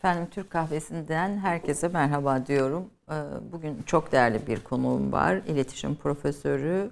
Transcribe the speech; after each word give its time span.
Efendim 0.00 0.28
Türk 0.30 0.50
Kahvesi'nden 0.50 1.38
herkese 1.38 1.88
merhaba 1.88 2.46
diyorum. 2.46 2.90
Ee, 3.10 3.14
bugün 3.52 3.82
çok 3.86 4.12
değerli 4.12 4.46
bir 4.46 4.60
konuğum 4.60 5.12
var. 5.12 5.40
İletişim 5.46 5.94
Profesörü 5.94 6.90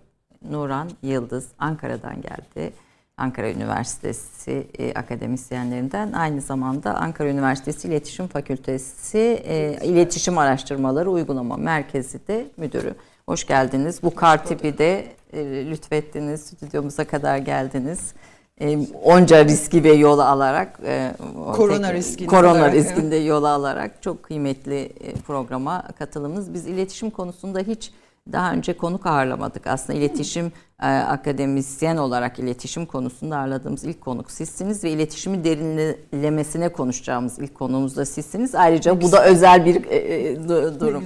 Nuran 0.50 0.90
Yıldız 1.02 1.48
Ankara'dan 1.58 2.20
geldi. 2.20 2.72
Ankara 3.16 3.50
Üniversitesi 3.50 4.66
e, 4.78 4.94
akademisyenlerinden 4.94 6.12
aynı 6.12 6.40
zamanda 6.40 6.94
Ankara 6.94 7.28
Üniversitesi 7.28 7.88
İletişim 7.88 8.26
Fakültesi 8.26 9.42
e, 9.44 9.78
İletişim 9.84 10.38
Araştırmaları 10.38 11.10
Uygulama 11.10 11.56
Merkezi 11.56 12.28
de 12.28 12.46
müdürü. 12.56 12.94
Hoş 13.26 13.46
geldiniz. 13.46 14.02
Bu 14.02 14.14
kar 14.14 14.44
tipi 14.44 14.78
de 14.78 15.06
e, 15.32 15.66
lütfettiniz. 15.70 16.40
Stüdyomuza 16.40 17.04
kadar 17.04 17.38
geldiniz 17.38 18.14
e, 18.60 18.78
onca 19.04 19.44
riski 19.44 19.84
ve 19.84 19.92
yolu 19.92 20.22
alarak 20.22 20.80
e, 20.84 21.12
korona 21.52 21.92
riski 21.92 22.26
korona 22.26 22.52
olarak, 22.52 22.74
riskinde 22.74 23.16
evet. 23.16 23.28
yolu 23.28 23.48
alarak 23.48 24.02
çok 24.02 24.22
kıymetli 24.22 24.80
e, 24.80 25.12
programa 25.12 25.84
katılımınız. 25.98 26.54
Biz 26.54 26.66
iletişim 26.66 27.10
konusunda 27.10 27.60
hiç 27.60 27.92
daha 28.32 28.52
önce 28.52 28.76
konuk 28.76 29.06
ağırlamadık. 29.06 29.66
Aslında 29.66 29.98
iletişim 29.98 30.52
e, 30.82 30.86
akademisyen 30.86 31.96
olarak 31.96 32.38
iletişim 32.38 32.86
konusunda 32.86 33.36
ağırladığımız 33.36 33.84
ilk 33.84 34.00
konuk 34.00 34.30
sizsiniz 34.30 34.84
ve 34.84 34.90
iletişimi 34.90 35.44
derinlemesine 35.44 36.68
konuşacağımız 36.68 37.38
ilk 37.38 37.54
konuğumuz 37.54 37.96
da 37.96 38.04
sizsiniz. 38.04 38.54
Ayrıca 38.54 38.94
ne 38.94 38.96
bu 38.96 39.00
güzel. 39.00 39.18
da 39.18 39.24
özel 39.24 39.64
bir 39.64 39.84
e, 39.84 39.96
e 39.96 40.48
durum. 40.80 41.04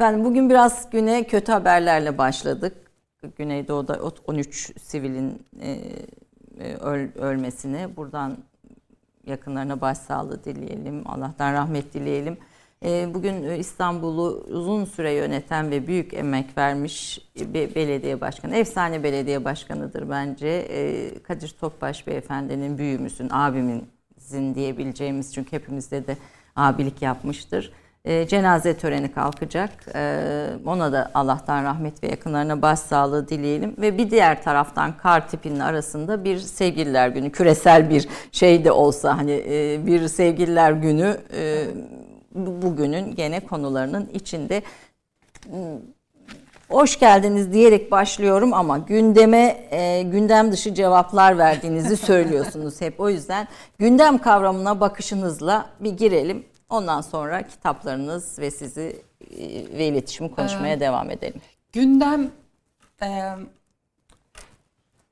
Ben 0.00 0.24
bugün 0.24 0.50
biraz 0.50 0.90
güne 0.90 1.24
kötü 1.24 1.52
haberlerle 1.52 2.18
başladık. 2.18 2.76
Güneydoğu'da 3.36 4.00
13 4.26 4.72
sivilin 4.82 5.42
e, 5.62 5.78
öl, 6.80 7.08
ölmesine 7.14 7.96
buradan 7.96 8.36
yakınlarına 9.26 9.80
başsağlığı 9.80 10.44
dileyelim. 10.44 11.02
Allah'tan 11.06 11.52
rahmet 11.52 11.94
dileyelim. 11.94 12.38
E, 12.84 13.14
bugün 13.14 13.42
İstanbul'u 13.42 14.44
uzun 14.50 14.84
süre 14.84 15.12
yöneten 15.12 15.70
ve 15.70 15.86
büyük 15.86 16.14
emek 16.14 16.58
vermiş 16.58 17.18
bir 17.36 17.74
belediye 17.74 18.20
başkanı, 18.20 18.56
efsane 18.56 19.02
belediye 19.02 19.44
başkanıdır 19.44 20.10
bence. 20.10 20.48
E, 20.48 21.22
Kadir 21.22 21.56
Topbaş 21.60 22.06
beyefendinin 22.06 22.78
büyüğümüzün, 22.78 23.28
abimizin 23.30 24.54
diyebileceğimiz 24.54 25.34
çünkü 25.34 25.52
hepimizde 25.52 26.06
de 26.06 26.16
abilik 26.56 27.02
yapmıştır 27.02 27.72
e, 28.04 28.28
cenaze 28.28 28.76
töreni 28.76 29.12
kalkacak. 29.12 29.70
E, 29.94 30.22
ona 30.66 30.92
da 30.92 31.10
Allah'tan 31.14 31.64
rahmet 31.64 32.02
ve 32.02 32.08
yakınlarına 32.08 32.62
başsağlığı 32.62 33.28
dileyelim. 33.28 33.74
Ve 33.78 33.98
bir 33.98 34.10
diğer 34.10 34.42
taraftan 34.42 34.96
kar 34.96 35.28
tipinin 35.28 35.60
arasında 35.60 36.24
bir 36.24 36.38
sevgililer 36.38 37.08
günü, 37.08 37.32
küresel 37.32 37.90
bir 37.90 38.08
şey 38.32 38.64
de 38.64 38.72
olsa 38.72 39.18
hani 39.18 39.44
e, 39.48 39.86
bir 39.86 40.08
sevgililer 40.08 40.72
günü 40.72 41.16
e, 41.34 41.66
bugünün 42.34 43.14
gene 43.14 43.40
konularının 43.40 44.10
içinde 44.14 44.62
hoş 46.68 46.98
geldiniz 46.98 47.52
diyerek 47.52 47.90
başlıyorum 47.90 48.54
ama 48.54 48.78
gündeme 48.78 49.66
e, 49.70 50.02
gündem 50.02 50.52
dışı 50.52 50.74
cevaplar 50.74 51.38
verdiğinizi 51.38 51.96
söylüyorsunuz 51.96 52.80
hep. 52.80 53.00
O 53.00 53.10
yüzden 53.10 53.48
gündem 53.78 54.18
kavramına 54.18 54.80
bakışınızla 54.80 55.66
bir 55.80 55.90
girelim. 55.90 56.44
Ondan 56.70 57.00
sonra 57.00 57.46
kitaplarınız 57.46 58.38
ve 58.38 58.50
sizi 58.50 59.02
e, 59.30 59.38
ve 59.78 59.86
iletişimi 59.86 60.34
konuşmaya 60.34 60.74
ee, 60.74 60.80
devam 60.80 61.10
edelim. 61.10 61.40
Gündem 61.72 62.30
e, 63.02 63.32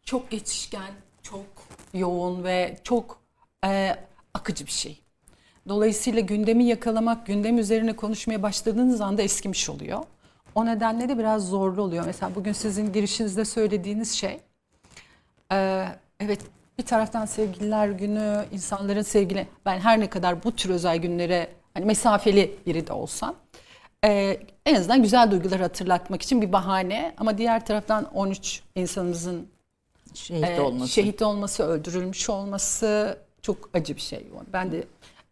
çok 0.04 0.30
geçişken, 0.30 0.90
çok 1.22 1.46
yoğun 1.94 2.44
ve 2.44 2.78
çok 2.84 3.20
e, 3.64 3.96
akıcı 4.34 4.66
bir 4.66 4.70
şey. 4.70 5.02
Dolayısıyla 5.68 6.20
gündemi 6.20 6.64
yakalamak, 6.64 7.26
gündem 7.26 7.58
üzerine 7.58 7.96
konuşmaya 7.96 8.42
başladığınız 8.42 9.00
anda 9.00 9.22
eskimiş 9.22 9.70
oluyor. 9.70 10.02
O 10.54 10.66
nedenle 10.66 11.08
de 11.08 11.18
biraz 11.18 11.48
zorlu 11.48 11.82
oluyor. 11.82 12.06
Mesela 12.06 12.34
bugün 12.34 12.52
sizin 12.52 12.92
girişinizde 12.92 13.44
söylediğiniz 13.44 14.12
şey, 14.12 14.40
e, 15.52 15.88
evet 16.20 16.40
bir 16.78 16.86
taraftan 16.86 17.26
sevgililer 17.26 17.88
günü, 17.88 18.44
insanların 18.52 19.02
sevgili 19.02 19.46
ben 19.66 19.78
her 19.78 20.00
ne 20.00 20.10
kadar 20.10 20.44
bu 20.44 20.56
tür 20.56 20.70
özel 20.70 20.96
günlere 20.96 21.50
hani 21.74 21.84
mesafeli 21.84 22.54
biri 22.66 22.86
de 22.86 22.92
olsam 22.92 23.34
e, 24.04 24.40
en 24.66 24.74
azından 24.74 25.02
güzel 25.02 25.30
duyguları 25.30 25.62
hatırlatmak 25.62 26.22
için 26.22 26.42
bir 26.42 26.52
bahane 26.52 27.14
ama 27.16 27.38
diğer 27.38 27.66
taraftan 27.66 28.14
13 28.14 28.62
insanımızın 28.74 29.48
şehit 30.14 30.44
e, 30.44 30.60
olması, 30.60 30.92
şehit 30.92 31.22
olması, 31.22 31.62
öldürülmüş 31.62 32.30
olması 32.30 33.18
çok 33.42 33.70
acı 33.74 33.96
bir 33.96 34.00
şey. 34.00 34.26
Ben 34.52 34.72
de 34.72 34.84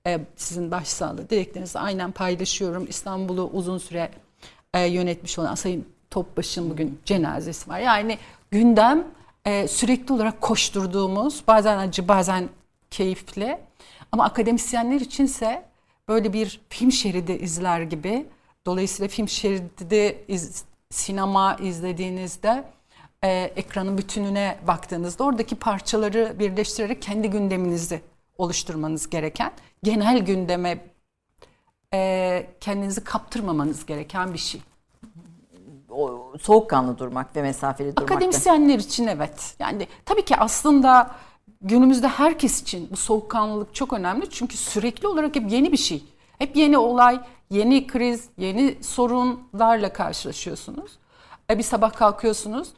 e, 0.06 0.20
sizin 0.36 0.70
başsağlığı 0.70 1.30
dileklerinizi 1.30 1.78
aynen 1.78 2.12
paylaşıyorum. 2.12 2.86
İstanbul'u 2.88 3.50
uzun 3.52 3.78
süre 3.78 4.10
e, 4.74 4.80
yönetmiş 4.80 5.38
olan 5.38 5.54
Sayın 5.54 5.86
Topbaş'ın 6.10 6.70
bugün 6.70 7.00
cenazesi 7.04 7.70
var. 7.70 7.78
Yani 7.78 8.18
gündem 8.50 9.04
e, 9.46 9.68
sürekli 9.68 10.14
olarak 10.14 10.40
koşturduğumuz, 10.40 11.42
bazen 11.48 11.78
acı 11.78 12.08
bazen 12.08 12.48
keyifli 12.90 13.58
ama 14.12 14.24
akademisyenler 14.24 15.00
içinse 15.00 15.64
böyle 16.08 16.32
bir 16.32 16.60
film 16.68 16.92
şeridi 16.92 17.32
izler 17.32 17.80
gibi. 17.80 18.26
Dolayısıyla 18.66 19.08
film 19.08 19.28
şeridi 19.28 20.24
iz, 20.28 20.64
sinema 20.90 21.54
izlediğinizde 21.54 22.64
e, 23.24 23.28
ekranın 23.56 23.98
bütününe 23.98 24.58
baktığınızda 24.66 25.24
oradaki 25.24 25.56
parçaları 25.56 26.36
birleştirerek 26.38 27.02
kendi 27.02 27.30
gündeminizi 27.30 28.00
oluşturmanız 28.38 29.10
gereken, 29.10 29.52
genel 29.82 30.18
gündeme 30.18 30.78
e, 31.94 32.46
kendinizi 32.60 33.04
kaptırmamanız 33.04 33.86
gereken 33.86 34.32
bir 34.32 34.38
şey 34.38 34.60
soğukkanlı 36.40 36.98
durmak 36.98 37.36
ve 37.36 37.42
mesafeli 37.42 37.96
durmak. 37.96 38.10
Akademisyenler 38.10 38.78
için 38.78 39.06
evet. 39.06 39.56
Yani 39.58 39.88
tabii 40.04 40.24
ki 40.24 40.36
aslında 40.36 41.10
günümüzde 41.60 42.08
herkes 42.08 42.62
için 42.62 42.88
bu 42.90 42.96
soğukkanlılık 42.96 43.74
çok 43.74 43.92
önemli. 43.92 44.30
Çünkü 44.30 44.56
sürekli 44.56 45.08
olarak 45.08 45.36
hep 45.36 45.50
yeni 45.50 45.72
bir 45.72 45.76
şey. 45.76 46.04
Hep 46.38 46.56
yeni 46.56 46.78
olay, 46.78 47.20
yeni 47.50 47.86
kriz, 47.86 48.28
yeni 48.38 48.78
sorunlarla 48.82 49.92
karşılaşıyorsunuz. 49.92 50.98
E 51.50 51.58
bir 51.58 51.62
sabah 51.62 51.92
kalkıyorsunuz. 51.92 52.68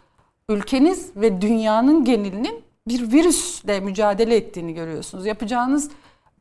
Ülkeniz 0.49 1.17
ve 1.17 1.41
dünyanın 1.41 2.05
genelinin 2.05 2.63
bir 2.89 3.13
virüsle 3.13 3.81
mücadele 3.81 4.37
ettiğini 4.37 4.75
görüyorsunuz. 4.75 5.27
Yapacağınız 5.27 5.91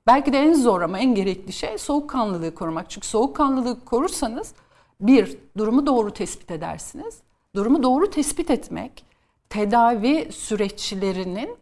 belki 0.07 0.33
de 0.33 0.39
en 0.39 0.53
zor 0.53 0.81
ama 0.81 0.99
en 0.99 1.15
gerekli 1.15 1.53
şey 1.53 1.77
soğukkanlılığı 1.77 2.55
korumak. 2.55 2.89
Çünkü 2.89 3.07
soğukkanlılığı 3.07 3.85
korursanız 3.85 4.53
bir, 5.02 5.38
durumu 5.58 5.85
doğru 5.85 6.13
tespit 6.13 6.52
edersiniz. 6.52 7.18
Durumu 7.56 7.84
doğru 7.84 8.09
tespit 8.09 8.52
etmek 8.52 9.06
tedavi 9.50 10.31
süreçlerinin 10.31 11.58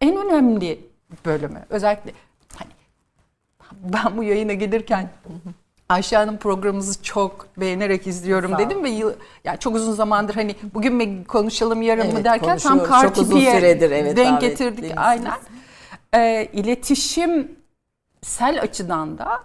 en 0.00 0.16
önemli 0.16 0.80
bölümü. 1.24 1.66
Özellikle 1.70 2.12
hani 2.56 2.70
ben 3.72 4.16
bu 4.16 4.22
yayına 4.22 4.52
gelirken 4.52 5.10
Ayşe 5.88 6.16
Hanım 6.16 6.36
programımızı 6.36 7.02
çok 7.02 7.46
beğenerek 7.56 8.06
izliyorum 8.06 8.58
dedim 8.58 8.84
ve 8.84 8.90
yıl, 8.90 9.12
yani 9.44 9.58
çok 9.58 9.74
uzun 9.74 9.92
zamandır 9.92 10.34
hani 10.34 10.56
bugün 10.74 10.94
mi 10.94 11.24
konuşalım 11.24 11.82
yarın 11.82 12.02
evet, 12.02 12.14
mı 12.14 12.24
derken 12.24 12.58
tam 12.58 12.84
kar 12.84 13.14
tipiye 13.14 13.50
evet, 13.50 14.16
denk 14.16 14.40
getirdik 14.40 14.92
aynen. 14.96 15.38
Ee, 16.14 16.48
iletişimsel 16.52 18.60
açıdan 18.60 19.18
da 19.18 19.42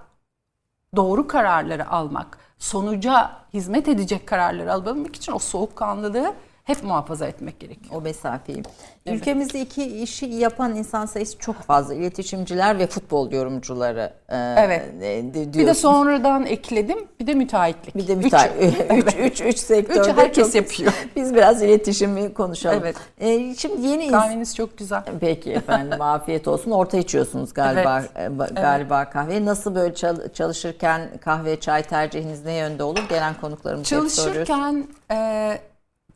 doğru 0.95 1.28
kararları 1.28 1.89
almak, 1.89 2.38
sonuca 2.59 3.31
hizmet 3.53 3.87
edecek 3.87 4.27
kararları 4.27 4.73
alabilmek 4.73 5.15
için 5.15 5.31
o 5.31 5.39
soğukkanlılığı 5.39 6.33
hep 6.69 6.84
muhafaza 6.84 7.28
etmek 7.28 7.59
gerekiyor. 7.59 7.96
O 7.96 8.02
mesafeyi. 8.02 8.63
Evet. 9.06 9.18
Ülkemizde 9.18 9.62
iki 9.62 9.84
işi 9.84 10.25
yapan 10.25 10.75
insan 10.75 11.06
sayısı 11.06 11.38
çok 11.38 11.56
fazla. 11.56 11.94
İletişimciler 11.94 12.80
ve 12.80 12.88
futbol 12.88 13.31
yorumcuları. 13.31 14.13
E, 14.30 14.38
evet. 14.38 14.81
E, 15.02 15.34
bir 15.54 15.68
de 15.68 15.74
sonradan 15.74 16.45
ekledim. 16.45 16.98
Bir 17.19 17.27
de 17.27 17.33
müteahhitlik. 17.33 17.95
Bir 17.95 18.07
de 18.07 18.16
müteahhitlik. 18.16 18.92
Üç, 18.98 19.16
üç, 19.16 19.42
üç, 19.42 19.42
üç 19.42 19.57
sektörde. 19.60 20.12
Üç 20.12 20.18
herkes 20.18 20.45
çok, 20.45 20.56
yapıyor. 20.56 20.94
Biz 21.16 21.36
biraz 21.36 21.62
iletişimi 21.62 22.33
konuşalım. 22.33 22.80
Evet. 22.81 22.95
E, 23.19 23.56
şimdi 23.56 23.88
yeni 23.88 24.12
Kahveniz 24.12 24.56
çok 24.56 24.77
güzel. 24.77 25.04
Peki 25.19 25.51
efendim 25.51 26.01
afiyet 26.01 26.48
olsun. 26.48 26.72
Orta 26.72 26.98
içiyorsunuz 26.98 27.54
galiba 27.54 28.04
evet. 28.15 28.56
galiba 28.56 29.01
evet. 29.01 29.13
kahve. 29.13 29.45
Nasıl 29.45 29.75
böyle 29.75 29.94
çalışırken 30.33 31.01
kahve 31.22 31.60
çay 31.60 31.83
tercihiniz 31.83 32.45
ne 32.45 32.54
yönde 32.54 32.83
olur? 32.83 33.10
Gelen 33.10 33.33
konuklarımıza 33.42 33.89
Çalışırken 33.89 34.88
e, 35.12 35.57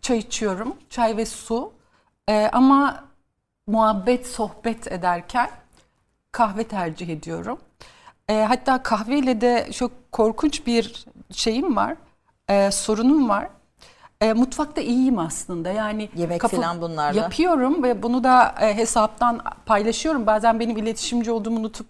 çay 0.04 0.18
içiyorum. 0.18 0.76
Çay 0.90 1.18
ve 1.18 1.26
su. 1.26 1.72
Ee, 2.30 2.50
ama 2.54 3.04
muhabbet, 3.68 4.28
sohbet 4.28 4.92
ederken 4.92 5.50
kahve 6.32 6.64
tercih 6.64 7.10
ediyorum. 7.10 7.58
Ee, 8.30 8.42
hatta 8.42 8.84
kahveyle 8.84 9.42
de 9.42 9.70
çok 9.72 9.92
korkunç 10.12 10.68
bir 10.68 11.06
şeyim 11.32 11.76
var. 11.76 11.96
Ee, 12.50 12.72
sorunum 12.72 13.30
var. 13.30 13.50
E, 14.22 14.34
mutfakta 14.34 14.82
iyiyim 14.82 15.20
aslında. 15.20 15.70
Yani 15.70 16.10
yemek 16.16 16.42
kapı, 16.42 16.56
falan 16.56 16.82
bunlarla 16.82 17.22
yapıyorum 17.22 17.84
ve 17.84 18.04
bunu 18.04 18.24
da 18.24 18.56
e, 18.62 18.78
hesaptan 18.78 19.42
paylaşıyorum. 19.66 20.26
Bazen 20.26 20.60
benim 20.60 20.78
iletişimci 20.78 21.32
olduğumu 21.32 21.60
unutup 21.60 21.88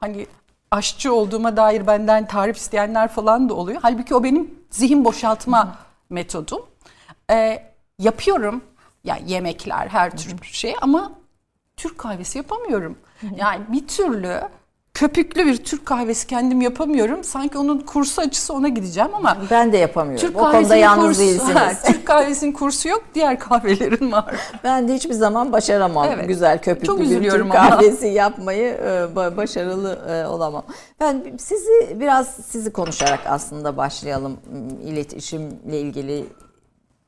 hani 0.00 0.26
aşçı 0.70 1.14
olduğuma 1.14 1.56
dair 1.56 1.86
benden 1.86 2.26
tarif 2.26 2.56
isteyenler 2.56 3.08
falan 3.08 3.48
da 3.48 3.54
oluyor. 3.54 3.78
Halbuki 3.82 4.14
o 4.14 4.24
benim 4.24 4.54
zihin 4.70 5.04
boşaltma 5.04 5.76
metodum. 6.10 6.62
Ee, 7.30 7.62
yapıyorum 7.98 8.60
yani 9.04 9.22
yemekler 9.32 9.88
her 9.88 10.16
tür 10.16 10.36
şey 10.42 10.74
ama 10.80 11.12
Türk 11.76 11.98
kahvesi 11.98 12.38
yapamıyorum. 12.38 12.98
Yani 13.36 13.60
bir 13.68 13.86
türlü 13.86 14.40
köpüklü 14.94 15.46
bir 15.46 15.56
Türk 15.64 15.86
kahvesi 15.86 16.26
kendim 16.26 16.60
yapamıyorum. 16.60 17.24
Sanki 17.24 17.58
onun 17.58 17.78
kursu 17.78 18.22
açısı 18.22 18.54
ona 18.54 18.68
gideceğim 18.68 19.10
ama 19.14 19.36
ben 19.50 19.72
de 19.72 19.76
yapamıyorum. 19.76 20.26
Türk 20.28 20.36
o 20.36 20.50
konuda 20.50 20.76
yalnız 20.76 21.06
kursu, 21.06 21.20
değilsiniz. 21.20 21.54
Ha, 21.54 21.72
Türk 21.86 22.06
kahvesinin 22.06 22.52
kursu 22.52 22.88
yok, 22.88 23.04
diğer 23.14 23.38
kahvelerin 23.38 24.12
var. 24.12 24.34
Ben 24.64 24.88
de 24.88 24.94
hiçbir 24.94 25.14
zaman 25.14 25.52
başaramam 25.52 26.08
Evet. 26.12 26.28
güzel 26.28 26.58
köpüklü 26.62 26.86
Çok 26.86 27.00
bir 27.00 27.30
Türk 27.30 27.42
ama. 27.42 27.54
kahvesi 27.54 28.06
yapmayı 28.06 28.68
e, 28.68 28.88
ba- 29.16 29.36
başarılı 29.36 29.98
e, 30.10 30.26
olamam. 30.26 30.64
Ben 31.00 31.36
sizi 31.38 32.00
biraz 32.00 32.28
sizi 32.46 32.72
konuşarak 32.72 33.20
aslında 33.26 33.76
başlayalım. 33.76 34.36
İletişimle 34.84 35.80
ilgili 35.80 36.24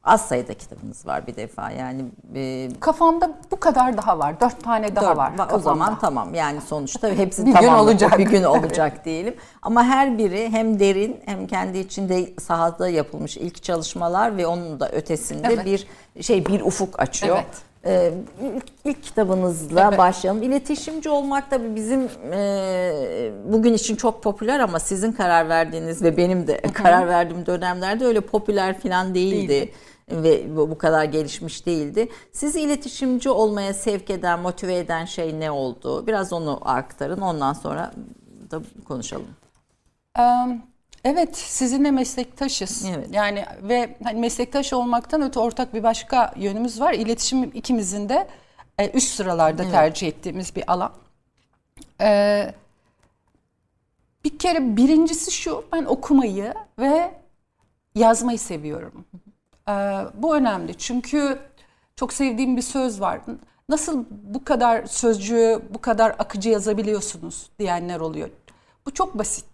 az 0.04 0.28
sayıda 0.28 0.54
kitabınız 0.54 1.06
var 1.06 1.26
bir 1.26 1.36
defa 1.36 1.70
yani 1.70 2.04
e, 2.34 2.68
Kafamda 2.80 3.30
bu 3.50 3.60
kadar 3.60 3.96
daha 3.96 4.18
var. 4.18 4.40
Dört 4.40 4.64
tane 4.64 4.96
daha 4.96 5.04
Dört- 5.10 5.16
var. 5.16 5.32
O 5.34 5.36
kafamda. 5.36 5.58
zaman 5.58 5.98
tamam 5.98 6.34
yani 6.34 6.60
sonuçta 6.60 7.08
hepsi 7.16 7.46
Bir 7.46 7.54
gün 7.54 7.68
olacak. 7.68 8.18
bir 8.18 8.26
gün 8.26 8.42
olacak 8.42 9.04
diyelim. 9.04 9.34
Ama 9.62 9.84
her 9.84 10.18
biri 10.18 10.48
hem 10.52 10.80
derin 10.80 11.20
hem 11.26 11.46
kendi 11.46 11.78
içinde 11.78 12.40
sahada 12.40 12.88
yapılmış 12.88 13.36
ilk 13.36 13.62
çalışmalar 13.62 14.36
ve 14.36 14.46
onun 14.46 14.80
da 14.80 14.88
ötesinde 14.90 15.48
Evet. 15.52 15.64
bir 15.64 15.86
şey 16.22 16.46
bir 16.46 16.60
ufuk 16.60 17.00
açıyor. 17.00 17.36
Evet. 17.36 17.46
Ee, 17.86 18.12
ilk, 18.56 18.64
ilk 18.84 19.02
kitabınızla 19.02 19.88
Evet. 19.88 19.98
başlayalım. 19.98 20.42
İletişimci 20.42 21.10
olmak 21.10 21.50
tabii 21.50 21.74
bizim 21.74 22.08
e, 22.32 23.32
bugün 23.52 23.74
için 23.74 23.96
çok 23.96 24.22
popüler 24.22 24.60
ama 24.60 24.78
sizin 24.78 25.12
karar 25.12 25.48
verdiğiniz 25.48 26.02
ve 26.02 26.16
benim 26.16 26.46
de 26.46 26.60
karar 26.60 27.08
verdiğim 27.08 27.46
dönemlerde 27.46 28.06
öyle 28.06 28.20
popüler 28.20 28.80
falan 28.80 29.14
değildi. 29.14 29.48
Değildi. 29.48 29.72
Ve 30.10 30.56
bu 30.56 30.78
kadar 30.78 31.04
gelişmiş 31.04 31.66
değildi. 31.66 32.08
Sizi 32.32 32.60
iletişimci 32.60 33.30
olmaya 33.30 33.74
sevk 33.74 34.10
eden, 34.10 34.40
motive 34.40 34.78
eden 34.78 35.04
şey 35.04 35.40
ne 35.40 35.50
oldu? 35.50 36.06
Biraz 36.06 36.32
onu 36.32 36.60
aktarın. 36.64 37.20
Ondan 37.20 37.52
sonra 37.52 37.92
da 38.50 38.62
konuşalım. 38.84 39.28
Ee, 40.18 40.22
Evet, 41.04 41.36
sizinle 41.36 41.90
meslektaşız. 41.90 42.84
Evet. 42.96 43.08
Yani 43.12 43.44
ve 43.62 43.96
hani 44.04 44.20
meslektaş 44.20 44.72
olmaktan 44.72 45.22
öte 45.22 45.40
ortak 45.40 45.74
bir 45.74 45.82
başka 45.82 46.32
yönümüz 46.36 46.80
var. 46.80 46.92
İletişim 46.94 47.42
ikimizin 47.42 48.08
de 48.08 48.28
e, 48.78 48.90
üst 48.90 49.14
sıralarda 49.14 49.62
Evet. 49.62 49.72
tercih 49.72 50.08
ettiğimiz 50.08 50.56
bir 50.56 50.72
alan. 50.72 50.92
Ee, 52.00 52.54
bir 54.24 54.38
kere 54.38 54.76
birincisi 54.76 55.30
şu, 55.30 55.64
ben 55.72 55.84
okumayı 55.84 56.54
ve 56.78 57.10
yazmayı 57.94 58.38
seviyorum. 58.38 59.04
Ee, 59.70 60.06
bu 60.14 60.36
önemli 60.36 60.78
çünkü 60.78 61.38
çok 61.96 62.12
sevdiğim 62.12 62.56
bir 62.56 62.62
söz 62.62 63.00
var. 63.00 63.20
Nasıl 63.68 64.04
bu 64.10 64.44
kadar 64.44 64.86
sözcüğü, 64.86 65.62
bu 65.74 65.80
kadar 65.80 66.10
akıcı 66.10 66.50
yazabiliyorsunuz 66.50 67.50
diyenler 67.58 68.00
oluyor. 68.00 68.28
Bu 68.86 68.94
çok 68.94 69.18
basit. 69.18 69.44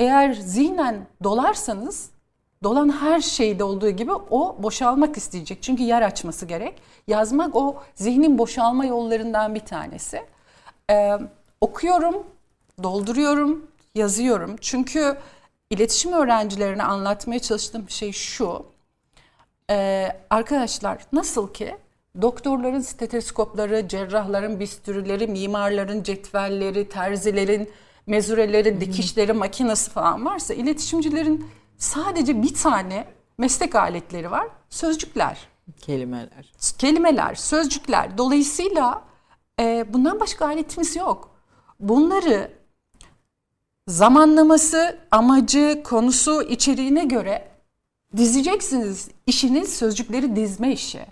Eğer 0.00 0.32
zihnen 0.32 1.06
dolarsanız 1.22 2.10
dolan 2.62 2.92
her 3.00 3.20
şeyde 3.20 3.64
olduğu 3.64 3.90
gibi 3.90 4.12
o 4.12 4.56
boşalmak 4.62 5.16
isteyecek. 5.16 5.62
Çünkü 5.62 5.82
yer 5.82 6.02
açması 6.02 6.46
gerek. 6.46 6.82
Yazmak 7.08 7.56
o 7.56 7.82
zihnin 7.94 8.38
boşalma 8.38 8.84
yollarından 8.84 9.54
bir 9.54 9.60
tanesi. 9.60 10.22
Ee, 10.90 11.18
okuyorum, 11.60 12.26
dolduruyorum, 12.82 13.66
yazıyorum. 13.94 14.56
Çünkü 14.60 15.16
iletişim 15.70 16.12
öğrencilerine 16.12 16.82
anlatmaya 16.82 17.38
çalıştığım 17.38 17.90
şey 17.90 18.12
şu. 18.12 18.73
Ee, 19.70 20.08
arkadaşlar 20.30 21.02
nasıl 21.12 21.52
ki 21.52 21.76
doktorların 22.22 22.80
steteskopları, 22.80 23.88
cerrahların 23.88 24.60
bistürleri, 24.60 25.26
mimarların 25.26 26.02
cetvelleri, 26.02 26.88
terzilerin 26.88 27.70
mezureleri, 28.06 28.80
dikişleri, 28.80 29.32
makinesi 29.32 29.90
falan 29.90 30.24
varsa 30.24 30.54
iletişimcilerin 30.54 31.46
sadece 31.78 32.42
bir 32.42 32.54
tane 32.54 33.06
meslek 33.38 33.74
aletleri 33.74 34.30
var. 34.30 34.48
Sözcükler, 34.70 35.48
Kelimeler. 35.80 36.52
kelimeler, 36.78 37.34
sözcükler. 37.34 38.18
Dolayısıyla 38.18 39.02
e, 39.60 39.84
bundan 39.92 40.20
başka 40.20 40.46
aletimiz 40.46 40.96
yok. 40.96 41.30
Bunları 41.80 42.50
zamanlaması, 43.88 44.98
amacı, 45.10 45.82
konusu, 45.84 46.42
içeriğine 46.42 47.04
göre 47.04 47.53
dizeceksiniz. 48.16 49.08
İşiniz 49.26 49.76
sözcükleri 49.76 50.36
dizme 50.36 50.72
işi. 50.72 51.06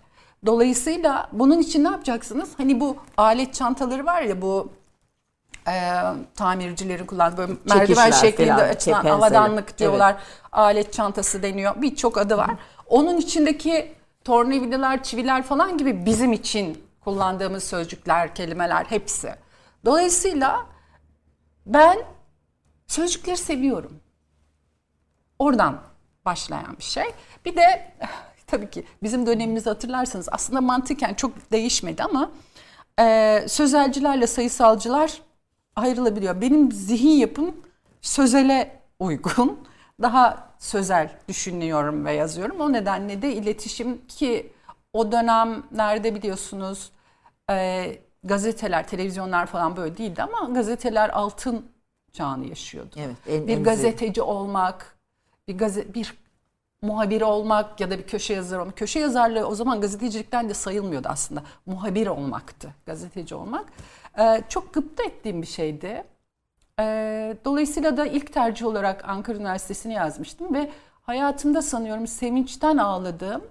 Dolayısıyla 0.46 1.28
bunun 1.32 1.58
için 1.58 1.84
ne 1.84 1.88
yapacaksınız? 1.88 2.50
Hani 2.56 2.80
bu 2.80 2.96
alet 3.16 3.54
çantaları 3.54 4.06
var 4.06 4.22
ya 4.22 4.42
bu 4.42 4.72
e, 5.68 5.72
tamircilerin 6.34 7.06
kullandığı 7.06 7.48
böyle 7.48 7.52
merdiven 7.74 8.10
şeklinde 8.10 8.52
falan, 8.52 8.68
açılan 8.68 9.02
kepenseli. 9.02 9.12
avadanlık 9.12 9.78
diyorlar. 9.78 10.16
Alet 10.52 10.92
çantası 10.92 11.42
deniyor. 11.42 11.82
Birçok 11.82 12.18
adı 12.18 12.36
var. 12.36 12.50
Onun 12.86 13.16
içindeki 13.16 13.94
tornavidalar, 14.24 15.02
çiviler 15.02 15.42
falan 15.42 15.78
gibi 15.78 16.06
bizim 16.06 16.32
için 16.32 16.84
kullandığımız 17.00 17.64
sözcükler, 17.64 18.34
kelimeler 18.34 18.84
hepsi. 18.84 19.34
Dolayısıyla 19.84 20.66
ben 21.66 21.98
sözcükleri 22.86 23.36
seviyorum. 23.36 24.00
Oradan 25.38 25.80
başlayan 26.24 26.76
bir 26.78 26.82
şey. 26.84 27.04
Bir 27.44 27.56
de 27.56 27.92
tabii 28.46 28.70
ki 28.70 28.84
bizim 29.02 29.26
dönemimizi 29.26 29.68
hatırlarsanız 29.68 30.28
aslında 30.32 30.60
mantıken 30.60 31.14
çok 31.14 31.52
değişmedi 31.52 32.02
ama 32.02 32.30
e, 33.00 33.44
sözelcilerle 33.48 34.26
sayısalcılar 34.26 35.22
ayrılabiliyor. 35.76 36.40
Benim 36.40 36.72
zihin 36.72 37.10
yapım 37.18 37.56
sözele 38.00 38.80
uygun. 38.98 39.58
Daha 40.02 40.52
sözel 40.58 41.10
düşünüyorum 41.28 42.04
ve 42.04 42.12
yazıyorum. 42.12 42.60
O 42.60 42.72
nedenle 42.72 43.22
de 43.22 43.32
iletişim 43.34 44.06
ki 44.06 44.52
o 44.92 45.12
dönemlerde 45.12 46.14
biliyorsunuz 46.14 46.92
e, 47.50 47.98
gazeteler, 48.24 48.88
televizyonlar 48.88 49.46
falan 49.46 49.76
böyle 49.76 49.96
değildi 49.96 50.22
ama 50.22 50.54
gazeteler 50.54 51.08
altın 51.10 51.66
çağını 52.12 52.46
yaşıyordu. 52.46 52.96
Evet. 52.98 53.16
en- 53.28 53.48
bir 53.48 53.64
gazeteci 53.64 54.22
olmak, 54.22 54.96
bir 55.52 55.58
gazete 55.58 55.94
bir 55.94 56.14
muhabir 56.82 57.22
olmak 57.22 57.80
ya 57.80 57.90
da 57.90 57.98
bir 57.98 58.06
köşe 58.06 58.34
yazarı 58.34 58.62
olmak. 58.62 58.76
Köşe 58.76 59.00
yazarlığı 59.00 59.46
o 59.46 59.54
zaman 59.54 59.80
gazetecilikten 59.80 60.48
de 60.48 60.54
sayılmıyordu 60.54 61.08
aslında. 61.10 61.42
Muhabir 61.66 62.06
olmaktı, 62.06 62.74
gazeteci 62.86 63.34
olmak. 63.34 63.64
Ee, 64.18 64.42
çok 64.48 64.74
gıpta 64.74 65.02
ettiğim 65.02 65.42
bir 65.42 65.46
şeydi. 65.46 66.04
Ee, 66.80 67.36
dolayısıyla 67.44 67.96
da 67.96 68.06
ilk 68.06 68.32
tercih 68.32 68.66
olarak 68.66 69.08
Ankara 69.08 69.38
Üniversitesi'ni 69.38 69.92
yazmıştım 69.92 70.54
ve 70.54 70.70
hayatımda 71.02 71.62
sanıyorum 71.62 72.06
sevinçten 72.06 72.76
ağladığım 72.76 73.44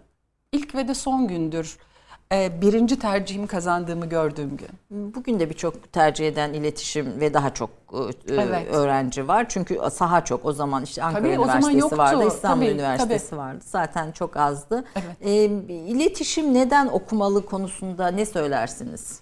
ilk 0.52 0.76
ve 0.76 0.88
de 0.88 0.94
son 0.94 1.28
gündür. 1.28 1.78
Ee, 2.32 2.62
birinci 2.62 3.00
tercihimi 3.00 3.48
kazandığımı 3.48 4.06
gördüğüm 4.10 4.58
gün. 4.58 4.70
Bugün 5.16 5.40
de 5.40 5.50
birçok 5.50 5.94
tercih 5.94 6.28
eden 6.28 6.54
iletişim 6.54 7.20
ve 7.20 7.34
daha 7.34 7.54
çok 7.54 7.70
e, 8.30 8.34
Evet. 8.34 8.74
öğrenci 8.74 9.28
var. 9.28 9.46
Çünkü 9.50 9.80
saha 9.92 10.26
çok. 10.26 10.46
O 10.46 10.54
zaman 10.54 10.84
işte 10.84 11.04
Ankara 11.04 11.24
Tabii, 11.24 11.34
Üniversitesi 11.34 11.98
vardı, 11.98 12.28
İstanbul 12.28 12.66
Tabii, 12.66 12.74
Üniversitesi 12.74 13.38
vardı. 13.38 13.60
Zaten 13.66 14.12
çok 14.12 14.38
azdı. 14.38 14.86
Evet. 14.96 15.18
E, 15.22 15.46
iletişim 15.70 16.54
neden 16.54 16.88
okumalı 16.88 17.46
konusunda 17.46 18.08
ne 18.08 18.26
söylersiniz? 18.26 19.22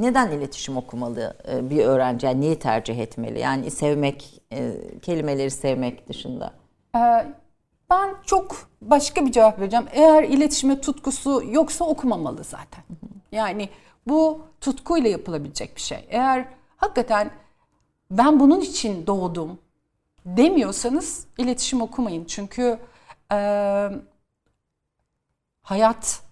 Neden 0.00 0.30
iletişim 0.30 0.76
okumalı 0.76 1.36
e, 1.52 1.70
bir 1.70 1.84
öğrenci? 1.84 2.26
Yani 2.26 2.40
niye 2.40 2.58
tercih 2.58 2.98
etmeli? 2.98 3.38
Yani 3.40 3.70
sevmek, 3.70 4.42
e, 4.52 4.72
kelimeleri 5.02 5.50
sevmek 5.50 6.08
dışında. 6.08 6.52
Ee, 6.96 7.26
ben 7.92 8.14
çok 8.26 8.56
başka 8.82 9.26
bir 9.26 9.32
cevap 9.32 9.58
vereceğim. 9.60 9.86
Eğer 9.92 10.24
iletişime 10.24 10.80
tutkusu 10.80 11.42
yoksa 11.50 11.84
okumamalı 11.84 12.44
zaten. 12.44 12.84
Yani 13.32 13.68
bu 14.06 14.40
tutkuyla 14.60 15.10
yapılabilecek 15.10 15.76
bir 15.76 15.80
şey. 15.80 16.06
Eğer 16.08 16.48
hakikaten 16.76 17.30
ben 18.10 18.40
bunun 18.40 18.60
için 18.60 19.06
doğdum 19.06 19.58
demiyorsanız 20.26 21.26
iletişim 21.38 21.82
okumayın. 21.82 22.24
Çünkü 22.24 22.78
e, 23.32 23.38
hayat 25.62 26.22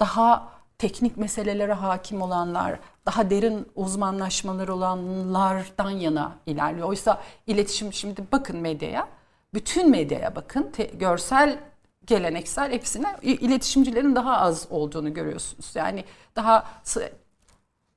daha 0.00 0.52
teknik 0.78 1.16
meselelere 1.16 1.72
hakim 1.72 2.22
olanlar, 2.22 2.80
daha 3.06 3.30
derin 3.30 3.68
uzmanlaşmaları 3.74 4.74
olanlardan 4.74 5.90
yana 5.90 6.32
ilerliyor. 6.46 6.88
Oysa 6.88 7.22
iletişim 7.46 7.92
şimdi 7.92 8.24
bakın 8.32 8.56
medyaya, 8.56 9.08
bütün 9.54 9.90
medyaya 9.90 10.36
bakın, 10.36 10.70
te- 10.72 10.90
görsel, 10.94 11.58
geleneksel 12.06 12.72
hepsine 12.72 13.16
iletişimcilerin 13.22 14.16
daha 14.16 14.38
az 14.38 14.66
olduğunu 14.70 15.14
görüyorsunuz. 15.14 15.70
Yani 15.74 16.04
daha 16.36 16.66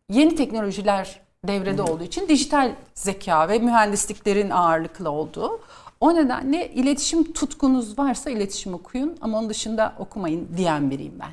yeni 0.09 0.35
teknolojiler 0.35 1.19
devrede 1.47 1.81
olduğu 1.81 2.03
için 2.03 2.27
dijital 2.27 2.71
zeka 2.93 3.49
ve 3.49 3.59
mühendisliklerin 3.59 4.49
ağırlıklı 4.49 5.09
olduğu. 5.09 5.59
O 5.99 6.15
nedenle 6.15 6.71
iletişim 6.71 7.33
tutkunuz 7.33 7.99
varsa 7.99 8.29
iletişim 8.29 8.73
okuyun 8.73 9.17
ama 9.21 9.39
onun 9.39 9.49
dışında 9.49 9.93
okumayın 9.99 10.47
diyen 10.57 10.91
biriyim 10.91 11.19
ben. 11.19 11.31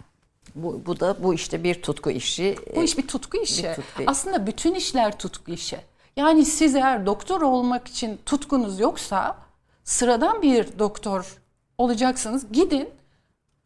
Bu, 0.54 0.82
bu 0.86 1.00
da 1.00 1.22
bu 1.22 1.34
işte 1.34 1.64
bir 1.64 1.82
tutku 1.82 2.10
işi. 2.10 2.56
Bu 2.76 2.82
iş 2.82 2.98
bir 2.98 3.06
tutku 3.08 3.36
işi. 3.36 3.64
Bir 3.64 3.74
tutku. 3.74 4.02
Aslında 4.06 4.46
bütün 4.46 4.74
işler 4.74 5.18
tutku 5.18 5.50
işi. 5.52 5.78
Yani 6.16 6.44
siz 6.44 6.74
eğer 6.74 7.06
doktor 7.06 7.40
olmak 7.42 7.88
için 7.88 8.18
tutkunuz 8.26 8.80
yoksa 8.80 9.36
sıradan 9.84 10.42
bir 10.42 10.78
doktor 10.78 11.36
olacaksınız. 11.78 12.52
Gidin 12.52 12.88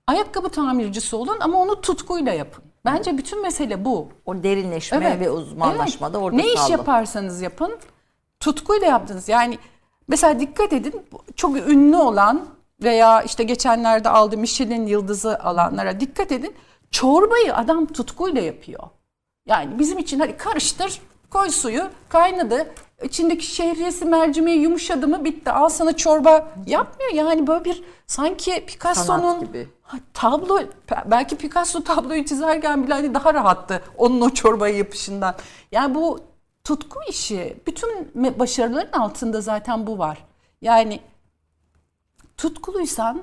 ayakkabı 0.06 0.48
tamircisi 0.48 1.16
olun 1.16 1.37
ama 1.40 1.58
onu 1.58 1.80
tutkuyla 1.80 2.32
yapın. 2.32 2.64
Bence 2.84 3.18
bütün 3.18 3.42
mesele 3.42 3.84
bu. 3.84 4.08
O 4.26 4.42
derinleşme 4.42 4.98
Evet. 4.98 5.20
ve 5.20 5.30
uzmanlaşma 5.30 6.12
da 6.12 6.18
Evet. 6.18 6.25
orada 6.26 6.37
Ne 6.37 6.46
iş 6.52 6.60
sağlam. 6.60 6.70
yaparsanız 6.72 7.40
yapın 7.42 7.76
tutkuyla 8.40 8.87
yaptınız. 8.87 9.28
Yani 9.28 9.58
mesela 10.08 10.40
dikkat 10.40 10.72
edin 10.72 11.06
çok 11.37 11.56
ünlü 11.56 11.96
olan 11.96 12.46
veya 12.82 13.22
işte 13.22 13.44
geçenlerde 13.44 14.08
aldı 14.08 14.37
Michelin 14.38 14.87
yıldızı 14.87 15.38
alanlara 15.38 16.00
dikkat 16.00 16.32
edin. 16.32 16.54
Çorbayı 16.90 17.56
adam 17.56 17.87
tutkuyla 17.87 18.40
yapıyor. 18.42 18.82
Yani 19.46 19.78
bizim 19.78 19.98
için 19.98 20.20
hadi 20.20 20.37
karıştır, 20.37 21.00
koy 21.30 21.50
suyu, 21.50 21.90
kaynadı. 22.08 22.75
İçindeki 23.02 23.47
şehriyesi 23.47 24.05
mercimeği 24.05 24.61
yumuşadı 24.61 25.09
mı 25.09 25.25
bitti. 25.25 25.50
Al 25.50 25.69
sana 25.69 25.97
çorba 25.97 26.49
yapmıyor. 26.67 27.12
Yani 27.12 27.47
böyle 27.47 27.64
bir 27.64 27.85
sanki 28.07 28.67
Picasso'nun 28.67 29.49
tablo 30.14 30.61
belki 31.07 31.37
Picasso 31.37 31.85
tabloyu 31.85 32.25
çizerken 32.25 32.85
bile 32.85 32.95
hani 32.95 33.14
daha 33.14 33.35
rahattı 33.35 33.83
onun 33.97 34.21
o 34.21 34.31
çorbaya 34.31 34.76
yapışından. 34.76 35.35
Yani 35.73 35.95
bu 35.95 36.21
tutku 36.64 36.99
işi 37.09 37.57
bütün 37.67 38.12
başarıların 38.38 38.93
altında 38.93 39.40
zaten 39.40 39.87
bu 39.87 39.99
var. 39.99 40.25
Yani 40.62 41.00
tutkuluysan 42.37 43.23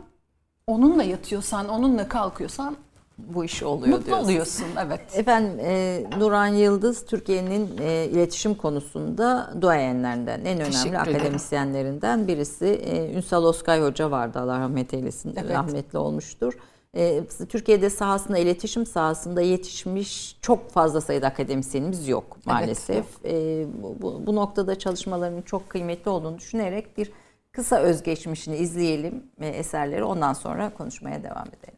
onunla 0.67 1.03
yatıyorsan 1.03 1.69
onunla 1.69 2.07
kalkıyorsan 2.07 2.77
Bu 3.17 3.45
iş 3.45 3.63
oluyor 3.63 3.97
mutlu 3.97 4.05
diyorsun. 4.05 4.23
oluyorsun 4.25 4.65
evet. 4.85 5.01
Efendim 5.13 5.59
e, 5.59 6.03
Nuran 6.19 6.47
Yıldız 6.47 7.05
Türkiye'nin 7.05 7.69
e, 7.81 8.05
iletişim 8.05 8.55
konusunda 8.55 9.53
duayenlerinden 9.61 10.39
en 10.39 10.45
önemli 10.45 10.65
Teşekkür 10.71 10.89
ederim. 10.89 11.15
akademisyenlerinden 11.15 12.27
birisi. 12.27 12.65
E, 12.65 13.13
Ünsal 13.15 13.43
Oskay 13.43 13.81
Hoca 13.81 14.11
vardı 14.11 14.39
Allah 14.39 14.59
rahmet 14.59 14.93
eylesin 14.93 15.33
Evet. 15.37 15.51
rahmetli 15.51 15.97
olmuştur. 15.97 16.53
E, 16.95 17.25
Türkiye'de 17.49 17.89
sahasında 17.89 18.37
iletişim 18.37 18.85
sahasında 18.85 19.41
yetişmiş 19.41 20.37
çok 20.41 20.69
fazla 20.71 21.01
sayıda 21.01 21.27
akademisyenimiz 21.27 22.07
yok 22.07 22.37
maalesef. 22.45 23.05
E, 23.25 23.65
bu, 23.83 23.95
bu, 24.01 24.27
bu 24.27 24.35
noktada 24.35 24.79
çalışmalarının 24.79 25.41
çok 25.41 25.69
kıymetli 25.69 26.09
olduğunu 26.11 26.37
düşünerek 26.37 26.97
bir 26.97 27.11
kısa 27.51 27.77
özgeçmişini 27.77 28.57
izleyelim 28.57 29.23
e, 29.39 29.47
eserleri 29.47 30.03
ondan 30.03 30.33
sonra 30.33 30.71
konuşmaya 30.77 31.23
devam 31.23 31.47
edelim. 31.47 31.77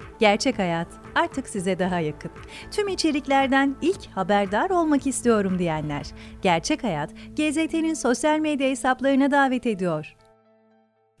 Gerçek 0.21 0.59
Hayat 0.59 0.87
artık 1.15 1.49
size 1.49 1.79
daha 1.79 1.99
yakın. 1.99 2.31
Tüm 2.71 2.87
içeriklerden 2.87 3.75
ilk 3.81 4.07
haberdar 4.07 4.69
olmak 4.69 5.07
istiyorum 5.07 5.59
diyenler. 5.59 6.05
Gerçek 6.41 6.83
Hayat, 6.83 7.09
GZT'nin 7.37 7.93
sosyal 7.93 8.39
medya 8.39 8.69
hesaplarına 8.69 9.31
davet 9.31 9.65
ediyor. 9.65 10.15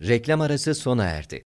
Reklam 0.01 0.41
arası 0.41 0.75
sona 0.75 1.05
erdi. 1.05 1.43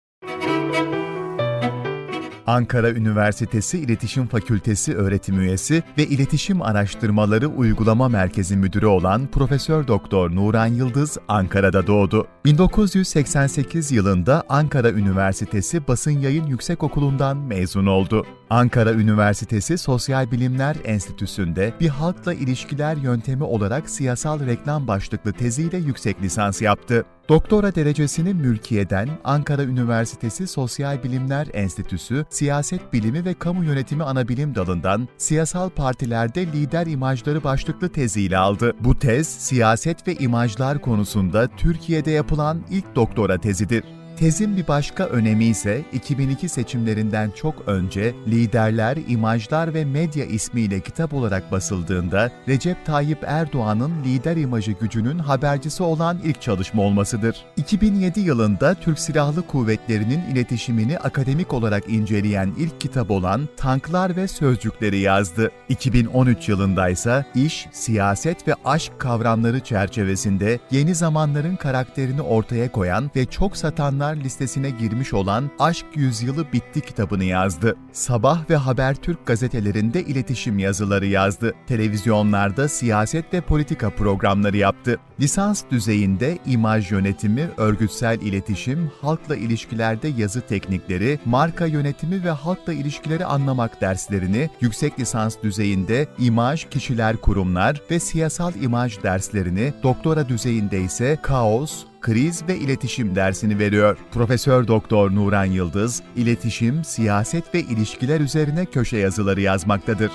Ankara 2.51 2.91
Üniversitesi 2.91 3.79
İletişim 3.79 4.27
Fakültesi 4.27 4.95
öğretim 4.95 5.39
üyesi 5.39 5.83
ve 5.97 6.05
İletişim 6.05 6.61
Araştırmaları 6.61 7.47
Uygulama 7.47 8.09
Merkezi 8.09 8.57
Müdürü 8.57 8.85
olan 8.85 9.27
Profesör 9.27 9.87
Doktor 9.87 10.35
Nuran 10.35 10.67
Yıldız 10.67 11.17
Ankara'da 11.27 11.87
doğdu. 11.87 12.27
1988 12.45 13.91
yılında 13.91 14.43
Ankara 14.49 14.91
Üniversitesi 14.91 15.87
Basın 15.87 16.11
Yayın 16.11 16.45
Yüksekokulu'ndan 16.45 17.37
mezun 17.37 17.85
oldu. 17.85 18.25
Ankara 18.51 18.93
Üniversitesi 18.93 19.77
Sosyal 19.77 20.31
Bilimler 20.31 20.75
Enstitüsü'nde 20.83 21.73
bir 21.79 21.89
halkla 21.89 22.33
ilişkiler 22.33 22.97
yöntemi 22.97 23.43
olarak 23.43 23.89
siyasal 23.89 24.45
reklam 24.45 24.87
başlıklı 24.87 25.33
teziyle 25.33 25.77
yüksek 25.77 26.21
lisans 26.21 26.61
yaptı. 26.61 27.05
Doktora 27.29 27.75
derecesini 27.75 28.33
mülkiyeden 28.33 29.09
Ankara 29.23 29.63
Üniversitesi 29.63 30.47
Sosyal 30.47 31.03
Bilimler 31.03 31.47
Enstitüsü 31.53 32.25
Siyaset 32.29 32.93
Bilimi 32.93 33.25
ve 33.25 33.33
Kamu 33.33 33.63
Yönetimi 33.63 34.03
Anabilim 34.03 34.55
Dalı'ndan 34.55 35.07
Siyasal 35.17 35.69
Partilerde 35.69 36.47
Lider 36.47 36.87
İmajları 36.87 37.43
başlıklı 37.43 37.89
teziyle 37.89 38.37
aldı. 38.37 38.73
Bu 38.79 38.99
tez, 38.99 39.27
siyaset 39.27 40.07
ve 40.07 40.15
imajlar 40.15 40.81
konusunda 40.81 41.47
Türkiye'de 41.57 42.11
yapılan 42.11 42.61
ilk 42.69 42.95
doktora 42.95 43.37
tezidir. 43.37 44.00
Tezin 44.21 44.57
bir 44.57 44.67
başka 44.67 45.05
önemi 45.05 45.45
ise 45.45 45.81
2002 45.93 46.49
seçimlerinden 46.49 47.31
çok 47.31 47.67
önce 47.67 48.13
Liderler, 48.27 48.97
İmajlar 49.07 49.73
ve 49.73 49.85
Medya 49.85 50.25
ismiyle 50.25 50.79
kitap 50.79 51.13
olarak 51.13 51.51
basıldığında 51.51 52.31
Recep 52.47 52.85
Tayyip 52.85 53.19
Erdoğan'ın 53.27 54.03
lider 54.03 54.37
imajı 54.37 54.71
gücünün 54.71 55.19
habercisi 55.19 55.83
olan 55.83 56.19
ilk 56.23 56.41
çalışma 56.41 56.81
olmasıdır. 56.81 57.45
2007 57.57 58.19
yılında 58.19 58.73
Türk 58.73 58.99
Silahlı 58.99 59.47
Kuvvetleri'nin 59.47 60.21
iletişimini 60.31 60.99
akademik 60.99 61.53
olarak 61.53 61.89
inceleyen 61.89 62.53
ilk 62.57 62.81
kitap 62.81 63.11
olan 63.11 63.49
Tanklar 63.57 64.15
ve 64.15 64.27
Sözcükleri 64.27 64.99
yazdı. 64.99 65.51
2013 65.69 66.49
yılında 66.49 66.89
ise 66.89 67.25
iş, 67.35 67.67
siyaset 67.71 68.47
ve 68.47 68.53
aşk 68.65 68.99
kavramları 68.99 69.59
çerçevesinde 69.59 70.59
yeni 70.71 70.95
zamanların 70.95 71.55
karakterini 71.55 72.21
ortaya 72.21 72.71
koyan 72.71 73.11
ve 73.15 73.25
çok 73.25 73.57
satanlar 73.57 74.10
listesine 74.17 74.69
girmiş 74.69 75.13
olan 75.13 75.51
Aşk 75.59 75.85
Yüzyılı 75.95 76.53
Bitti 76.53 76.81
kitabını 76.81 77.23
yazdı. 77.23 77.75
Sabah 77.91 78.49
ve 78.49 78.55
Habertürk 78.55 79.25
gazetelerinde 79.25 80.03
iletişim 80.03 80.59
yazıları 80.59 81.05
yazdı. 81.05 81.53
Televizyonlarda 81.67 82.67
siyaset 82.67 83.33
ve 83.33 83.41
politika 83.41 83.89
programları 83.89 84.57
yaptı. 84.57 84.99
Lisans 85.19 85.63
düzeyinde 85.71 86.37
imaj 86.45 86.91
yönetimi, 86.91 87.49
örgütsel 87.57 88.21
iletişim, 88.21 88.91
halkla 89.01 89.35
ilişkilerde 89.35 90.07
yazı 90.07 90.41
teknikleri, 90.41 91.19
marka 91.25 91.65
yönetimi 91.65 92.23
ve 92.23 92.29
halkla 92.29 92.73
ilişkileri 92.73 93.25
anlamak 93.25 93.81
derslerini, 93.81 94.49
yüksek 94.61 94.99
lisans 94.99 95.35
düzeyinde 95.43 96.07
imaj, 96.19 96.69
kişiler, 96.69 97.17
kurumlar 97.17 97.81
ve 97.91 97.99
siyasal 97.99 98.55
imaj 98.55 99.03
derslerini, 99.03 99.73
doktora 99.83 100.29
düzeyinde 100.29 100.81
ise 100.81 101.17
kaos, 101.21 101.83
kriz 102.01 102.47
ve 102.47 102.55
iletişim 102.57 103.15
dersini 103.15 103.59
veriyor. 103.59 103.97
Profesör 104.11 104.67
Doktor 104.67 105.11
Nuran 105.15 105.45
Yıldız, 105.45 106.01
iletişim, 106.15 106.83
siyaset 106.83 107.55
ve 107.55 107.59
ilişkiler 107.59 108.19
üzerine 108.19 108.65
köşe 108.65 108.97
yazıları 108.97 109.41
yazmaktadır. 109.41 110.11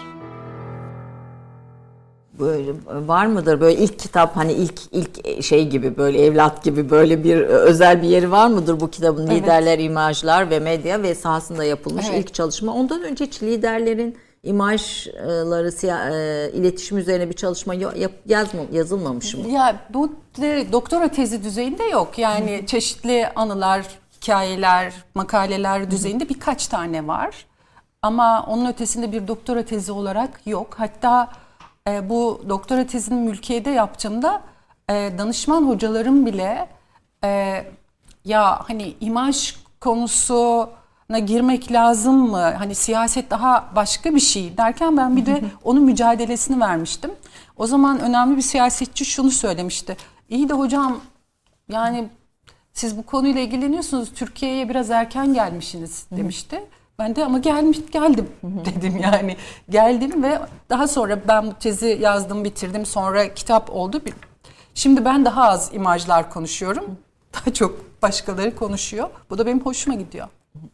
böyle 2.40 2.72
var 3.06 3.26
mıdır 3.26 3.60
böyle 3.60 3.78
ilk 3.80 3.98
kitap 3.98 4.36
hani 4.36 4.52
ilk 4.52 4.80
ilk 4.92 5.42
şey 5.44 5.68
gibi 5.68 5.96
böyle 5.96 6.24
evlat 6.26 6.64
gibi 6.64 6.90
böyle 6.90 7.24
bir 7.24 7.36
özel 7.40 8.02
bir 8.02 8.08
yeri 8.08 8.30
var 8.30 8.46
mıdır 8.48 8.80
bu 8.80 8.90
kitabın 8.90 9.26
Evet. 9.26 9.42
liderler 9.42 9.78
imajlar 9.78 10.50
ve 10.50 10.60
medya 10.60 11.02
ve 11.02 11.14
sahasında 11.14 11.64
yapılmış 11.64 12.06
Evet. 12.10 12.20
ilk 12.24 12.34
çalışma 12.34 12.74
ondan 12.74 13.02
önce 13.02 13.24
hiç 13.26 13.42
liderlerin 13.42 14.16
imajları 14.46 15.68
e, 16.14 16.50
iletişim 16.52 16.98
üzerine 16.98 17.28
bir 17.28 17.34
çalışma 17.34 17.74
yazma, 18.26 18.60
yazılmamış 18.72 19.34
mı? 19.34 19.48
Ya 19.48 19.76
bu 19.90 20.12
doktora 20.72 21.08
tezi 21.08 21.44
düzeyinde 21.44 21.84
yok. 21.84 22.18
Yani 22.18 22.64
çeşitli 22.66 23.28
anılar, 23.36 23.86
hikayeler, 24.16 24.92
makaleler 25.14 25.90
düzeyinde 25.90 26.28
birkaç 26.28 26.66
tane 26.66 27.06
var. 27.06 27.46
Ama 28.02 28.46
onun 28.48 28.66
ötesinde 28.66 29.12
bir 29.12 29.28
doktora 29.28 29.64
tezi 29.64 29.92
olarak 29.92 30.40
yok. 30.46 30.74
Hatta 30.78 31.28
e, 31.88 32.08
bu 32.08 32.42
doktora 32.48 32.86
tezini 32.86 33.20
mülkiyede 33.20 33.70
yaptığımda 33.70 34.42
e, 34.90 35.12
danışman 35.18 35.68
hocalarım 35.68 36.26
bile 36.26 36.68
e, 37.24 37.64
ya 38.24 38.60
hani 38.68 38.94
imaj 39.00 39.56
konusuna 39.80 40.68
girmek 41.18 41.72
lazım 41.72 42.30
mı? 42.30 42.54
Hani 42.58 42.74
siyaset 42.74 43.30
daha 43.30 43.70
başka 43.76 44.14
bir 44.14 44.20
şey 44.20 44.56
derken 44.56 44.96
ben 44.96 45.16
bir 45.16 45.26
de 45.26 45.42
onun 45.64 45.82
mücadelesini 45.82 46.60
vermiştim. 46.60 47.10
O 47.56 47.66
zaman 47.66 48.00
önemli 48.00 48.36
bir 48.36 48.42
siyasetçi 48.42 49.04
şunu 49.04 49.30
söylemişti. 49.30 49.96
İyi 50.28 50.48
de 50.48 50.54
hocam 50.54 51.00
yani 51.68 52.08
siz 52.72 52.96
bu 52.96 53.02
konuyla 53.02 53.40
ilgileniyorsunuz. 53.40 54.12
Türkiye'ye 54.14 54.68
biraz 54.68 54.90
erken 54.90 55.34
gelmişsiniz 55.34 56.06
demişti. 56.10 56.64
Ben 56.98 57.16
de 57.16 57.24
ama 57.24 57.38
gelmiş 57.38 57.78
geldim 57.92 58.28
dedim 58.42 58.98
yani. 59.02 59.36
Geldim 59.70 60.22
ve 60.22 60.40
daha 60.70 60.88
sonra 60.88 61.28
ben 61.28 61.46
bu 61.46 61.54
tezi 61.54 61.98
yazdım, 62.00 62.44
bitirdim. 62.44 62.86
Sonra 62.86 63.34
kitap 63.34 63.70
oldu. 63.70 64.00
Şimdi 64.74 65.04
ben 65.04 65.24
daha 65.24 65.48
az 65.48 65.74
imajlar 65.74 66.30
konuşuyorum. 66.30 66.98
Daha 67.34 67.54
çok 67.54 68.02
başkaları 68.02 68.56
konuşuyor. 68.56 69.08
Bu 69.30 69.38
da 69.38 69.46
benim 69.46 69.60
hoşuma 69.60 69.96
gidiyor. 69.96 70.28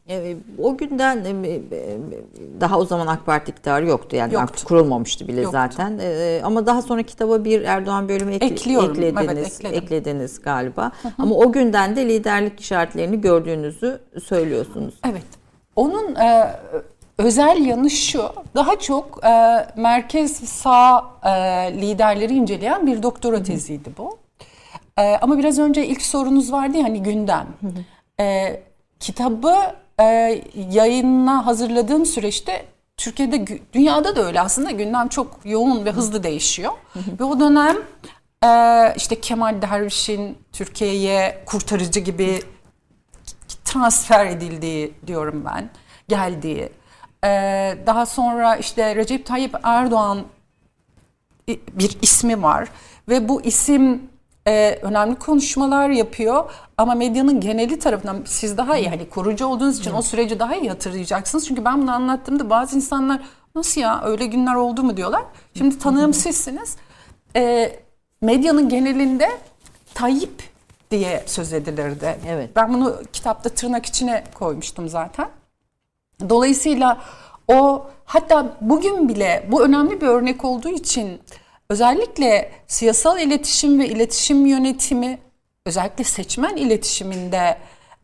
Evet, 0.08 0.36
o 0.58 0.76
günden 0.76 1.24
e, 1.24 1.48
e, 1.48 1.60
daha 2.60 2.78
o 2.78 2.84
zaman 2.84 3.06
AK 3.06 3.26
Parti 3.26 3.50
iktidarı 3.50 3.86
yoktu 3.86 4.16
yani 4.16 4.34
Yoktu. 4.34 4.48
artık 4.52 4.68
kurulmamıştı 4.68 5.28
bile 5.28 5.40
Yoktu. 5.40 5.52
zaten 5.52 5.98
E, 6.02 6.40
ama 6.44 6.66
daha 6.66 6.82
sonra 6.82 7.02
kitaba 7.02 7.44
bir 7.44 7.62
Erdoğan 7.62 8.08
bölümü 8.08 8.32
ekle- 8.34 8.44
Ekliyorum, 8.44 8.96
evet, 8.98 9.12
eklediniz, 9.18 9.54
ekledim. 9.60 9.78
eklediniz 9.82 10.42
galiba 10.42 10.92
ama 11.18 11.34
o 11.34 11.52
günden 11.52 11.96
de 11.96 12.08
liderlik 12.08 12.60
işaretlerini 12.60 13.20
gördüğünüzü 13.20 14.00
söylüyorsunuz. 14.24 14.94
Evet. 15.10 15.24
Onun 15.76 16.14
e, 16.14 16.52
özel 17.18 17.66
yanı 17.66 17.90
şu, 17.90 18.22
daha 18.54 18.78
çok 18.78 19.20
e, 19.24 19.66
merkez 19.76 20.36
sağ 20.36 21.04
e, 21.24 21.30
liderleri 21.80 22.34
inceleyen 22.34 22.86
bir 22.86 23.02
doktora 23.02 23.42
teziydi 23.42 23.90
bu. 23.98 24.18
E, 24.98 25.16
ama 25.16 25.38
biraz 25.38 25.58
önce 25.58 25.86
ilk 25.86 26.02
sorunuz 26.02 26.52
vardı 26.52 26.76
ya 26.76 26.84
hani 26.84 27.02
gündem. 27.02 27.46
E, 28.20 28.60
kitabı 29.02 29.54
e, 30.00 30.04
yayınına 30.70 31.46
hazırladığım 31.46 32.06
süreçte 32.06 32.66
Türkiye'de, 32.96 33.46
dünyada 33.72 34.16
da 34.16 34.26
öyle 34.26 34.40
aslında 34.40 34.70
gündem 34.70 35.08
çok 35.08 35.40
yoğun 35.44 35.84
ve 35.84 35.90
hızlı 35.90 36.22
değişiyor. 36.22 36.72
ve 37.20 37.24
o 37.24 37.40
dönem 37.40 37.76
e, 38.44 38.48
işte 38.96 39.20
Kemal 39.20 39.62
Derviş'in 39.62 40.38
Türkiye'ye 40.52 41.42
kurtarıcı 41.46 42.00
gibi 42.00 42.42
transfer 43.64 44.26
edildiği 44.26 44.94
diyorum 45.06 45.44
ben, 45.44 45.70
geldiği. 46.08 46.72
Ee, 47.24 47.78
daha 47.86 48.06
sonra 48.06 48.56
işte 48.56 48.96
Recep 48.96 49.26
Tayyip 49.26 49.54
Erdoğan 49.62 50.24
bir 51.48 51.98
ismi 52.02 52.42
var 52.42 52.68
ve 53.08 53.28
bu 53.28 53.42
isim 53.42 54.10
e, 54.46 54.78
önemli 54.82 55.14
konuşmalar 55.14 55.88
yapıyor 55.88 56.50
ama 56.76 56.94
medyanın 56.94 57.40
geneli 57.40 57.78
tarafından 57.78 58.22
siz 58.26 58.56
daha 58.56 58.76
iyi 58.76 58.88
hani 58.88 59.08
kurucu 59.08 59.46
olduğunuz 59.46 59.78
için 59.78 59.94
o 59.94 60.02
süreci 60.02 60.38
daha 60.38 60.56
iyi 60.56 60.68
hatırlayacaksınız. 60.68 61.46
Çünkü 61.48 61.64
ben 61.64 61.82
bunu 61.82 61.92
anlattığımda 61.92 62.50
bazı 62.50 62.76
insanlar 62.76 63.20
nasıl 63.54 63.80
ya 63.80 64.02
öyle 64.04 64.26
günler 64.26 64.54
oldu 64.54 64.82
mu 64.82 64.96
diyorlar. 64.96 65.22
Şimdi 65.58 65.78
tanığım 65.78 66.14
sizsiniz. 66.14 66.76
E, 67.36 67.72
medyanın 68.20 68.68
genelinde 68.68 69.28
Tayyip 69.94 70.42
diye 70.90 71.22
söz 71.26 71.52
edilirdi. 71.52 72.18
Evet. 72.28 72.50
Ben 72.56 72.74
bunu 72.74 73.02
kitapta 73.12 73.48
tırnak 73.48 73.86
içine 73.86 74.24
koymuştum 74.34 74.88
zaten. 74.88 75.28
Dolayısıyla 76.28 77.00
o 77.48 77.86
hatta 78.04 78.56
bugün 78.60 79.08
bile 79.08 79.48
bu 79.52 79.64
önemli 79.64 80.00
bir 80.00 80.06
örnek 80.06 80.44
olduğu 80.44 80.68
için 80.68 81.20
özellikle 81.72 82.50
siyasal 82.66 83.20
iletişim 83.20 83.80
ve 83.80 83.88
iletişim 83.88 84.46
yönetimi 84.46 85.18
özellikle 85.66 86.04
seçmen 86.04 86.56
iletişiminde 86.56 87.58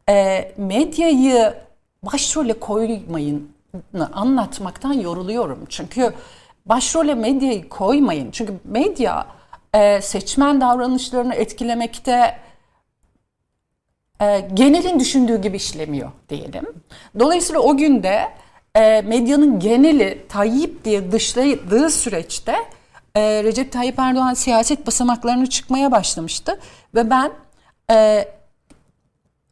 e, 0.08 0.52
medyayı 0.56 1.54
başrole 2.02 2.52
koymayın 2.52 3.50
anlatmaktan 4.12 4.92
yoruluyorum. 4.92 5.64
Çünkü 5.68 6.12
başrole 6.66 7.14
medyayı 7.14 7.68
koymayın. 7.68 8.30
Çünkü 8.30 8.52
medya 8.64 9.26
e, 9.74 10.00
seçmen 10.00 10.60
davranışlarını 10.60 11.34
etkilemekte 11.34 12.38
e, 14.20 14.48
genelin 14.54 15.00
düşündüğü 15.00 15.40
gibi 15.42 15.56
işlemiyor 15.56 16.10
diyelim. 16.28 16.66
Dolayısıyla 17.18 17.60
o 17.60 17.76
günde 17.76 18.28
e, 18.74 19.02
medyanın 19.02 19.60
geneli 19.60 20.26
Tayyip 20.28 20.84
diye 20.84 21.12
dışladığı 21.12 21.90
süreçte 21.90 22.56
e, 23.18 23.44
Recep 23.44 23.72
Tayyip 23.72 23.98
Erdoğan 23.98 24.34
siyaset 24.34 24.86
basamaklarını 24.86 25.46
çıkmaya 25.46 25.90
başlamıştı 25.92 26.58
ve 26.94 27.10
ben 27.10 27.32
e, 27.90 28.28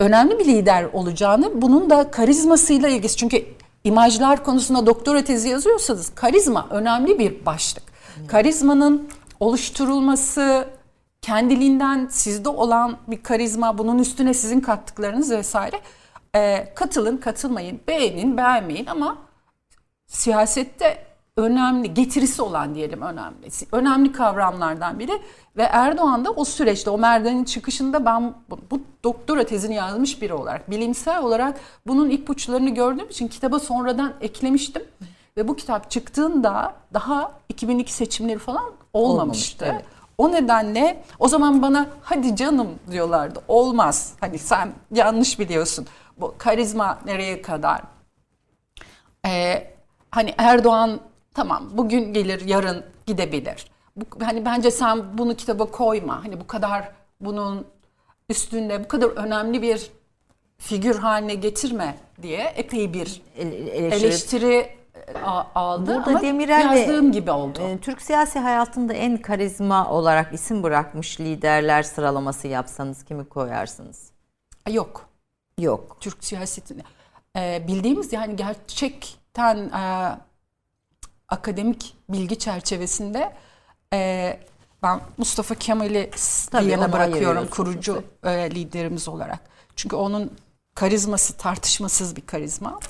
önemli 0.00 0.38
bir 0.38 0.44
lider 0.44 0.84
olacağını 0.84 1.62
bunun 1.62 1.90
da 1.90 2.10
karizmasıyla 2.10 2.88
ilgisi 2.88 3.16
çünkü 3.16 3.44
imajlar 3.84 4.44
konusunda 4.44 4.86
doktora 4.86 5.24
tezi 5.24 5.48
yazıyorsanız 5.48 6.14
karizma 6.14 6.66
önemli 6.70 7.18
bir 7.18 7.46
başlık. 7.46 7.82
Karizmanın 8.28 9.08
oluşturulması, 9.40 10.68
kendiliğinden 11.22 12.08
sizde 12.10 12.48
olan 12.48 12.96
bir 13.08 13.22
karizma, 13.22 13.78
bunun 13.78 13.98
üstüne 13.98 14.34
sizin 14.34 14.60
kattıklarınız 14.60 15.30
vesaire. 15.30 15.80
Ee, 16.34 16.72
katılın, 16.74 17.16
katılmayın, 17.16 17.80
beğenin, 17.88 18.36
beğenmeyin 18.36 18.86
ama 18.86 19.18
siyasette 20.06 21.06
önemli, 21.36 21.94
getirisi 21.94 22.42
olan 22.42 22.74
diyelim 22.74 23.02
önemli. 23.02 23.48
Önemli 23.72 24.12
kavramlardan 24.12 24.98
biri 24.98 25.22
ve 25.56 25.62
Erdoğan 25.62 26.24
da 26.24 26.30
o 26.30 26.44
süreçte, 26.44 26.90
o 26.90 26.98
merdivenin 26.98 27.44
çıkışında 27.44 28.04
ben 28.04 28.34
bu, 28.50 28.58
bu 28.70 28.80
doktora 29.04 29.44
tezini 29.44 29.74
yazmış 29.74 30.22
biri 30.22 30.34
olarak, 30.34 30.70
bilimsel 30.70 31.22
olarak 31.22 31.60
bunun 31.86 32.10
ipuçlarını 32.10 32.70
gördüğüm 32.70 33.08
için 33.08 33.28
kitaba 33.28 33.58
sonradan 33.58 34.12
eklemiştim. 34.20 34.82
Ve 35.36 35.48
bu 35.48 35.56
kitap 35.56 35.90
çıktığında 35.90 36.74
daha 36.94 37.32
2002 37.48 37.92
seçimleri 37.92 38.38
falan 38.38 38.64
olmamıştı. 38.92 38.92
Olmamıştı, 38.92 39.64
evet. 39.72 39.84
O 40.18 40.32
nedenle 40.32 41.04
o 41.18 41.28
zaman 41.28 41.62
bana 41.62 41.86
hadi 42.02 42.36
canım 42.36 42.68
diyorlardı. 42.90 43.40
Olmaz. 43.48 44.12
Hani 44.20 44.38
sen 44.38 44.72
yanlış 44.90 45.38
biliyorsun. 45.38 45.86
Bu 46.20 46.34
karizma 46.38 46.98
nereye 47.06 47.42
kadar? 47.42 47.82
Ee, 49.26 49.70
hani 50.10 50.34
Erdoğan 50.38 51.00
tamam 51.36 51.68
bugün 51.72 52.12
gelir 52.12 52.40
yarın 52.40 52.84
gidebilir. 53.06 53.66
Bu, 53.96 54.04
hani 54.24 54.44
bence 54.44 54.70
sen 54.70 55.18
bunu 55.18 55.36
kitaba 55.36 55.70
koyma. 55.70 56.24
Hani 56.24 56.40
bu 56.40 56.46
kadar 56.46 56.88
bunun 57.20 57.66
üstünde 58.28 58.84
bu 58.84 58.88
kadar 58.88 59.06
önemli 59.08 59.62
bir 59.62 59.90
figür 60.58 60.98
haline 60.98 61.34
getirme 61.34 61.96
diye 62.22 62.40
epey 62.56 62.94
bir 62.94 63.22
Ele- 63.38 63.54
eleştiri- 63.54 63.94
eleştiri 63.94 64.68
a- 65.24 65.44
aldı 65.54 65.94
Burada 65.94 66.10
ama 66.10 66.22
Demirel 66.22 66.76
yazdığım 66.76 67.12
gibi 67.12 67.30
oldu. 67.30 67.58
Ee, 67.62 67.78
Türk 67.78 68.02
siyasi 68.02 68.38
hayatında 68.38 68.92
en 68.92 69.16
karizma 69.16 69.90
olarak 69.90 70.32
isim 70.32 70.62
bırakmış 70.62 71.20
liderler 71.20 71.82
sıralaması 71.82 72.48
yapsanız 72.48 73.04
kimi 73.04 73.24
koyarsınız? 73.24 74.10
Yok. 74.70 75.08
Yok. 75.58 75.96
Türk 76.00 76.24
siyasetinde 76.24 76.82
e, 77.36 77.64
bildiğimiz 77.68 78.12
yani 78.12 78.36
gerçekten 78.36 79.56
e, 79.56 80.16
akademik 81.28 81.96
bilgi 82.08 82.38
çerçevesinde 82.38 83.32
e, 83.92 84.40
ben 84.82 85.00
Mustafa 85.18 85.54
Kemal'i 85.54 86.10
bir 86.54 86.66
yana 86.66 86.92
bırakıyorum 86.92 87.46
kurucu 87.46 88.04
e, 88.24 88.50
liderimiz 88.50 89.08
olarak. 89.08 89.40
Çünkü 89.76 89.96
onun 89.96 90.32
karizması 90.74 91.36
tartışmasız 91.36 92.16
bir 92.16 92.26
karizma. 92.26 92.80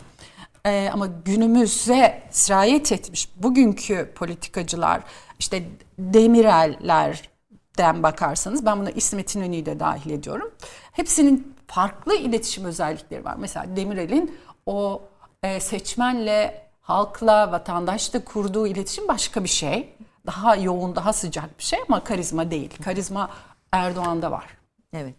E, 0.67 0.91
ama 0.93 1.07
günümüze 1.07 2.23
sirayet 2.31 2.93
etmiş 2.93 3.29
bugünkü 3.37 4.13
politikacılar 4.15 5.03
işte 5.39 5.65
Demirel'lerden 5.99 8.03
bakarsanız 8.03 8.67
ben 8.67 8.81
buna 8.81 8.91
İsmet 8.91 9.35
İnönü'yü 9.35 9.67
de 9.67 9.81
dahil 9.81 10.11
ediyorum. 10.11 10.51
Hepsinin 10.93 11.55
farklı 11.67 12.17
iletişim 12.17 12.65
özellikleri 12.65 13.25
var. 13.25 13.37
Mesela 13.39 13.77
Demirel'in 13.77 14.39
o 14.67 15.03
e, 15.43 15.61
seçmenle, 15.61 16.66
halkla, 16.87 17.53
vatandaşla 17.53 18.25
kurduğu 18.25 18.67
iletişim 18.67 19.09
başka 19.09 19.45
bir 19.45 19.49
şey. 19.49 19.89
Daha 20.27 20.57
yoğun, 20.57 20.97
daha 20.97 21.13
sıcak 21.13 21.59
bir 21.59 21.65
şey 21.65 21.79
ama 21.89 22.05
karizma 22.05 22.51
değil. 22.51 22.71
Karizma 22.85 23.29
Erdoğan'da 23.73 24.31
var. 24.31 24.45
Evet. 24.93 25.15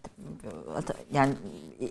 Yani 1.12 1.32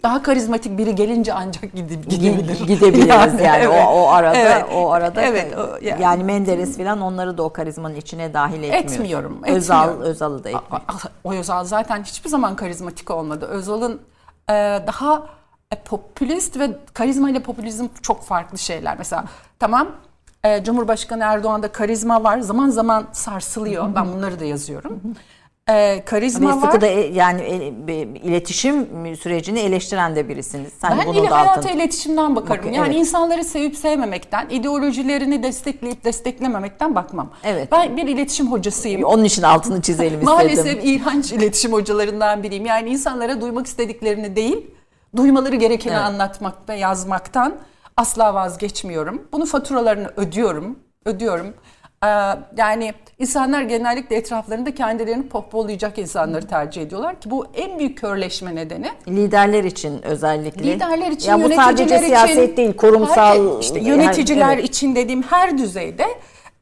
Daha 0.04 0.24
karizmatik 0.24 0.78
biri 0.78 0.96
gelince 0.96 1.34
ancak 1.34 1.64
gide- 1.64 2.08
gidebilir. 2.10 2.60
gidebiliriz 2.68 3.42
yani, 3.42 3.64
evet. 3.64 3.68
o, 3.88 4.02
o 4.04 4.08
arada 4.10 4.38
Evet. 4.38 4.66
o 4.76 4.92
arada 4.92 5.22
Evet, 5.22 5.58
o- 5.58 5.78
yani. 5.82 6.02
yani. 6.02 6.24
Menderes 6.24 6.78
falan 6.78 7.02
onları 7.02 7.38
da 7.38 7.44
o 7.44 7.54
karizmanın 7.54 7.96
içine 7.96 8.34
dahil 8.34 8.64
etmiyor. 8.64 8.84
Etmiyorum, 8.84 9.44
Özal 9.44 9.84
etmiyorum. 9.84 10.10
Özal'ı 10.12 10.44
da 10.44 10.50
etmiyor. 10.50 10.82
O 11.24 11.34
Özal 11.34 11.64
zaten 11.64 12.04
hiçbir 12.04 12.30
zaman 12.30 12.56
karizmatik 12.56 13.12
olmadı. 13.12 13.46
Özal'ın 13.46 14.02
e, 14.50 14.54
daha 14.88 15.28
popülist 15.76 16.60
ve 16.60 16.70
karizma 16.94 17.30
ile 17.30 17.40
popülizm 17.40 17.88
çok 18.02 18.24
farklı 18.24 18.58
şeyler. 18.58 18.98
Mesela 18.98 19.26
tamam 19.60 19.88
e, 20.44 20.64
Cumhurbaşkanı 20.64 21.24
Erdoğan'da 21.24 21.72
karizma 21.72 22.24
var. 22.24 22.40
Zaman 22.40 22.70
zaman 22.70 23.08
sarsılıyor. 23.12 23.96
Ben 23.96 24.14
bunları 24.14 24.40
da 24.40 24.46
yazıyorum. 24.46 25.02
e, 25.70 26.06
karizma 26.06 26.58
Ve 26.58 26.62
var. 26.62 26.82
da 26.82 26.88
e, 26.88 27.14
yani 27.14 27.42
e, 27.88 27.94
iletişim 28.02 28.88
sürecini 29.16 29.60
eleştiren 29.60 30.16
de 30.16 30.30
birisiniz. 30.30 30.74
Sen 30.82 30.98
Ben 30.98 31.08
bunun 31.08 31.22
ile 31.22 31.30
da 31.30 31.40
hayata 31.40 31.70
iletişimden 31.70 32.36
bakarım. 32.36 32.62
Bakın, 32.62 32.74
yani 32.74 32.88
evet. 32.88 32.98
insanları 33.00 33.44
sevip 33.44 33.76
sevmemekten, 33.76 34.50
ideolojilerini 34.50 35.44
destekleyip 35.44 36.04
desteklememekten 36.04 36.96
bakmam. 36.96 37.30
Evet. 37.44 37.72
Ben 37.72 37.98
bir 37.98 38.08
iletişim 38.08 38.52
hocasıyım. 38.52 39.04
Onun 39.04 39.24
için 39.24 39.44
altını 39.44 39.82
çizelim 39.82 40.06
istedim. 40.22 40.26
Maalesef 40.34 40.80
iğrenç 40.84 41.32
iletişim 41.32 41.74
hocalarından 41.74 42.44
biriyim. 42.44 42.66
Yani 42.66 42.90
insanlara 42.90 43.42
duymak 43.42 43.68
istediklerini 43.68 44.36
değil, 44.36 44.68
duymaları 45.18 45.56
gerekeni 45.56 45.94
Evet. 45.94 46.04
anlatmak 46.04 46.70
ve 46.70 46.76
yazmaktan 46.76 47.56
asla 47.98 48.34
vazgeçmiyorum. 48.34 49.28
Bunu 49.32 49.46
faturalarını 49.46 50.12
ödüyorum, 50.18 50.80
ödüyorum. 51.06 51.54
Ee, 52.04 52.08
yani 52.58 52.94
insanlar 53.20 53.62
genellikle 53.62 54.16
etraflarında 54.16 54.76
kendilerini 54.76 55.28
pohpohlayacak 55.30 55.98
insanları 55.98 56.48
tercih 56.48 56.82
ediyorlar 56.82 57.22
ki 57.22 57.32
bu 57.32 57.46
en 57.54 57.80
büyük 57.80 57.98
körleşme 57.98 58.56
nedeni. 58.56 58.90
Liderler 59.08 59.64
için 59.64 60.02
özellikle. 60.02 60.64
Liderler 60.64 61.12
için, 61.12 61.30
ya 61.30 61.44
bu 61.44 61.50
sadece 61.54 61.86
için, 61.86 61.98
siyaset 61.98 62.58
değil, 62.58 62.78
kurumsal 62.78 63.56
her- 63.56 63.60
işte 63.62 63.80
yani, 63.80 63.90
yöneticiler 63.90 64.54
evet. 64.58 64.70
için 64.70 64.96
dediğim 64.96 65.24
her 65.24 65.58
düzeyde 65.58 66.06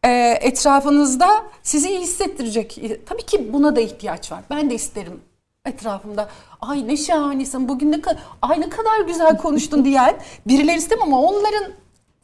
e, 0.05 0.37
etrafınızda 0.41 1.29
sizi 1.63 1.89
iyi 1.89 1.99
hissettirecek. 1.99 2.81
Tabii 3.05 3.25
ki 3.25 3.53
buna 3.53 3.75
da 3.75 3.81
ihtiyaç 3.81 4.31
var. 4.31 4.39
Ben 4.49 4.69
de 4.69 4.75
isterim 4.75 5.21
etrafımda 5.65 6.29
ay 6.61 6.87
ne 6.87 6.97
şahanesin 6.97 7.69
bugün 7.69 7.91
ne 7.91 8.01
kadar 8.01 8.19
ay 8.41 8.61
ne 8.61 8.69
kadar 8.69 8.99
güzel 9.07 9.37
konuştun 9.37 9.85
diyen 9.85 10.17
birileri 10.47 10.77
istemem 10.77 11.03
ama 11.13 11.21
onların 11.21 11.71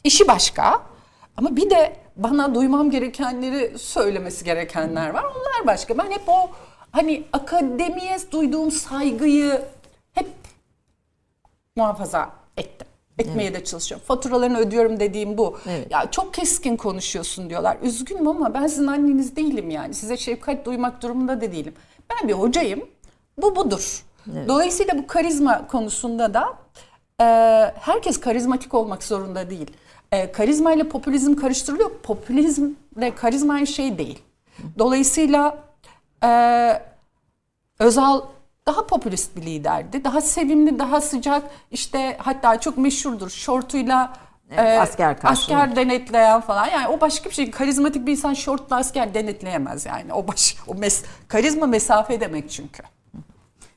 işi 0.04 0.28
başka. 0.28 0.82
Ama 1.38 1.56
bir 1.56 1.70
de 1.70 1.96
bana 2.16 2.56
duymam 2.56 2.92
gerekenleri 2.92 3.80
söylemesi 3.80 4.46
gerekenler 4.46 5.10
var. 5.10 5.24
Onlar 5.24 5.68
başka. 5.68 5.98
Ben 5.98 6.12
hep 6.12 6.22
o 6.28 6.50
hani 6.92 7.24
akademiye 7.34 8.18
duyduğum 8.32 8.72
saygıyı 8.72 9.62
hep 10.14 10.28
muhafaza 11.76 12.30
ettim. 12.58 12.88
Etmeye 13.18 13.54
de 13.54 13.64
çalışıyorum. 13.64 14.06
Faturalarını 14.08 14.58
ödüyorum 14.58 15.00
dediğim 15.00 15.38
bu. 15.38 15.58
Evet. 15.70 15.92
Ya 15.92 16.12
çok 16.12 16.34
keskin 16.34 16.78
konuşuyorsun 16.78 17.50
diyorlar. 17.50 17.78
Üzgünüm 17.84 18.28
ama 18.28 18.54
ben 18.54 18.68
sizin 18.68 18.88
anneniz 18.88 19.36
değilim 19.36 19.70
yani. 19.70 19.94
Size 19.94 20.18
şefkat 20.18 20.66
duymak 20.66 21.02
durumunda 21.04 21.42
da 21.42 21.52
değilim. 21.52 21.74
Ben 22.10 22.28
bir 22.28 22.34
hocayım. 22.34 22.86
Bu 23.38 23.56
budur. 23.56 24.04
Dolayısıyla 24.48 24.98
bu 24.98 25.08
karizma 25.08 25.68
konusunda 25.68 26.34
da 26.34 26.54
e, 27.22 27.26
herkes 27.80 28.20
karizmatik 28.20 28.74
olmak 28.74 29.04
zorunda 29.04 29.50
değil. 29.50 29.72
E, 30.12 30.32
karizma 30.32 30.74
ile 30.74 30.90
popülizm 30.90 31.36
karıştırılıyor. 31.36 31.92
Popülizmle 32.04 33.16
karizma 33.16 33.54
aynı 33.54 33.68
şey 33.68 33.98
değil. 33.98 34.20
Dolayısıyla 34.80 35.58
e, 36.24 36.82
Özal 37.80 38.22
daha 38.68 38.88
popülist 38.88 39.36
bir 39.36 39.42
liderdi. 39.42 40.04
Daha 40.04 40.22
sevimli, 40.22 40.80
daha 40.80 41.02
sıcak. 41.02 41.44
İşte 41.72 42.18
hatta 42.20 42.60
çok 42.60 42.78
meşhurdur. 42.78 43.30
Şortuyla 43.30 44.14
Evet, 44.58 44.80
asker 44.82 45.20
karşılığı. 45.20 45.58
asker 45.58 45.76
denetleyen 45.76 46.42
falan. 46.42 46.68
Yani 46.68 46.88
o 46.88 47.02
başka 47.02 47.30
bir 47.30 47.36
şey. 47.36 47.52
Karizmatik 47.52 48.06
bir 48.06 48.12
insan 48.12 48.34
şortla 48.34 48.76
asker 48.76 49.14
denetleyemez 49.14 49.86
yani. 49.86 50.14
O 50.14 50.28
baş 50.28 50.56
o 50.68 50.76
mes, 50.76 51.04
karizma 51.28 51.68
mesafe 51.68 52.20
demek 52.20 52.50
çünkü. 52.52 52.84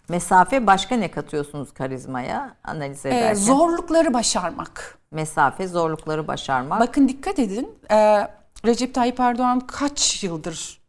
Mesafe 0.08 0.66
başka 0.66 0.96
ne 0.96 1.10
katıyorsunuz 1.10 1.74
karizmaya 1.74 2.56
analiz 2.64 3.06
Ee, 3.06 3.08
ederken? 3.08 3.34
zorlukları 3.34 4.14
başarmak. 4.14 4.98
Mesafe, 5.10 5.66
zorlukları 5.66 6.26
başarmak. 6.28 6.80
Bakın 6.80 7.08
dikkat 7.08 7.38
edin. 7.38 7.78
Ee, 7.90 8.28
Recep 8.66 8.94
Tayyip 8.94 9.20
Erdoğan 9.20 9.60
kaç 9.60 10.24
yıldır 10.24 10.80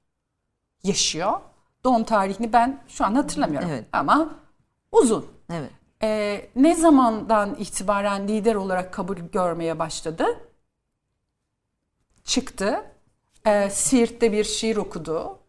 yaşıyor? 0.83 1.33
Doğum 1.83 2.03
tarihini 2.03 2.53
ben 2.53 2.79
şu 2.87 3.05
an 3.05 3.15
hatırlamıyorum. 3.15 3.69
Evet. 3.71 3.85
Ama 3.93 4.29
uzun. 4.91 5.25
Evet. 5.53 5.71
Ee, 6.03 6.49
ne 6.55 6.75
zamandan 6.75 7.55
itibaren 7.55 8.27
lider 8.27 8.55
olarak 8.55 8.93
kabul 8.93 9.15
görmeye 9.17 9.79
başladı? 9.79 10.25
Çıktı. 12.23 12.85
Ee, 13.47 13.69
Siirt'te 13.69 14.31
bir 14.31 14.43
şiir 14.43 14.77
okudu. 14.77 15.39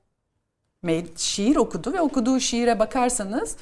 Şiir 1.16 1.56
okudu 1.56 1.92
ve 1.92 2.00
okuduğu 2.00 2.40
şiire 2.40 2.78
bakarsanız 2.78 3.56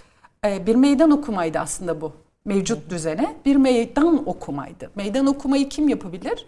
e, 0.46 0.66
bir 0.66 0.74
meydan 0.74 1.10
okumaydı 1.10 1.58
aslında 1.58 2.00
bu. 2.00 2.12
Mevcut 2.44 2.90
düzene 2.90 3.36
bir 3.44 3.56
meydan 3.56 4.28
okumaydı. 4.28 4.90
Meydan 4.94 5.26
okumayı 5.26 5.68
kim 5.68 5.88
yapabilir? 5.88 6.46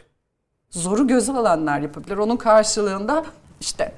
Zoru 0.71 1.07
göze 1.07 1.33
alanlar 1.33 1.81
yapabilir. 1.81 2.17
Onun 2.17 2.37
karşılığında 2.37 3.25
işte 3.61 3.93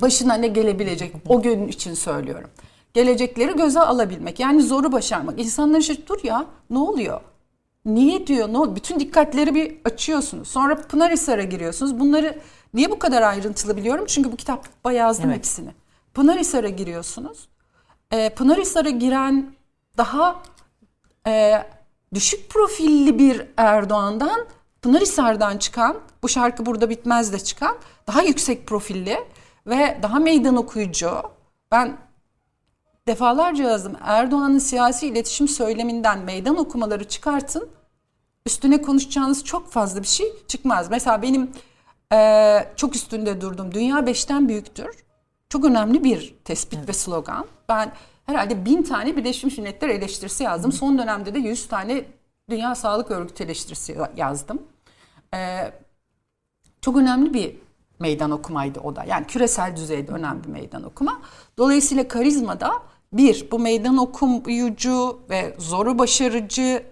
başına 0.00 0.34
ne 0.34 0.48
gelebilecek 0.48 1.14
o 1.28 1.42
gün 1.42 1.68
için 1.68 1.94
söylüyorum. 1.94 2.50
Gelecekleri 2.94 3.56
göze 3.56 3.80
alabilmek 3.80 4.40
yani 4.40 4.62
zoru 4.62 4.92
başarmak. 4.92 5.40
İnsanlar 5.40 5.78
işte 5.78 6.06
dur 6.06 6.18
ya 6.22 6.46
ne 6.70 6.78
oluyor? 6.78 7.20
Niye 7.84 8.26
diyor? 8.26 8.48
Ne 8.48 8.76
Bütün 8.76 9.00
dikkatleri 9.00 9.54
bir 9.54 9.76
açıyorsunuz. 9.84 10.48
Sonra 10.48 10.76
Pınarhisar'a 10.76 11.42
giriyorsunuz. 11.42 12.00
Bunları 12.00 12.38
niye 12.74 12.90
bu 12.90 12.98
kadar 12.98 13.22
ayrıntılı 13.22 13.76
biliyorum? 13.76 14.04
Çünkü 14.08 14.32
bu 14.32 14.36
kitapta 14.36 14.92
yazdım 14.92 15.26
Evet. 15.26 15.36
hepsini. 15.36 15.70
Pınarhisar'a 16.18 16.68
giriyorsunuz. 16.68 17.48
Ee, 18.12 18.30
Pınarhisar'a 18.30 18.90
giren 18.90 19.54
daha 19.96 20.42
e, 21.26 21.62
düşük 22.14 22.50
profilli 22.50 23.18
bir 23.18 23.46
Erdoğan'dan 23.56 24.46
Pınarhisar'dan 24.82 25.58
çıkan, 25.58 25.96
bu 26.22 26.28
şarkı 26.28 26.66
burada 26.66 26.90
bitmez 26.90 27.32
de 27.32 27.38
çıkan 27.38 27.76
daha 28.06 28.22
yüksek 28.22 28.66
profilli 28.66 29.18
ve 29.66 29.98
daha 30.02 30.18
meydan 30.18 30.56
okuyucu. 30.56 31.22
Ben 31.72 31.96
defalarca 33.08 33.64
yazdım. 33.64 33.96
Erdoğan'ın 34.00 34.58
siyasi 34.58 35.06
iletişim 35.06 35.48
söyleminden 35.48 36.18
meydan 36.18 36.56
okumaları 36.56 37.08
çıkartın. 37.08 37.68
Üstüne 38.46 38.82
konuşacağınız 38.82 39.44
çok 39.44 39.70
fazla 39.70 40.02
bir 40.02 40.06
şey 40.06 40.32
çıkmaz. 40.48 40.90
Mesela 40.90 41.22
benim 41.22 41.50
e, 42.12 42.58
çok 42.76 42.96
üstünde 42.96 43.40
durdum. 43.40 43.74
Dünya 43.74 44.06
beşten 44.06 44.48
büyüktür. 44.48 45.07
Çok 45.48 45.64
önemli 45.64 46.04
bir 46.04 46.34
tespit 46.44 46.88
ve 46.88 46.92
slogan. 46.92 47.46
Ben 47.68 47.92
herhalde 48.26 48.64
bin 48.64 48.82
tane 48.82 49.16
Birleşmiş 49.16 49.58
Milletler 49.58 49.88
eleştirisi 49.88 50.42
yazdım. 50.42 50.72
Son 50.72 50.98
dönemde 50.98 51.34
de 51.34 51.38
yüz 51.38 51.68
tane 51.68 52.04
Dünya 52.50 52.74
Sağlık 52.74 53.10
Örgütü 53.10 53.44
eleştirisi 53.44 53.98
yazdım. 54.16 54.62
E, 55.34 55.72
çok 56.80 56.96
önemli 56.96 57.34
bir 57.34 57.56
meydan 57.98 58.30
okumaydı 58.30 58.80
o 58.80 58.96
da. 58.96 59.04
Yani 59.04 59.26
küresel 59.26 59.76
düzeyde 59.76 60.12
önemli 60.12 60.44
bir 60.44 60.48
meydan 60.48 60.82
okuma. 60.82 61.22
Dolayısıyla 61.58 62.08
karizmada 62.08 62.72
bir, 63.12 63.50
bu 63.50 63.58
meydan 63.58 63.96
okuyucu 63.96 65.20
ve 65.30 65.54
zoru 65.58 65.98
başarıcı 65.98 66.86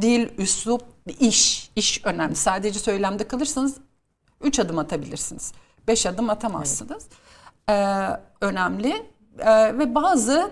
dil, 0.00 0.28
üslup, 0.38 0.82
iş. 1.20 1.70
iş 1.76 2.04
önemli. 2.04 2.34
Sadece 2.34 2.78
söylemde 2.78 3.28
kalırsanız 3.28 3.76
üç 4.40 4.58
adım 4.58 4.78
atabilirsiniz. 4.78 5.52
Beş 5.88 6.06
adım 6.06 6.30
atamazsınız. 6.30 7.06
Ee, 7.70 7.72
önemli. 8.40 8.92
Ee, 9.38 9.78
ve 9.78 9.94
bazı 9.94 10.50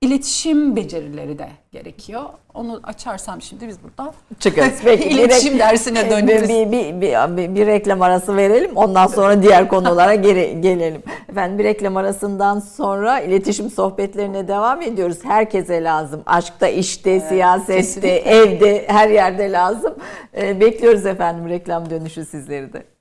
iletişim 0.00 0.76
becerileri 0.76 1.38
de 1.38 1.48
gerekiyor. 1.72 2.22
Onu 2.54 2.80
açarsam 2.82 3.42
şimdi 3.42 3.68
biz 3.68 3.76
burada 3.82 4.12
Çıkarız. 4.40 4.72
Peki, 4.84 5.08
iletişim 5.08 5.54
bir- 5.54 5.58
dersine 5.58 6.10
döneriz. 6.10 6.48
Bir, 6.48 6.72
bir, 6.72 7.00
bir, 7.00 7.36
bir, 7.36 7.54
bir 7.54 7.66
reklam 7.66 8.02
arası 8.02 8.36
verelim. 8.36 8.76
Ondan 8.76 9.06
sonra 9.06 9.42
diğer 9.42 9.68
konulara 9.68 10.14
geri, 10.14 10.60
gelelim. 10.60 11.02
Efendim 11.28 11.58
bir 11.58 11.64
reklam 11.64 11.96
arasından 11.96 12.58
sonra 12.60 13.20
iletişim 13.20 13.70
sohbetlerine 13.70 14.48
devam 14.48 14.82
ediyoruz. 14.82 15.18
Herkese 15.24 15.84
lazım. 15.84 16.22
Aşkta, 16.26 16.68
işte, 16.68 17.20
siyasette, 17.20 17.76
kesinlikle. 17.76 18.16
evde, 18.18 18.84
her 18.88 19.08
yerde 19.08 19.52
lazım. 19.52 19.94
Ee, 20.36 20.60
bekliyoruz 20.60 21.06
efendim 21.06 21.48
reklam 21.48 21.90
dönüşü 21.90 22.24
sizleri 22.24 22.72
de. 22.72 22.91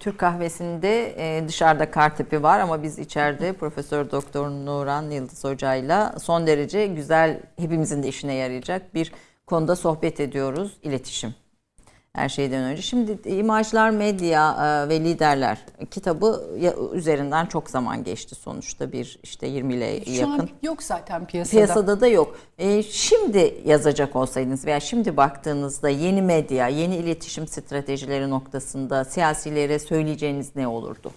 Türk 0.00 0.18
kahvesinde 0.18 1.14
e, 1.18 1.48
dışarıda 1.48 1.90
kartepi 1.90 2.42
var 2.42 2.60
ama 2.60 2.82
biz 2.82 2.98
içeride 2.98 3.52
Profesör 3.52 4.10
Doktor 4.10 4.48
Nuran 4.50 5.10
Yıldız 5.10 5.44
Hoca'yla 5.44 6.18
son 6.18 6.46
derece 6.46 6.86
güzel 6.86 7.40
hepimizin 7.56 8.02
de 8.02 8.08
işine 8.08 8.34
yarayacak 8.34 8.94
bir 8.94 9.12
konuda 9.46 9.76
sohbet 9.76 10.20
ediyoruz. 10.20 10.78
İletişim. 10.82 11.34
Her 12.12 12.28
şeyden 12.28 12.62
önce. 12.62 12.82
Şimdi 12.82 13.28
imajlar, 13.28 13.90
medya 13.90 14.52
e, 14.52 14.88
ve 14.88 15.00
liderler 15.00 15.58
kitabı 15.90 16.44
üzerinden 16.92 17.46
çok 17.46 17.70
zaman 17.70 18.04
geçti 18.04 18.34
sonuçta 18.34 18.92
bir 18.92 19.18
işte 19.22 19.46
20 19.46 19.74
ile 19.74 19.84
yakın. 19.84 20.12
Şu 20.12 20.26
an 20.28 20.48
yok 20.62 20.82
zaten 20.82 21.26
piyasada. 21.26 21.56
Piyasada 21.56 22.00
da 22.00 22.06
yok. 22.06 22.38
E, 22.58 22.82
şimdi 22.82 23.62
yazacak 23.64 24.16
olsaydınız 24.16 24.66
veya 24.66 24.80
şimdi 24.80 25.16
baktığınızda 25.16 25.88
yeni 25.88 26.22
medya, 26.22 26.68
yeni 26.68 26.96
iletişim 26.96 27.46
stratejileri 27.46 28.30
noktasında 28.30 29.04
siyasilere 29.04 29.78
söyleyeceğiniz 29.78 30.56
ne 30.56 30.68
olurdu? 30.68 31.12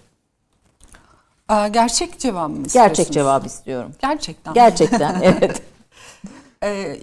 gerçek 1.70 2.18
cevap 2.18 2.50
mı 2.50 2.66
istiyorsunuz? 2.66 2.96
Gerçek 2.96 3.12
cevap 3.12 3.46
istiyorum. 3.46 3.92
Gerçekten. 3.98 4.54
Gerçekten 4.54 5.20
evet. 5.22 5.62
ee, 6.62 6.96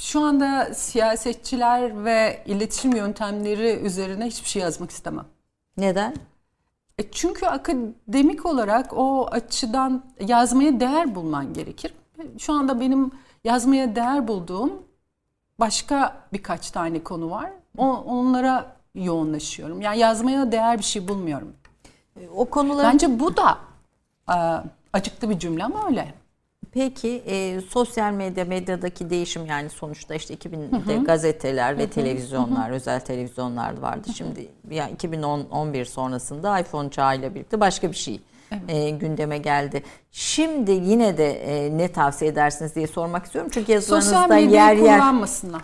şu 0.00 0.20
anda 0.20 0.74
siyasetçiler 0.74 2.04
ve 2.04 2.42
iletişim 2.46 2.96
yöntemleri 2.96 3.80
üzerine 3.82 4.26
hiçbir 4.26 4.48
şey 4.48 4.62
yazmak 4.62 4.90
istemem. 4.90 5.24
Neden? 5.76 6.14
E 6.98 7.10
çünkü 7.10 7.46
akademik 7.46 8.46
olarak 8.46 8.92
o 8.92 9.26
açıdan 9.26 10.04
yazmaya 10.20 10.80
değer 10.80 11.14
bulman 11.14 11.52
gerekir. 11.52 11.94
Şu 12.38 12.52
anda 12.52 12.80
benim 12.80 13.10
yazmaya 13.44 13.96
değer 13.96 14.28
bulduğum 14.28 14.72
başka 15.60 16.16
birkaç 16.32 16.70
tane 16.70 17.02
konu 17.02 17.30
var. 17.30 17.50
O, 17.78 17.86
onlara 17.86 18.76
yoğunlaşıyorum. 18.94 19.80
Yani 19.80 19.98
yazmaya 19.98 20.52
değer 20.52 20.78
bir 20.78 20.84
şey 20.84 21.08
bulmuyorum. 21.08 21.52
O 22.36 22.44
konular 22.44 22.92
Bence 22.92 23.20
bu 23.20 23.36
da 23.36 23.58
e, 24.28 24.36
acıklı 24.92 25.30
bir 25.30 25.38
cümle 25.38 25.64
ama 25.64 25.86
öyle. 25.86 26.14
Peki 26.76 27.22
e, 27.26 27.60
sosyal 27.60 28.12
medya 28.12 28.44
medyadaki 28.44 29.10
değişim 29.10 29.46
yani 29.46 29.70
sonuçta 29.70 30.14
işte 30.14 30.34
2000'de 30.34 30.92
hı 30.94 31.00
hı. 31.00 31.04
gazeteler 31.04 31.78
ve 31.78 31.82
hı 31.82 31.86
hı. 31.86 31.90
televizyonlar, 31.90 32.66
hı 32.66 32.70
hı. 32.70 32.74
özel 32.74 33.00
televizyonlar 33.00 33.78
vardı. 33.78 34.08
Şimdi 34.16 34.48
ya 34.70 34.88
2011 34.88 35.84
sonrasında 35.84 36.60
iPhone 36.60 36.90
çağıyla 36.90 37.34
birlikte 37.34 37.60
başka 37.60 37.90
bir 37.90 37.96
şey 37.96 38.20
evet. 38.52 38.62
e, 38.68 38.90
gündeme 38.90 39.38
geldi. 39.38 39.82
Şimdi 40.10 40.70
yine 40.70 41.18
de 41.18 41.30
e, 41.30 41.78
ne 41.78 41.92
tavsiye 41.92 42.30
edersiniz 42.30 42.74
diye 42.74 42.86
sormak 42.86 43.24
istiyorum. 43.24 43.50
Çünkü 43.54 43.72
yazılarınızda 43.72 44.36
yer 44.36 44.76
yer 44.76 44.78
kullanmasınlar 44.78 45.62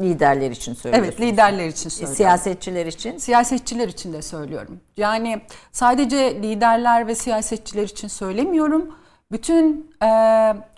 liderler 0.00 0.50
için 0.50 0.74
söylüyorsunuz. 0.74 1.16
Evet 1.18 1.32
liderler 1.32 1.66
için 1.68 1.88
söylüyorum. 1.88 2.16
Siyasetçiler 2.16 2.86
için? 2.86 3.18
Siyasetçiler 3.18 3.88
için 3.88 4.12
de 4.12 4.22
söylüyorum. 4.22 4.80
Yani 4.96 5.40
sadece 5.72 6.42
liderler 6.42 7.06
ve 7.06 7.14
siyasetçiler 7.14 7.82
için 7.82 8.08
söylemiyorum. 8.08 8.94
Bütün 9.34 9.90
e, 10.02 10.08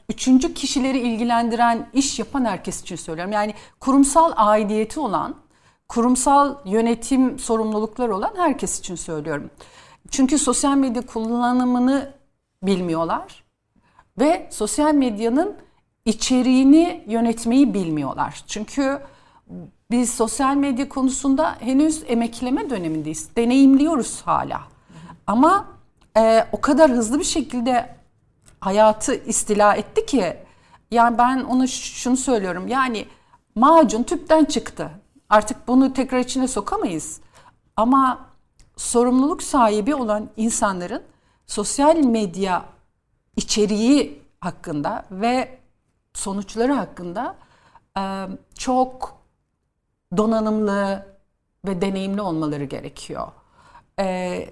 üçüncü 0.09 0.55
kişileri 0.55 0.99
ilgilendiren 0.99 1.89
iş 1.93 2.19
yapan 2.19 2.45
herkes 2.45 2.81
için 2.81 2.97
söylüyorum. 2.97 3.33
Yani 3.33 3.55
kurumsal 3.81 4.33
aidiyeti 4.37 5.01
olan, 5.01 5.35
kurumsal 5.89 6.57
yönetim 6.65 7.39
sorumlulukları 7.39 8.17
olan 8.17 8.33
herkes 8.37 8.81
için 8.81 8.95
söylüyorum. 8.95 9.51
Çünkü 10.11 10.39
sosyal 10.39 10.77
medya 10.77 11.07
kullanımını 11.07 12.13
bilmiyorlar 12.63 13.45
ve 14.19 14.49
sosyal 14.51 14.95
medyanın 14.95 15.57
içeriğini 16.05 17.05
yönetmeyi 17.07 17.75
bilmiyorlar. 17.75 18.45
Çünkü 18.47 19.01
biz 19.91 20.15
sosyal 20.15 20.57
medya 20.57 20.89
konusunda 20.89 21.57
henüz 21.61 22.03
emekleme 22.07 22.71
dönemindeyiz. 22.71 23.37
Deneyimliyoruz 23.37 24.23
hala. 24.23 24.61
Ama 25.27 25.67
e, 26.17 26.47
o 26.53 26.61
kadar 26.61 26.91
hızlı 26.91 27.19
bir 27.19 27.25
şekilde 27.25 27.97
hayatı 28.61 29.15
istila 29.15 29.75
etti 29.75 30.07
ki 30.07 30.37
yani 30.91 31.19
ben 31.19 31.45
ona 31.45 31.67
şunu 31.67 32.17
söylüyorum. 32.17 32.69
Yani 32.69 33.07
macun 33.55 34.03
tüpten 34.03 34.45
çıktı. 34.45 34.91
Artık 35.29 35.69
bunu 35.69 35.93
tekrar 35.93 36.19
içine 36.19 36.49
sokamayız. 36.49 37.21
Ama 37.77 38.27
sorumluluk 38.77 39.43
sahibi 39.43 39.95
olan 39.95 40.31
insanların 40.37 41.03
sosyal 41.47 41.97
medya 41.97 42.65
içeriği 43.37 44.23
hakkında 44.41 45.05
ve 45.11 45.59
sonuçları 46.15 46.73
hakkında 46.73 47.37
e, 47.99 48.03
çok 48.55 49.19
donanımlı 50.17 51.07
ve 51.65 51.81
deneyimli 51.81 52.21
olmaları 52.21 52.65
gerekiyor. 52.65 53.29
E, 54.01 54.51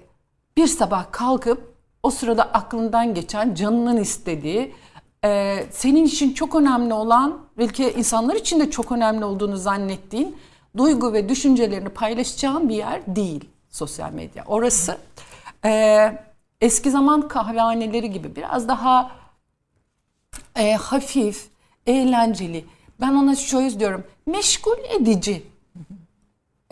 bir 0.57 0.67
sabah 0.67 1.11
kalkıp 1.11 1.74
o 2.05 2.09
sırada 2.09 2.43
aklından 2.43 3.13
geçen, 3.13 3.55
canının 3.55 3.97
istediği, 3.97 4.75
e, 5.23 5.57
senin 5.71 6.05
için 6.05 6.33
çok 6.33 6.55
önemli 6.55 6.93
olan, 6.93 7.39
belki 7.57 7.91
insanlar 7.91 8.35
için 8.35 8.59
de 8.59 8.71
çok 8.71 8.91
önemli 8.91 9.25
olduğunu 9.25 9.57
zannettiğin 9.57 10.37
duygu 10.77 11.13
ve 11.13 11.29
düşüncelerini 11.29 11.89
paylaşacağın 11.89 12.69
bir 12.69 12.75
yer 12.75 13.15
değil 13.15 13.49
sosyal 13.69 14.11
medya. 14.11 14.43
Orası 14.47 14.97
eski 16.61 16.91
zaman 16.91 17.27
kahvehaneleri 17.27 18.11
gibi 18.11 18.35
biraz 18.35 18.67
daha 18.67 19.11
hafif, 20.79 21.47
eğlenceli. 21.87 22.65
Ben 23.01 23.13
ona 23.13 23.35
şöyle 23.35 23.79
diyorum. 23.79 24.03
Meşgul 24.25 24.77
edici. 24.99 25.43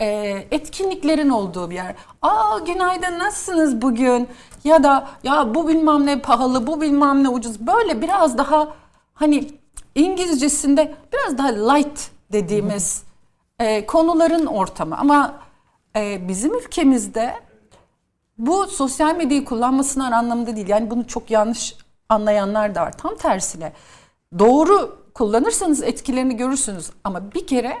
E, 0.00 0.06
etkinliklerin 0.50 1.28
olduğu 1.28 1.70
bir 1.70 1.74
yer. 1.74 1.94
Aa 2.22 2.58
günaydın 2.58 3.18
nasılsınız 3.18 3.82
bugün? 3.82 4.28
Ya 4.64 4.82
da 4.82 5.08
ya 5.22 5.54
bu 5.54 5.68
bilmem 5.68 6.06
ne 6.06 6.20
pahalı, 6.20 6.66
bu 6.66 6.80
bilmem 6.80 7.24
ne 7.24 7.28
ucuz. 7.28 7.60
Böyle 7.60 8.02
biraz 8.02 8.38
daha 8.38 8.68
hani 9.14 9.50
İngilizcesinde 9.94 10.94
biraz 11.12 11.38
daha 11.38 11.48
light 11.48 12.10
dediğimiz 12.32 13.02
e, 13.58 13.86
konuların 13.86 14.46
ortamı. 14.46 14.98
Ama 14.98 15.34
e, 15.96 16.28
bizim 16.28 16.54
ülkemizde 16.54 17.34
bu 18.38 18.66
sosyal 18.66 19.16
medyayı 19.16 19.44
kullanmasınlar 19.44 20.12
anlamında 20.12 20.56
değil. 20.56 20.68
Yani 20.68 20.90
bunu 20.90 21.06
çok 21.06 21.30
yanlış 21.30 21.76
anlayanlar 22.08 22.74
da 22.74 22.82
var. 22.82 22.92
Tam 22.92 23.16
tersine 23.16 23.72
doğru 24.38 24.98
kullanırsanız 25.14 25.82
etkilerini 25.82 26.36
görürsünüz. 26.36 26.90
Ama 27.04 27.32
bir 27.34 27.46
kere 27.46 27.76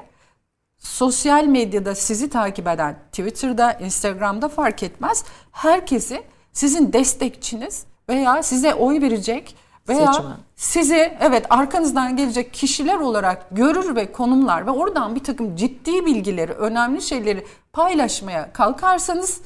sosyal 0.84 1.44
medyada 1.44 1.94
sizi 1.94 2.30
takip 2.30 2.66
eden 2.66 2.96
Twitter'da, 3.12 3.72
Instagram'da 3.72 4.48
fark 4.48 4.82
etmez. 4.82 5.24
Herkesi 5.52 6.22
sizin 6.52 6.92
destekçiniz 6.92 7.84
veya 8.08 8.42
size 8.42 8.74
oy 8.74 9.00
verecek 9.00 9.56
veya 9.88 10.12
Seçmen. 10.12 10.36
sizi 10.56 11.16
evet 11.20 11.46
arkanızdan 11.50 12.16
gelecek 12.16 12.54
kişiler 12.54 12.96
olarak 12.96 13.46
görür 13.50 13.96
ve 13.96 14.12
konumlar 14.12 14.66
ve 14.66 14.70
oradan 14.70 15.14
bir 15.14 15.24
takım 15.24 15.56
ciddi 15.56 16.06
bilgileri, 16.06 16.52
önemli 16.52 17.02
şeyleri 17.02 17.46
paylaşmaya 17.72 18.52
kalkarsanız 18.52 19.40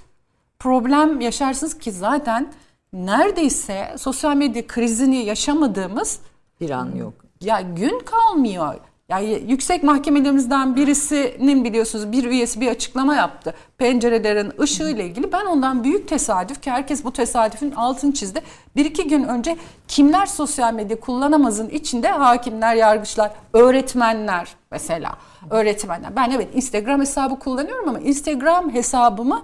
problem 0.59 1.21
yaşarsınız 1.21 1.79
ki 1.79 1.93
zaten 1.93 2.53
neredeyse 2.93 3.95
sosyal 3.99 4.37
medya 4.37 4.67
krizini 4.67 5.25
yaşamadığımız 5.25 6.21
bir 6.61 6.71
an 6.71 6.95
yok 6.95 7.15
ya 7.41 7.61
gün 7.61 7.99
kalmıyor. 7.99 8.75
Yani 9.11 9.43
yüksek 9.49 9.83
mahkemelerimizden 9.83 10.77
birisinin 10.77 11.65
biliyorsunuz 11.65 12.13
bir 12.13 12.25
üyesi 12.25 12.61
bir 12.61 12.69
açıklama 12.69 13.15
yaptı. 13.15 13.55
Pencerelerin 13.79 14.53
ışığı 14.61 14.89
ile 14.91 15.07
ilgili. 15.07 15.33
Ben 15.33 15.47
ondan 15.47 15.85
büyük 15.85 16.09
tesadüf 16.09 16.63
ki 16.63 16.71
herkes 16.71 17.05
bu 17.05 17.13
tesadüfün 17.13 17.71
altını 17.71 18.15
çizdi. 18.15 18.43
Bir 18.77 18.85
iki 18.85 19.09
gün 19.09 19.25
önce 19.25 19.57
kimler 19.89 20.27
sosyal 20.27 20.75
medya 20.75 21.01
kullanamazın 21.01 21.69
içinde 21.69 22.09
hakimler, 22.09 22.75
yargıçlar, 22.75 23.31
öğretmenler 23.53 24.49
mesela. 24.71 25.19
Öğretmenler. 25.51 26.17
Ben 26.17 26.31
evet 26.31 26.49
Instagram 26.55 27.01
hesabı 27.01 27.39
kullanıyorum 27.39 27.89
ama 27.89 27.99
Instagram 27.99 28.75
hesabımı 28.75 29.43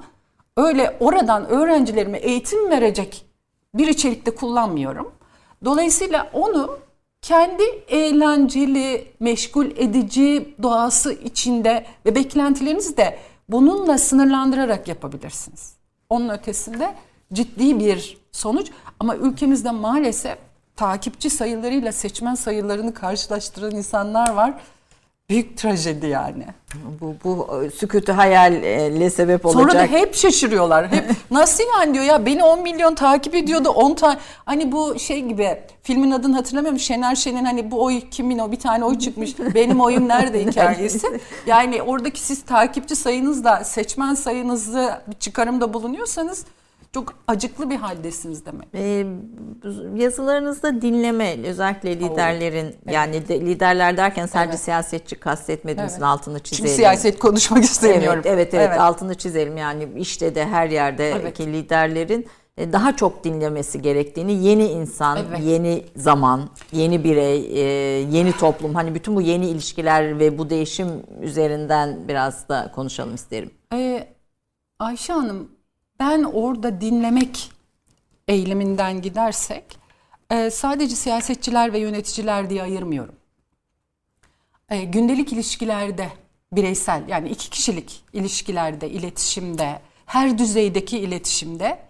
öyle 0.57 0.97
oradan 1.01 1.49
öğrencilerime 1.49 2.19
eğitim 2.19 2.71
verecek 2.71 3.27
bir 3.75 3.89
içerikte 3.89 4.35
kullanmıyorum. 4.35 5.13
Dolayısıyla 5.65 6.31
onu 6.33 6.79
kendi 7.25 7.63
eğlenceli, 7.89 9.13
meşgul 9.21 9.67
edici 9.67 10.55
doğası 10.63 11.13
içinde 11.13 11.87
ve 12.07 12.15
beklentilerinizi 12.15 12.97
de 12.97 13.19
bununla 13.49 13.99
sınırlandırarak 13.99 14.89
yapabilirsiniz. 14.89 15.75
Onun 16.11 16.29
ötesinde 16.29 16.95
ciddi 17.33 17.79
bir 17.79 18.19
sonuç 18.33 18.71
ama 19.01 19.17
ülkemizde 19.17 19.71
maalesef 19.71 20.39
takipçi 20.77 21.31
sayılarıyla 21.31 21.93
seçmen 21.93 22.35
sayılarını 22.35 22.95
karşılaştıran 22.95 23.71
insanlar 23.71 24.33
var 24.33 24.55
büyük 25.31 25.57
trajedi 25.59 26.07
yani. 26.07 26.47
Bu, 27.01 27.15
bu 27.25 27.49
sükûtu 27.75 28.13
hayalle 28.17 29.11
sebep 29.11 29.47
olacak. 29.47 29.63
Sonra 29.63 29.75
da 29.75 29.87
hep 29.87 30.15
şaşırıyorlar. 30.15 30.93
Hep 30.93 31.11
nasıl 31.31 31.65
yani 31.79 31.95
diyor 31.95 32.05
ya 32.05 32.27
beni 32.27 32.45
10 32.45 32.63
milyon 32.63 32.95
takip 32.95 33.35
ediyordu 33.35 33.69
10 33.69 33.95
tane. 33.95 34.19
Hani 34.45 34.73
bu 34.73 34.99
şey 34.99 35.23
gibi 35.23 35.59
filmin 35.83 36.11
adını 36.11 36.37
hatırlamıyorum. 36.37 36.79
Şener 36.79 37.15
Şen'in 37.15 37.45
hani 37.45 37.71
bu 37.71 37.85
oy 37.85 38.01
kimin 38.11 38.39
o 38.39 38.53
bir 38.53 38.59
tane 38.59 38.85
oy 38.85 38.99
çıkmış. 38.99 39.39
Benim 39.55 39.81
oyum 39.81 40.09
nerede 40.09 40.47
hikayesi. 40.47 41.21
Yani 41.47 41.83
oradaki 41.83 42.21
siz 42.21 42.45
takipçi 42.45 42.97
sayınızla 42.97 43.65
seçmen 43.65 44.15
sayınızı 44.15 45.01
bir 45.07 45.17
çıkarımda 45.17 45.75
bulunuyorsanız 45.75 46.45
Çok 46.95 47.15
acıklı 47.29 47.71
bir 47.71 47.77
haldesiniz 47.77 48.47
demek. 48.47 48.69
Ee, 48.75 49.07
yazılarınızda 49.95 50.83
dinleme 50.83 51.37
özellikle 51.47 52.01
liderlerin 52.01 52.77
yani 52.91 53.29
de, 53.29 53.41
liderler 53.41 53.97
derken 53.97 54.27
sadece 54.27 54.51
Evet. 54.51 54.61
siyasetçi 54.61 55.17
kastetmediğimizin 55.17 55.97
Evet. 55.97 56.07
altını 56.07 56.39
çizelim. 56.39 56.65
Çünkü 56.67 56.77
siyaset 56.77 57.19
konuşmak 57.19 57.65
istemiyorum. 57.65 58.23
Evet, 58.25 58.53
evet, 58.53 58.55
evet, 58.55 58.81
altını 58.81 59.15
çizelim 59.15 59.57
yani 59.57 59.89
işte 59.97 60.35
de 60.35 60.47
her 60.47 60.71
yerdeki 60.71 61.19
Evet. 61.23 61.41
liderlerin 61.41 62.27
e, 62.57 62.73
daha 62.73 62.97
çok 62.97 63.25
dinlemesi 63.25 63.83
gerektiğini 63.83 64.33
yeni 64.33 64.65
insan, 64.67 65.19
Evet. 65.29 65.41
yeni 65.45 65.85
zaman, 65.97 66.51
yeni 66.73 67.05
birey, 67.05 67.37
e, 67.37 67.61
yeni 68.11 68.33
toplum 68.33 68.75
hani 68.75 68.95
bütün 68.95 69.17
bu 69.17 69.21
yeni 69.21 69.47
ilişkiler 69.47 70.19
ve 70.19 70.39
bu 70.39 70.51
değişim 70.51 70.89
üzerinden 71.23 72.09
biraz 72.09 72.49
da 72.49 72.73
konuşalım 72.75 73.15
isterim. 73.15 73.51
Ee, 73.73 74.09
Ayşe 74.79 75.13
Hanım, 75.13 75.51
ben 76.05 76.23
orada 76.23 76.81
dinlemek 76.81 77.53
eğiliminden 78.29 79.03
gidersek 79.03 79.79
e, 80.31 80.51
sadece 80.51 80.97
siyasetçiler 80.97 81.73
ve 81.73 81.79
yöneticiler 81.79 82.51
diye 82.51 82.63
ayırmıyorum. 82.63 83.15
E, 84.69 84.85
gündelik 84.85 85.33
ilişkilerde, 85.33 86.09
bireysel 86.53 87.09
yani 87.09 87.29
iki 87.29 87.51
kişilik 87.51 88.05
ilişkilerde, 88.13 88.91
iletişimde, 88.91 89.81
her 90.07 90.39
düzeydeki 90.39 90.99
iletişimde 90.99 91.83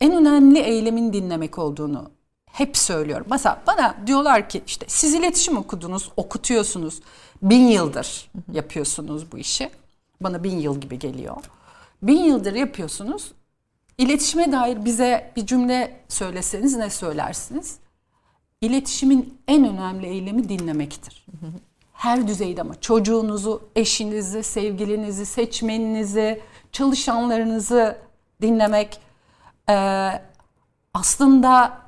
en 0.00 0.12
önemli 0.12 0.58
eylemin 0.58 1.12
dinlemek 1.12 1.58
olduğunu 1.58 2.10
hep 2.52 2.76
söylüyorum. 2.76 3.26
Mesela 3.30 3.62
bana 3.66 3.96
diyorlar 4.06 4.48
ki 4.48 4.62
işte 4.66 4.86
siz 4.88 5.14
iletişim 5.14 5.56
okudunuz, 5.56 6.10
okutuyorsunuz. 6.16 7.00
Bin 7.42 7.68
yıldır 7.68 8.30
yapıyorsunuz 8.52 9.32
bu 9.32 9.38
işi. 9.38 9.70
Bana 10.20 10.44
bin 10.44 10.58
yıl 10.58 10.80
gibi 10.80 10.98
geliyor. 10.98 11.36
Bin 12.02 12.24
yıldır 12.24 12.54
yapıyorsunuz. 12.54 13.32
İletişime 13.98 14.52
dair 14.52 14.84
bize 14.84 15.32
bir 15.36 15.46
cümle 15.46 16.00
söyleseniz 16.08 16.76
ne 16.76 16.90
söylersiniz? 16.90 17.78
İletişimin 18.60 19.38
en 19.48 19.64
önemli 19.64 20.06
eylemi 20.06 20.48
dinlemektir. 20.48 21.26
Her 21.92 22.28
düzeyde 22.28 22.60
ama 22.60 22.80
çocuğunuzu, 22.80 23.62
eşinizi, 23.76 24.42
sevgilinizi, 24.42 25.26
seçmeninizi, 25.26 26.40
çalışanlarınızı 26.72 27.98
dinlemek 28.42 29.00
ee, 29.70 30.22
aslında 30.94 31.78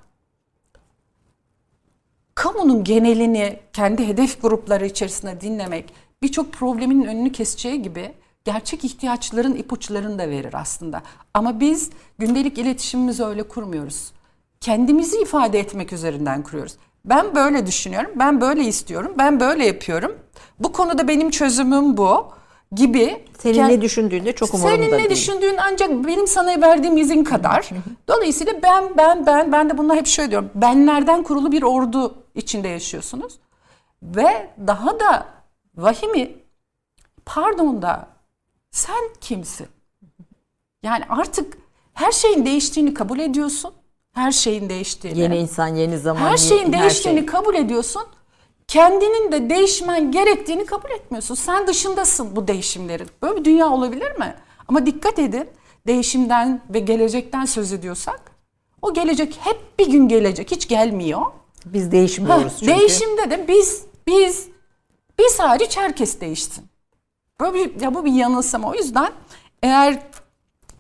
kamunun 2.35 2.85
genelini 2.85 3.61
kendi 3.73 4.09
hedef 4.09 4.43
grupları 4.43 4.87
içerisinde 4.87 5.41
dinlemek 5.41 5.93
birçok 6.23 6.53
problemin 6.53 7.05
önünü 7.05 7.33
keseceği 7.33 7.83
gibi 7.83 8.13
gerçek 8.53 8.85
ihtiyaçların 8.85 9.55
ipuçlarını 9.55 10.19
da 10.19 10.29
verir 10.31 10.55
aslında. 10.55 11.03
Ama 11.35 11.61
biz 11.61 11.91
gündelik 12.19 12.59
iletişimimizi 12.59 13.25
öyle 13.25 13.43
kurmuyoruz. 13.43 14.13
Kendimizi 14.61 15.21
ifade 15.23 15.59
etmek 15.59 15.93
üzerinden 15.93 16.43
kuruyoruz. 16.43 16.77
Ben 17.05 17.35
böyle 17.35 17.67
düşünüyorum, 17.67 18.11
ben 18.15 18.41
böyle 18.41 18.65
istiyorum, 18.65 19.13
ben 19.19 19.41
böyle 19.41 19.67
yapıyorum. 19.67 20.19
Bu 20.59 20.73
konuda 20.73 21.09
benim 21.09 21.31
çözümüm 21.31 21.97
bu 21.97 22.29
gibi. 22.73 23.25
Senin 23.39 23.55
Kend- 23.59 23.69
ne 23.69 23.81
düşündüğünde 23.83 24.33
çok 24.33 24.55
umurumda 24.55 24.77
Senin 24.77 24.93
ne 24.93 24.99
değil. 24.99 25.11
düşündüğün 25.11 25.57
ancak 25.57 25.91
benim 25.91 26.27
sana 26.27 26.61
verdiğim 26.61 26.97
izin 26.97 27.25
kadar. 27.25 27.71
Dolayısıyla 28.09 28.53
ben 28.63 28.85
ben 28.97 29.27
ben 29.27 29.53
ben 29.53 29.71
de 29.71 29.79
bunlar 29.79 29.97
hep 29.97 30.07
şöyle 30.07 30.31
diyorum. 30.31 30.51
Benlerden 30.55 31.23
kurulu 31.23 31.53
bir 31.53 31.63
ordu 31.63 32.15
içinde 32.35 32.69
yaşıyorsunuz. 32.69 33.39
Ve 34.03 34.51
daha 34.67 35.01
da 35.01 35.27
vahimi 35.77 36.37
pardon 37.27 37.83
da 37.83 38.18
sen 38.71 39.09
kimsin? 39.21 39.67
Yani 40.83 41.05
artık 41.09 41.59
her 41.95 42.13
şeyin 42.13 42.47
değiştiğini 42.47 42.95
kabul 42.95 43.19
ediyorsun. 43.19 43.73
Her 44.15 44.33
şeyin 44.33 44.69
değiştiğini. 44.69 45.19
Yeni 45.19 45.37
insan, 45.37 45.69
yeni 45.69 45.99
zaman, 45.99 46.21
her 46.21 46.37
şeyin 46.37 46.73
her 46.73 46.81
değiştiğini 46.81 47.19
şey. 47.19 47.27
kabul 47.27 47.55
ediyorsun. 47.55 48.03
Kendinin 48.69 49.33
de 49.33 49.51
değişmen 49.51 50.13
gerektiğini 50.13 50.67
kabul 50.67 50.91
etmiyorsun. 50.91 51.35
Sen 51.35 51.67
dışındasın 51.67 52.37
bu 52.37 52.49
değişimlerin. 52.49 53.09
Böyle 53.23 53.41
bir 53.41 53.45
dünya 53.45 53.71
olabilir 53.71 54.19
mi? 54.19 54.35
Ama 54.69 54.87
dikkat 54.87 55.19
edin. 55.19 55.49
Değişimden 55.87 56.63
ve 56.71 56.79
gelecekten 56.79 57.45
söz 57.45 57.73
ediyorsak 57.73 58.21
o 58.83 58.95
gelecek 58.95 59.39
hep 59.41 59.79
bir 59.79 59.91
gün 59.91 60.09
gelecek. 60.09 60.51
Hiç 60.51 60.69
gelmiyor. 60.69 61.23
Biz 61.65 61.93
değişmiyoruz 61.93 62.53
Ha, 62.53 62.57
çünkü. 62.61 62.79
Değişimde 62.79 63.31
de 63.31 63.49
biz 63.49 63.85
biz 64.07 64.49
biz 65.19 65.41
hariç 65.41 65.77
herkes 65.77 66.21
değişsin. 66.21 66.65
Böyle 67.41 67.55
bir, 67.55 67.81
ya 67.81 67.95
bu 67.95 68.05
bir 68.05 68.13
yanılsama. 68.13 68.71
O 68.71 68.75
yüzden 68.75 69.13
eğer 69.63 70.03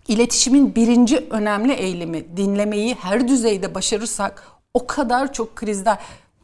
iletişimin 0.09 0.75
birinci 0.75 1.27
önemli 1.31 1.73
eylemi 1.73 2.37
dinlemeyi 2.37 2.94
her 2.94 3.29
düzeyde 3.29 3.75
başarırsak 3.75 4.47
o 4.75 4.87
kadar 4.87 5.33
çok 5.33 5.57
krizden 5.57 5.99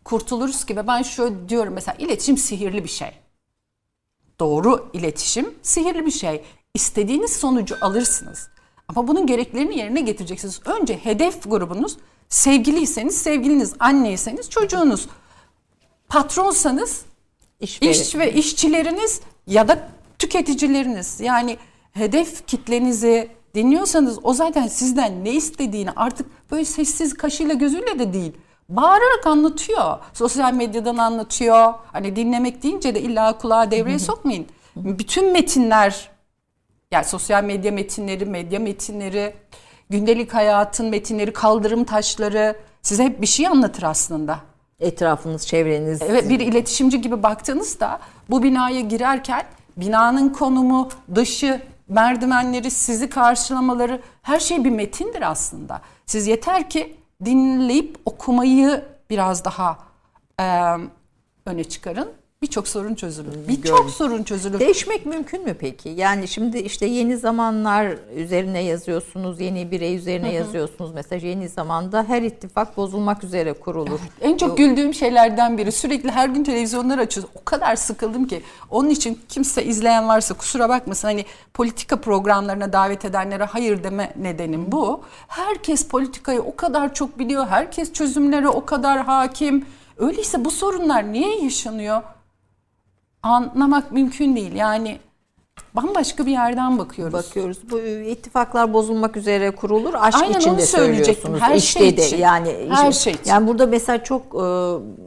kurtuluruz 0.05 0.65
ki 0.65 0.77
ve 0.77 0.87
ben 0.87 1.03
şöyle 1.03 1.49
diyorum 1.49 1.75
mesela 1.75 1.97
iletişim 1.99 2.37
sihirli 2.37 2.85
bir 2.85 2.89
şey. 2.89 3.11
Doğru 4.41 4.91
iletişim 4.93 5.55
sihirli 5.63 6.07
bir 6.07 6.11
şey. 6.11 6.45
İstediğiniz 6.75 7.33
sonucu 7.33 7.77
alırsınız. 7.81 8.49
Ama 8.89 9.09
bunun 9.09 9.27
gereklerini 9.27 9.79
yerine 9.79 10.01
getireceksiniz. 10.01 10.61
Önce 10.65 10.97
hedef 10.97 11.51
grubunuz 11.51 11.97
sevgiliyseniz 12.29 13.19
sevgiliniz, 13.19 13.75
anneyseniz 13.79 14.51
çocuğunuz. 14.51 15.09
Patronsanız 16.09 17.03
İşveren. 17.61 17.93
iş 17.93 18.15
ve 18.15 18.33
işçileriniz 18.33 19.21
ya 19.47 19.69
da 19.69 19.89
tüketicileriniz. 20.19 21.21
Yani 21.21 21.57
hedef 21.93 22.47
kitlenizi 22.47 23.29
dinliyorsanız 23.55 24.19
o 24.23 24.35
zaten 24.35 24.67
sizden 24.67 25.25
ne 25.25 25.31
istediğini 25.31 25.91
artık 25.97 26.51
böyle 26.51 26.65
sessiz 26.65 27.15
kaşıyla 27.15 27.55
gözüyle 27.55 27.99
de 27.99 28.13
değil. 28.13 28.33
Bağırarak 28.69 29.27
anlatıyor. 29.27 29.99
Sosyal 30.13 30.53
medyadan 30.53 30.97
anlatıyor. 30.97 31.75
Hani 31.93 32.17
dinlemek 32.17 32.63
deyince 32.63 32.95
de 32.95 33.01
illa 33.01 33.39
kulağa 33.39 33.71
devreye 33.71 33.99
sokmayın. 33.99 34.47
Bütün 34.77 35.33
metinler 35.33 36.11
yani 36.91 37.05
sosyal 37.05 37.45
medya 37.45 37.73
metinleri, 37.73 38.27
medya 38.27 38.61
metinleri, 38.61 39.35
gündelik 39.91 40.35
hayatın 40.35 40.91
metinleri, 40.91 41.33
kaldırım 41.33 41.85
taşları 41.85 42.57
size 42.83 43.05
hep 43.05 43.21
bir 43.21 43.27
şey 43.27 43.47
anlatır 43.47 43.83
aslında. 43.83 44.39
Etrafınız, 44.81 45.47
çevreniz. 45.47 46.03
Evet 46.03 46.29
bir 46.29 46.41
iletişimci 46.41 47.01
gibi 47.01 47.23
baktığınızda 47.23 48.01
bu 48.31 48.43
binaya 48.43 48.81
girerken 48.81 49.45
binanın 49.77 50.29
konumu, 50.29 50.89
dışı, 51.15 51.63
merdivenleri, 51.89 52.71
sizi 52.71 53.11
karşılamaları 53.11 54.03
her 54.23 54.41
şey 54.41 54.65
bir 54.65 54.71
metindir 54.71 55.31
aslında. 55.31 55.81
Siz 56.07 56.27
yeter 56.27 56.71
ki 56.71 56.97
dinleyip 57.25 57.99
okumayı 58.05 58.85
biraz 59.11 59.45
daha 59.45 59.79
e, 60.41 60.75
öne 61.47 61.65
çıkarın. 61.65 62.13
Birçok 62.45 62.69
sorun 62.69 62.95
çözülür. 62.95 63.49
Birçok 63.49 63.91
sorun 63.91 64.23
çözülür. 64.23 64.61
Değişmek 64.61 65.07
mümkün 65.07 65.45
mü 65.45 65.57
peki? 65.61 65.89
Yani 65.89 66.29
şimdi 66.29 66.59
işte 66.59 66.87
yeni 66.87 67.17
zamanlar 67.17 67.97
üzerine 68.17 68.63
yazıyorsunuz, 68.63 69.41
yeni 69.41 69.71
birey 69.71 69.97
üzerine 69.97 70.33
yazıyorsunuz. 70.33 70.91
Mesela 70.95 71.29
yeni 71.29 71.49
zamanda 71.49 72.05
her 72.09 72.23
ittifak 72.23 72.77
bozulmak 72.77 73.25
üzere 73.25 73.53
kurulur. 73.53 74.01
En 74.21 74.37
çok 74.37 74.59
güldüğüm 74.59 74.95
şeylerden 74.95 75.59
biri 75.59 75.73
sürekli 75.73 76.11
her 76.11 76.29
gün 76.29 76.45
televizyonları 76.45 77.01
açıyoruz. 77.01 77.33
O 77.41 77.45
kadar 77.45 77.77
sıkıldım 77.77 78.27
ki. 78.27 78.43
Onun 78.71 78.89
için 78.91 79.21
kimse 79.29 79.65
izleyen 79.65 80.09
varsa 80.09 80.35
kusura 80.35 80.69
bakmasın. 80.69 81.09
Hani 81.09 81.25
politika 81.55 82.01
programlarına 82.01 82.73
davet 82.73 83.05
edenlere 83.05 83.45
hayır 83.45 83.85
deme 83.85 84.13
nedenim 84.17 84.73
bu. 84.73 85.01
Herkes 85.29 85.89
politikayı 85.89 86.43
o 86.43 86.57
kadar 86.57 86.95
çok 86.95 87.19
biliyor. 87.19 87.47
Herkes 87.47 87.93
çözümlere 87.93 88.49
o 88.49 88.65
kadar 88.65 89.05
hakim. 89.05 89.67
Öyleyse 89.99 90.45
bu 90.45 90.51
sorunlar 90.51 91.13
niye 91.13 91.45
yaşanıyor? 91.45 92.03
Anlamak 93.25 93.93
mümkün 93.93 94.37
değil. 94.37 94.53
Yani 94.53 94.99
bambaşka 95.77 96.27
bir 96.27 96.31
yerden 96.31 96.79
bakıyoruz. 96.79 97.13
Bakıyoruz. 97.13 97.59
Bu 97.71 97.79
ittifaklar 97.81 98.73
bozulmak 98.73 99.17
üzere 99.17 99.51
kurulur. 99.51 99.95
Aşk 99.99 100.23
Aynen 100.23 100.39
içinde 100.39 100.55
onu 100.55 100.61
söyleyecektim. 100.61 101.41
Her 101.41 101.55
İşte 101.55 101.79
şey 101.81 101.97
de 101.97 102.07
için. 102.07 102.17
yani 102.19 102.49
Her 102.71 102.91
işte- 102.91 103.03
şey 103.03 103.13
için. 103.13 103.31
Yani 103.31 103.47
burada 103.49 103.67
mesela 103.67 104.05
çok 104.05 104.23
e, 104.23 104.45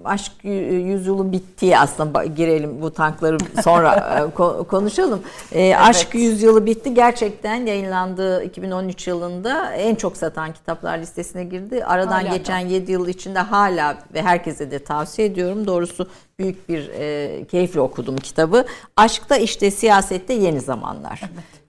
aşk 0.08 0.32
yüzyılı 0.44 1.32
bitti 1.32 1.78
aslında 1.78 2.26
girelim 2.26 2.82
bu 2.82 2.92
tankları 2.94 3.38
sonra 3.64 3.96
e, 4.20 4.38
ko- 4.38 4.68
konuşalım. 4.68 5.22
E, 5.52 5.76
Aşk 5.76 6.16
yüzyılı 6.16 6.66
bitti. 6.66 6.94
Gerçekten 6.94 7.66
yayınlandığı 7.66 8.44
2013 8.44 9.08
yılında 9.08 9.72
en 9.74 9.96
çok 9.96 10.18
satan 10.18 10.54
kitaplar 10.54 10.98
listesine 10.98 11.44
girdi. 11.44 11.86
Aradan 11.86 12.12
Hala 12.12 12.32
da. 12.32 12.38
geçen 12.38 12.60
7 12.60 12.92
yıl 12.92 13.08
içinde 13.08 13.40
hala 13.40 13.98
ve 14.14 14.22
herkese 14.22 14.72
de 14.72 14.80
tavsiye 14.80 15.28
ediyorum. 15.28 15.68
Doğrusu 15.68 16.08
büyük 16.40 16.70
bir 16.70 16.90
e, 17.00 17.46
keyifle 17.48 17.80
okudum 17.82 18.18
kitabı. 18.18 18.66
Aşkta 18.98 19.38
işte 19.38 19.72
siyasette 19.72 20.34
yeni 20.34 20.57
zamanlar. 20.60 21.22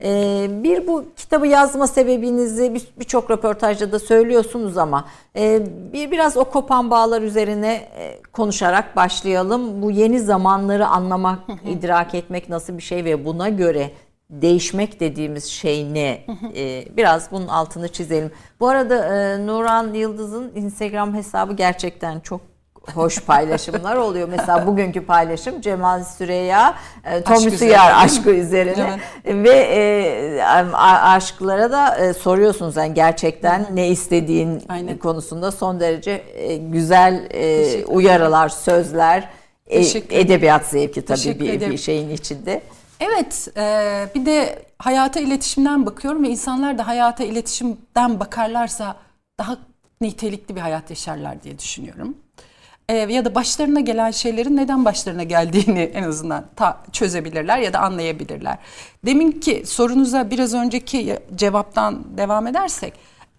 E, 0.02 0.46
bir 0.50 0.86
bu 0.86 1.04
kitabı 1.16 1.46
yazma 1.46 1.86
sebebinizi 1.86 2.74
bir- 2.74 2.88
birçok 2.98 3.30
röportajda 3.30 3.92
da 3.92 3.98
söylüyorsunuz 3.98 4.78
ama 4.78 5.04
e, 5.36 5.60
bir 5.92 6.10
biraz 6.10 6.36
o 6.36 6.44
kopan 6.44 6.90
bağlar 6.90 7.22
üzerine 7.22 7.74
e, 7.74 8.22
konuşarak 8.32 8.96
başlayalım. 8.96 9.82
Bu 9.82 9.90
yeni 9.90 10.20
zamanları 10.20 10.86
anlamak, 10.86 11.38
idrak 11.70 12.14
etmek 12.14 12.48
nasıl 12.48 12.76
bir 12.76 12.82
şey 12.82 13.04
ve 13.04 13.24
buna 13.24 13.48
göre 13.48 13.90
değişmek 14.30 15.00
dediğimiz 15.00 15.44
şey 15.44 15.94
ne? 15.94 16.24
Ee, 16.56 16.84
biraz 16.96 17.32
bunun 17.32 17.48
altını 17.48 17.88
çizelim. 17.88 18.30
Bu 18.60 18.68
arada 18.68 19.16
e, 19.16 19.46
Nuran 19.46 19.94
Yıldız'ın 19.94 20.52
Instagram 20.54 21.14
hesabı 21.14 21.52
gerçekten 21.52 22.20
çok 22.20 22.40
hoş 22.94 23.20
paylaşımlar 23.20 23.96
oluyor. 23.96 24.28
Mesela 24.28 24.66
bugünkü 24.66 25.00
paylaşım 25.06 25.60
Cemal 25.60 26.04
Süreya, 26.04 26.74
e, 27.04 27.22
Tommy 27.22 27.50
Suyar 27.50 28.04
aşkı 28.04 28.30
üzerine 28.30 29.00
ve 29.24 29.50
e, 29.50 30.42
aşklara 30.82 31.72
da 31.72 31.96
e, 31.96 32.12
soruyorsunuz 32.12 32.76
yani 32.76 32.94
gerçekten 32.94 33.66
ne 33.74 33.88
istediğin 33.88 34.62
Aynen. 34.68 34.98
konusunda 34.98 35.52
son 35.52 35.80
derece 35.80 36.22
e, 36.34 36.56
güzel 36.56 37.28
e, 37.30 37.84
uyarılar, 37.84 38.48
sözler, 38.48 39.28
e, 39.66 39.80
edebiyat 40.10 40.66
zevki 40.66 41.04
tabii 41.04 41.40
bir, 41.40 41.70
bir 41.70 41.78
şeyin 41.78 42.10
içinde. 42.10 42.62
Evet, 43.00 43.48
e, 43.56 44.06
bir 44.14 44.26
de 44.26 44.62
hayata 44.78 45.20
iletişimden 45.20 45.86
bakıyorum 45.86 46.22
ve 46.22 46.28
insanlar 46.28 46.78
da 46.78 46.86
hayata 46.86 47.24
iletişimden 47.24 48.20
bakarlarsa 48.20 48.96
daha 49.38 49.56
nitelikli 50.00 50.56
bir 50.56 50.60
hayat 50.60 50.90
yaşarlar 50.90 51.42
diye 51.42 51.58
düşünüyorum. 51.58 52.16
E, 52.88 52.94
ya 52.94 53.24
da 53.24 53.34
başlarına 53.34 53.80
gelen 53.80 54.10
şeylerin 54.10 54.56
neden 54.56 54.84
başlarına 54.84 55.22
geldiğini 55.22 55.80
en 55.94 56.02
azından 56.02 56.44
ta- 56.56 56.80
çözebilirler 56.92 57.58
ya 57.58 57.72
da 57.72 57.78
anlayabilirler. 57.78 58.58
Deminki 59.06 59.62
sorunuza 59.66 60.30
biraz 60.30 60.54
önceki 60.54 61.18
cevaptan 61.34 62.04
devam 62.18 62.46
edersek, 62.46 62.92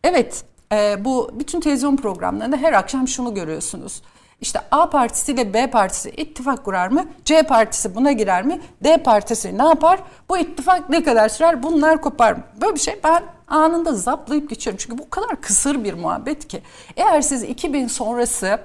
evet 0.04 0.44
e, 0.74 1.06
bu 1.06 1.32
bütün 1.34 1.60
televizyon 1.60 1.96
programlarında 1.98 2.58
her 2.58 2.74
akşam 2.74 3.08
şunu 3.08 3.34
görüyorsunuz. 3.34 4.02
İşte 4.42 4.60
A 4.72 4.90
partisi 4.90 5.32
ile 5.32 5.54
B 5.54 5.70
partisi 5.70 6.10
ittifak 6.10 6.66
kurar 6.66 6.88
mı? 6.88 7.06
C 7.26 7.44
partisi 7.44 7.96
buna 7.96 8.12
girer 8.12 8.44
mi? 8.46 8.62
D 8.84 8.98
partisi 9.04 9.58
ne 9.58 9.64
yapar? 9.64 10.00
Bu 10.30 10.38
ittifak 10.38 10.90
ne 10.90 11.04
kadar 11.04 11.30
sürer? 11.30 11.64
Bunlar 11.64 12.02
kopar 12.02 12.34
mı? 12.34 12.44
Böyle 12.62 12.76
bir 12.76 12.80
şey 12.80 13.00
ben 13.04 13.24
anında 13.48 13.94
zaplayıp 13.94 14.50
geçiyorum. 14.50 14.78
Çünkü 14.84 14.98
bu 14.98 15.10
kadar 15.10 15.42
kısır 15.42 15.84
bir 15.84 15.94
muhabbet 15.94 16.48
ki. 16.48 16.62
Eğer 16.98 17.22
siz 17.22 17.44
2000 17.44 17.88
sonrası 17.88 18.60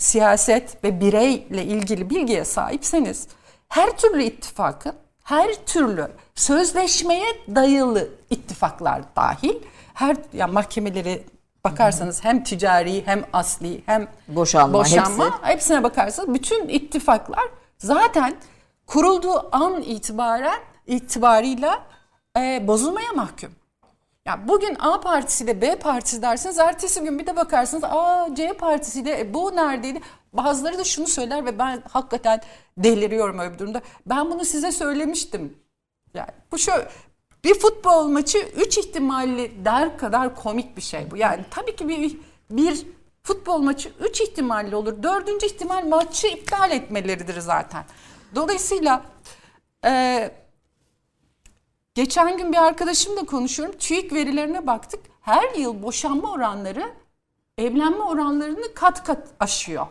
siyaset 0.00 0.84
ve 0.84 1.00
bireyle 1.00 1.64
ilgili 1.64 2.10
bilgiye 2.10 2.44
sahipseniz 2.44 3.28
her 3.68 3.96
türlü 3.98 4.22
ittifakın, 4.22 4.92
her 5.24 5.54
türlü 5.66 6.10
sözleşmeye 6.34 7.26
dayalı 7.54 8.08
ittifaklar 8.30 9.02
dahil 9.16 9.54
her 9.94 10.16
yani 10.32 10.52
mahkemeleri 10.52 11.24
bakarsanız 11.64 12.24
hem 12.24 12.44
ticari 12.44 13.06
hem 13.06 13.24
asli 13.32 13.82
hem 13.86 14.08
Boşanma, 14.28 14.78
boşanma 14.78 15.24
hepsi. 15.24 15.38
hepsine 15.42 15.82
bakarsanız 15.82 16.34
bütün 16.34 16.68
ittifaklar 16.68 17.48
zaten 17.78 18.34
kurulduğu 18.86 19.56
an 19.56 19.82
itibaren 19.82 20.60
itibarıyla 20.86 21.82
e, 22.36 22.66
bozulmaya 22.66 23.12
mahkum. 23.12 23.50
Ya 24.30 24.48
bugün 24.48 24.76
A 24.78 25.00
partisiyle 25.00 25.60
B 25.60 25.78
partisi 25.78 26.22
dersiniz, 26.22 26.58
ertesi 26.58 27.00
gün 27.00 27.18
bir 27.18 27.26
de 27.26 27.36
bakarsınız 27.36 27.84
A 27.84 28.28
C 28.34 28.52
partisiyle 28.52 29.20
e, 29.20 29.34
bu 29.34 29.56
neredeydi? 29.56 30.00
Bazıları 30.32 30.78
da 30.78 30.84
şunu 30.84 31.06
söyler 31.06 31.46
ve 31.46 31.58
ben 31.58 31.82
hakikaten 31.90 32.40
deliriyorum 32.76 33.38
öyle 33.38 33.54
bir 33.54 33.58
durumda. 33.58 33.82
Ben 34.06 34.30
bunu 34.30 34.44
size 34.44 34.72
söylemiştim. 34.72 35.58
Yani 36.14 36.30
bu 36.52 36.58
şöyle 36.58 36.88
bir 37.44 37.54
futbol 37.54 38.08
maçı 38.08 38.38
3 38.38 38.78
ihtimalli 38.78 39.64
der 39.64 39.98
kadar 39.98 40.34
komik 40.34 40.76
bir 40.76 40.82
şey 40.82 41.10
bu. 41.10 41.16
Yani 41.16 41.44
tabii 41.50 41.76
ki 41.76 41.88
bir, 41.88 42.18
bir 42.50 42.86
futbol 43.22 43.58
maçı 43.58 43.92
3 44.00 44.20
ihtimalli 44.20 44.76
olur. 44.76 45.02
Dördüncü 45.02 45.46
ihtimal 45.46 45.86
maçı 45.86 46.26
iptal 46.26 46.70
etmeleridir 46.70 47.40
zaten. 47.40 47.84
Dolayısıyla 48.34 49.02
e, 49.84 50.30
geçen 51.94 52.36
gün 52.38 52.52
bir 52.52 52.56
arkadaşımla 52.56 53.26
konuşuyorum. 53.26 53.76
TÜİK 53.78 54.12
verilerine 54.12 54.66
baktık. 54.66 55.00
Her 55.20 55.54
yıl 55.54 55.82
boşanma 55.82 56.32
oranları 56.32 56.92
evlenme 57.58 58.02
oranlarını 58.02 58.74
kat 58.74 59.04
kat 59.04 59.28
aşıyor. 59.40 59.86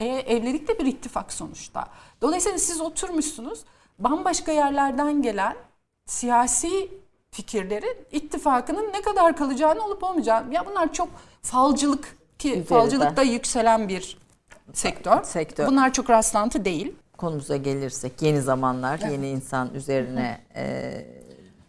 E, 0.00 0.06
evlilik 0.06 0.68
de 0.68 0.78
bir 0.78 0.86
ittifak 0.86 1.32
sonuçta. 1.32 1.88
Dolayısıyla 2.20 2.58
siz 2.58 2.80
oturmuşsunuz 2.80 3.60
bambaşka 3.98 4.52
yerlerden 4.52 5.22
gelen 5.22 5.56
siyasi 6.06 6.90
fikirlerin 7.30 7.96
ittifakının 8.12 8.92
ne 8.92 9.02
kadar 9.02 9.36
kalacağını 9.36 9.84
olup 9.84 10.02
olmayacağını. 10.04 10.54
Ya 10.54 10.66
bunlar 10.66 10.92
çok 10.92 11.08
falcılık 11.42 12.16
ki 12.38 12.48
Üzerinden. 12.48 12.68
falcılıkta 12.68 13.22
yükselen 13.22 13.88
bir 13.88 14.18
sektör. 14.72 15.22
Sektör. 15.22 15.66
Bunlar 15.66 15.92
çok 15.92 16.10
rastlantı 16.10 16.64
değil. 16.64 16.94
Konumuza 17.16 17.56
gelirsek 17.56 18.22
yeni 18.22 18.42
zamanlar, 18.42 18.98
yeni 18.98 19.28
insan 19.28 19.74
üzerine 19.74 20.40
e, 20.56 21.06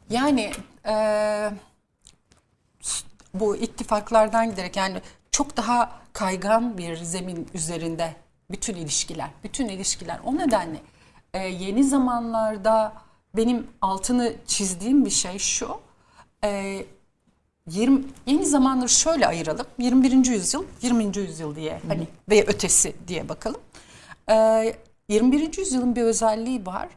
Yani 0.09 0.51
eee, 0.87 1.51
bu 3.33 3.55
ittifaklardan 3.55 4.49
giderek 4.51 4.77
yani 4.77 5.01
çok 5.31 5.57
daha 5.57 5.91
kaygan 6.13 6.77
bir 6.77 6.97
zemin 6.97 7.47
üzerinde 7.53 8.15
bütün 8.51 8.75
ilişkiler, 8.75 9.29
bütün 9.43 9.67
ilişkiler. 9.69 10.19
O 10.25 10.37
nedenle 10.37 10.79
eee, 11.35 11.41
yeni 11.41 11.83
zamanlarda 11.83 12.93
benim 13.35 13.67
altını 13.81 14.33
çizdiğim 14.47 15.05
bir 15.05 15.09
şey 15.09 15.37
şu. 15.39 15.77
eee, 16.43 16.85
20, 17.69 18.03
yeni 18.25 18.45
zamanları 18.45 18.89
şöyle 18.89 19.27
ayıralım. 19.27 19.65
21. 19.77 20.25
yüzyıl, 20.31 20.65
20. 20.81 21.17
yüzyıl 21.19 21.55
diye 21.55 21.81
hani 21.87 22.07
ve 22.29 22.45
ötesi 22.47 22.95
diye 23.07 23.29
bakalım. 23.29 23.61
Eee 24.29 24.75
21. 25.09 25.57
yüzyılın 25.57 25.95
bir 25.95 26.01
özelliği 26.01 26.65
var. 26.65 26.89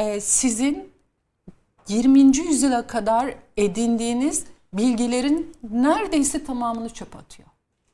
Eee, 0.00 0.20
sizin 0.20 0.92
20. 1.88 2.20
yüzyıla 2.38 2.86
kadar 2.86 3.34
edindiğiniz 3.56 4.44
bilgilerin 4.72 5.52
neredeyse 5.70 6.44
tamamını 6.44 6.88
çöpe 6.88 7.18
atıyor. 7.18 7.48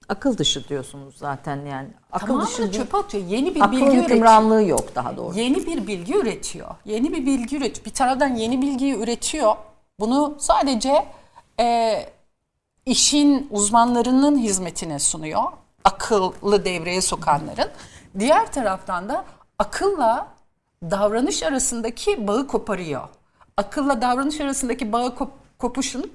akıl 0.08 0.38
dışı 0.38 0.68
diyorsunuz 0.68 1.16
zaten 1.18 1.66
yani. 1.66 1.88
Akıl 2.12 2.26
Tamamını 2.26 2.46
dışı 2.48 2.72
çöpe 2.72 2.96
atıyor. 2.98 3.24
Yeni 3.26 3.54
bir 3.54 3.60
Akıl 3.60 3.72
bilgi 3.72 3.98
üretiyor. 3.98 4.60
yok 4.60 4.94
daha 4.94 5.16
doğrusu. 5.16 5.38
Yeni 5.40 5.66
bir 5.66 5.86
bilgi 5.86 6.14
üretiyor. 6.16 6.70
Yeni 6.84 7.12
bir 7.12 7.26
bilgi 7.26 7.56
üretiyor. 7.56 7.84
Bir 7.86 7.90
taraftan 7.94 8.28
yeni 8.34 8.62
bilgiyi 8.62 8.94
üretiyor. 8.94 9.56
Bunu 10.00 10.34
sadece 10.38 11.04
e, 11.60 11.96
işin 12.86 13.48
uzmanlarının 13.50 14.38
hizmetine 14.38 14.98
sunuyor. 14.98 15.42
Akıllı 15.84 16.64
devreye 16.64 17.00
sokanların. 17.00 17.70
Diğer 18.18 18.52
taraftan 18.52 19.08
da 19.08 19.24
akılla 19.58 20.28
davranış 20.82 21.42
arasındaki 21.42 22.26
bağı 22.26 22.46
koparıyor. 22.46 23.08
Akılla 23.56 24.02
davranış 24.02 24.40
arasındaki 24.40 24.92
bağı 24.92 25.08
kop- 25.08 25.30
kopuşun 25.58 26.12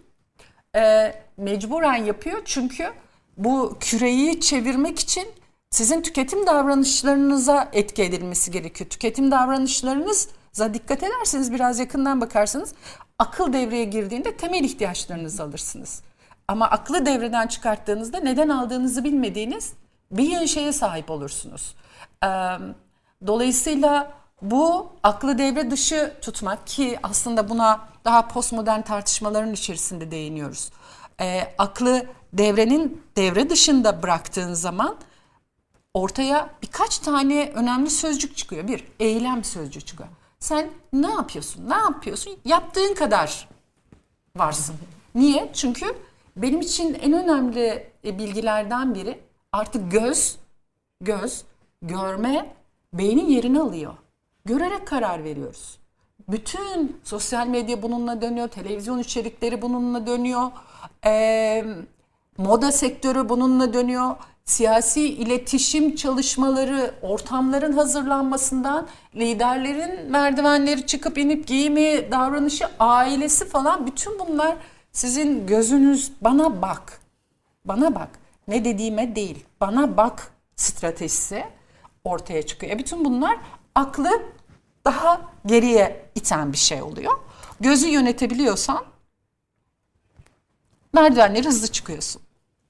e, 0.76 1.14
mecburen 1.38 1.96
yapıyor 2.04 2.42
çünkü 2.46 2.94
bu 3.38 3.78
küreyi 3.80 4.40
çevirmek 4.40 5.00
için 5.00 5.28
sizin 5.70 6.02
tüketim 6.02 6.46
davranışlarınıza 6.48 7.70
etki 7.74 8.04
edilmesi 8.04 8.52
gerekiyor. 8.52 8.90
Tüketim 8.90 9.32
davranışlarınıza 9.32 10.74
dikkat 10.74 11.04
ederseniz 11.04 11.54
biraz 11.54 11.80
yakından 11.80 12.22
bakarsanız 12.22 12.74
akıl 13.20 13.54
devreye 13.54 13.84
girdiğinde 13.84 14.38
temel 14.38 14.64
ihtiyaçlarınızı 14.64 15.44
alırsınız. 15.44 16.02
Ama 16.48 16.66
aklı 16.70 17.06
devreden 17.06 17.48
çıkarttığınızda 17.48 18.20
neden 18.20 18.50
aldığınızı 18.50 19.04
bilmediğiniz 19.04 19.74
bir 20.12 20.48
şeye 20.48 20.74
sahip 20.74 21.12
olursunuz. 21.12 21.76
Ee, 22.24 22.28
Dolayısıyla 23.28 24.12
bu 24.42 24.90
aklı 25.04 25.38
devre 25.38 25.72
dışı 25.72 26.14
tutmak 26.22 26.68
ki 26.68 27.00
aslında 27.04 27.50
buna 27.50 27.88
daha 28.06 28.28
postmodern 28.28 28.82
tartışmaların 28.82 29.54
içerisinde 29.54 30.12
değiniyoruz. 30.12 30.72
Ee, 31.22 31.54
aklı 31.58 32.06
devrenin 32.34 33.04
devre 33.18 33.50
dışında 33.50 34.04
bıraktığın 34.04 34.54
zaman 34.54 34.96
ortaya 35.94 36.50
birkaç 36.62 37.00
tane 37.00 37.52
önemli 37.56 37.90
sözcük 37.90 38.38
çıkıyor. 38.38 38.68
Bir, 38.68 38.84
eylem 39.00 39.44
sözcüğü 39.44 39.82
çıkıyor. 39.82 40.10
Sen 40.40 40.70
ne 40.94 41.12
yapıyorsun? 41.12 41.70
Ne 41.70 41.76
yapıyorsun? 41.76 42.34
Yaptığın 42.46 42.94
kadar 42.94 43.48
varsın. 44.36 44.76
Niye? 45.16 45.50
Çünkü 45.54 45.96
benim 46.36 46.62
için 46.62 46.94
en 46.94 47.14
önemli 47.14 47.92
e, 48.06 48.18
bilgilerden 48.18 48.96
biri 48.96 49.20
artık 49.52 49.92
göz, 49.92 50.36
göz, 51.02 51.44
görme 51.82 52.56
beynin 52.94 53.28
yerini 53.28 53.62
alıyor. 53.62 53.94
Görerek 54.46 54.88
karar 54.88 55.24
veriyoruz. 55.24 55.78
Bütün 56.30 56.98
sosyal 57.04 57.48
medya 57.48 57.82
bununla 57.82 58.22
dönüyor, 58.22 58.48
televizyon 58.48 59.00
içerikleri 59.00 59.62
bununla 59.62 60.08
dönüyor, 60.08 60.52
eee, 61.06 61.66
moda 62.38 62.72
sektörü 62.72 63.30
bununla 63.30 63.74
dönüyor. 63.74 64.16
Siyasi 64.46 65.10
iletişim 65.10 65.96
çalışmaları, 65.96 66.94
ortamların 67.02 67.74
hazırlanmasından 67.74 68.88
liderlerin 69.16 70.12
merdivenleri 70.12 70.86
çıkıp 70.86 71.18
inip 71.18 71.48
giyimi, 71.48 72.12
davranışı, 72.12 72.66
ailesi 72.80 73.46
falan 73.46 73.88
bütün 73.88 74.20
bunlar 74.20 74.56
sizin 74.92 75.48
gözünüz 75.48 76.12
bana 76.22 76.62
bak. 76.62 77.02
Bana 77.66 77.96
bak. 77.96 78.10
Ne 78.48 78.66
dediğime 78.66 79.16
değil. 79.16 79.46
Bana 79.62 79.98
bak 79.98 80.32
stratejisi 80.56 81.44
ortaya 82.04 82.44
çıkıyor. 82.44 82.72
E 82.72 82.80
bütün 82.80 83.06
bunlar 83.06 83.38
aklı 83.76 84.10
daha 84.86 85.22
geriye 85.46 86.06
iten 86.16 86.52
bir 86.52 86.58
şey 86.58 86.82
oluyor. 86.82 87.12
gözü 87.60 87.88
yönetebiliyorsan 87.88 88.84
merdivenleri 90.94 91.48
hızlı 91.48 91.68
çıkıyorsun. 91.68 92.22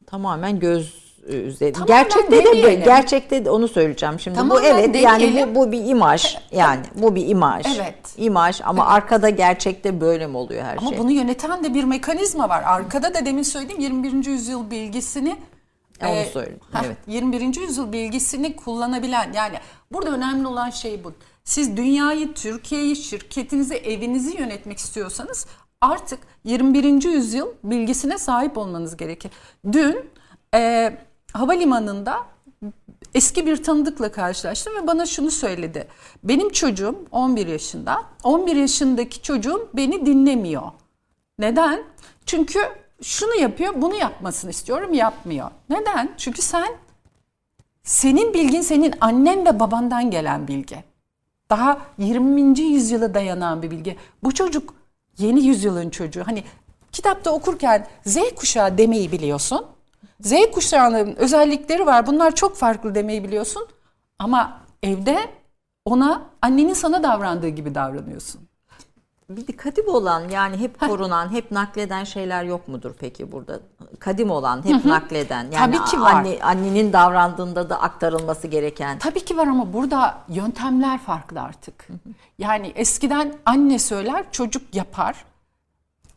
Tamamen 0.08 0.60
göz 0.60 1.04
e, 1.28 1.34
üzeri. 1.36 1.74
Tamamen 1.74 2.04
gerçekte 2.04 2.32
de 2.32 2.46
demeyelim. 2.46 2.84
gerçekte 2.84 3.46
de 3.46 3.50
onu 3.50 3.68
söyleyeceğim 3.68 4.20
şimdi. 4.20 4.36
bu 4.36 4.40
Tamamen 4.40 4.64
evet 4.64 4.96
yani 5.02 5.22
demeyelim. 5.24 5.56
bu, 5.56 5.60
bu 5.68 5.72
bir 5.72 5.86
imaj. 5.86 6.38
Yani 6.52 6.82
bu 6.96 7.16
bir 7.16 7.28
imaj. 7.28 7.66
Evet. 7.80 7.96
İmaj 8.18 8.62
ama 8.64 8.86
arkada 8.86 9.30
gerçekte 9.30 10.02
böyle 10.02 10.28
mi 10.28 10.38
oluyor 10.38 10.64
her 10.64 10.78
Ama 10.78 10.90
şey? 10.90 11.00
bunu 11.00 11.12
yöneten 11.12 11.64
de 11.64 11.74
bir 11.74 11.84
mekanizma 11.84 12.50
var. 12.50 12.64
Arkada 12.64 13.14
da 13.14 13.26
demin 13.26 13.44
söylediğim 13.44 13.82
21. 13.82 14.26
yüzyıl 14.26 14.72
bilgisini 14.72 15.38
Onu 16.08 16.16
e, 16.16 16.26
söyledim, 16.26 16.60
heh, 16.72 16.82
evet. 16.86 16.98
21. 17.08 17.62
yüzyıl 17.62 17.94
bilgisini 17.94 18.56
kullanabilen 18.56 19.34
yani 19.34 19.56
burada 19.92 20.10
önemli 20.12 20.48
olan 20.48 20.70
şey 20.70 21.04
bu. 21.04 21.14
Siz 21.44 21.78
dünyayı, 21.78 22.34
Türkiye'yi, 22.34 22.96
şirketinizi, 22.96 23.76
evinizi 23.76 24.38
yönetmek 24.38 24.78
istiyorsanız 24.78 25.48
artık 25.82 26.20
21. 26.44 27.04
yüzyıl 27.04 27.48
bilgisine 27.64 28.18
sahip 28.18 28.58
olmanız 28.58 28.98
gerekir. 28.98 29.32
Dün 29.72 30.10
e, 30.56 30.94
havalimanında 31.34 32.18
eski 33.16 33.46
bir 33.46 33.64
tanıdıkla 33.64 34.12
karşılaştım 34.12 34.76
ve 34.76 34.88
bana 34.88 35.06
şunu 35.06 35.32
söyledi. 35.32 35.88
Benim 36.24 36.50
çocuğum 36.50 37.06
11 37.12 37.48
yaşında. 37.48 38.04
11 38.24 38.56
yaşındaki 38.56 39.22
çocuğum 39.22 39.70
beni 39.74 40.06
dinlemiyor. 40.06 40.72
Neden? 41.40 41.84
Çünkü 42.26 42.60
şunu 43.04 43.36
yapıyor, 43.36 43.74
bunu 43.82 43.96
yapmasını 43.96 44.52
istiyorum, 44.52 44.94
yapmıyor. 44.94 45.52
Neden? 45.70 46.14
Çünkü 46.18 46.42
sen 46.42 46.68
senin 47.84 48.34
bilgin 48.34 48.62
senin 48.62 48.94
annen 49.02 49.46
ve 49.46 49.60
babandan 49.60 50.12
gelen 50.12 50.48
bilgi. 50.48 50.84
Daha 51.50 51.82
20. 51.98 52.60
yüzyıla 52.60 53.14
dayanan 53.14 53.62
bir 53.62 53.72
bilgi. 53.72 53.98
Bu 54.24 54.34
çocuk 54.34 54.74
yeni 55.18 55.46
yüzyılın 55.46 55.90
çocuğu. 55.90 56.24
Hani 56.26 56.44
kitapta 56.92 57.32
okurken 57.32 57.88
Z 58.06 58.18
kuşağı 58.36 58.78
demeyi 58.78 59.12
biliyorsun. 59.12 59.66
Z 60.22 60.34
kuşağının 60.54 61.16
özellikleri 61.16 61.86
var. 61.86 62.08
Bunlar 62.08 62.36
çok 62.36 62.56
farklı 62.56 62.96
demeyi 62.96 63.24
biliyorsun. 63.24 63.68
Ama 64.20 64.62
evde 64.84 65.20
ona 65.86 66.22
annenin 66.42 66.74
sana 66.74 67.04
davrandığı 67.04 67.48
gibi 67.48 67.76
davranıyorsun. 67.76 68.42
Bir 69.30 69.48
de 69.48 69.56
kadim 69.56 69.88
olan 69.88 70.30
yani 70.30 70.58
hep 70.58 70.80
korunan, 70.80 71.32
hep 71.32 71.52
nakleden 71.52 72.04
şeyler 72.04 72.44
yok 72.44 72.68
mudur 72.68 72.92
peki 73.00 73.32
burada? 73.32 73.60
Kadim 74.00 74.32
olan, 74.32 74.66
hep 74.66 74.86
nakleden. 74.86 75.52
Yani 75.52 75.76
Tabii 75.76 75.86
ki 75.86 76.02
var. 76.02 76.14
Anne, 76.14 76.40
annenin 76.44 76.94
davrandığında 76.94 77.70
da 77.70 77.82
aktarılması 77.82 78.48
gereken. 78.48 79.00
Tabii 79.00 79.26
ki 79.26 79.38
var 79.38 79.48
ama 79.48 79.74
burada 79.74 80.18
yöntemler 80.30 80.98
farklı 81.00 81.42
artık. 81.42 81.88
Yani 82.38 82.72
eskiden 82.76 83.34
anne 83.46 83.80
söyler, 83.80 84.26
çocuk 84.32 84.76
yapar. 84.76 85.26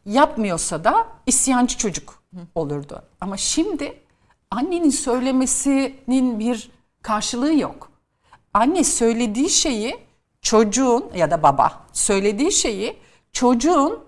Yapmıyorsa 0.06 0.84
da 0.84 1.06
isyancı 1.26 1.78
çocuk 1.78 2.22
olurdu. 2.54 3.02
Ama 3.20 3.36
şimdi 3.36 4.00
annenin 4.50 4.90
söylemesinin 4.90 6.38
bir 6.38 6.70
karşılığı 7.02 7.54
yok. 7.54 7.90
Anne 8.54 8.84
söylediği 8.84 9.50
şeyi 9.50 10.05
çocuğun 10.46 11.04
ya 11.14 11.30
da 11.30 11.42
baba 11.42 11.72
söylediği 11.92 12.52
şeyi 12.52 12.96
çocuğun 13.32 13.98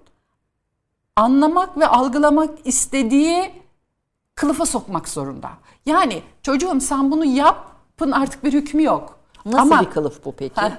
anlamak 1.17 1.79
ve 1.79 1.87
algılamak 1.87 2.51
istediği 2.65 3.51
kılıfa 4.35 4.67
sokmak 4.67 5.09
zorunda. 5.09 5.51
Yani 5.87 6.23
çocuğum 6.43 6.81
sen 6.81 7.11
bunu 7.11 7.25
yapın 7.25 8.11
artık 8.11 8.45
bir 8.45 8.53
hükmü 8.53 8.83
yok. 8.83 9.19
Nasıl 9.45 9.71
Ama- 9.71 9.81
bir 9.81 9.91
kılıf 9.91 10.25
bu 10.25 10.33
peki? 10.33 10.61
Heh. 10.61 10.71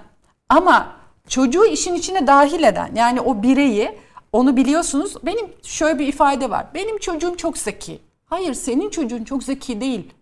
Ama 0.49 0.88
çocuğu 1.28 1.66
işin 1.66 1.93
içine 1.93 2.28
dahil 2.28 2.64
eden 2.64 2.91
yani 2.95 3.22
o 3.22 3.43
bireyi 3.43 3.99
onu 4.32 4.57
biliyorsunuz. 4.57 5.16
Benim 5.24 5.53
şöyle 5.64 5.99
bir 5.99 6.07
ifade 6.07 6.49
var. 6.49 6.68
Benim 6.74 6.97
çocuğum 6.97 7.38
çok 7.38 7.57
zeki. 7.57 7.99
Hayır 8.26 8.53
senin 8.53 8.89
çocuğun 8.89 9.24
çok 9.24 9.43
zeki 9.43 9.82
değil. 9.82 10.14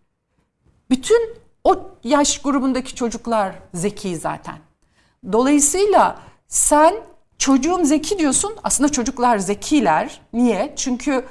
Bütün 0.90 1.38
o 1.64 1.76
yaş 2.04 2.42
grubundaki 2.42 2.96
çocuklar 2.96 3.56
zeki 3.74 4.18
zaten. 4.18 4.67
Dolayısıyla 5.32 6.20
sen 6.48 6.94
çocuğum 7.38 7.86
zeki 7.86 8.20
diyorsun. 8.20 8.54
Aslında 8.64 8.90
çocuklar 8.90 9.38
zekiler. 9.38 10.22
Niye? 10.34 10.74
Çünkü 10.76 11.26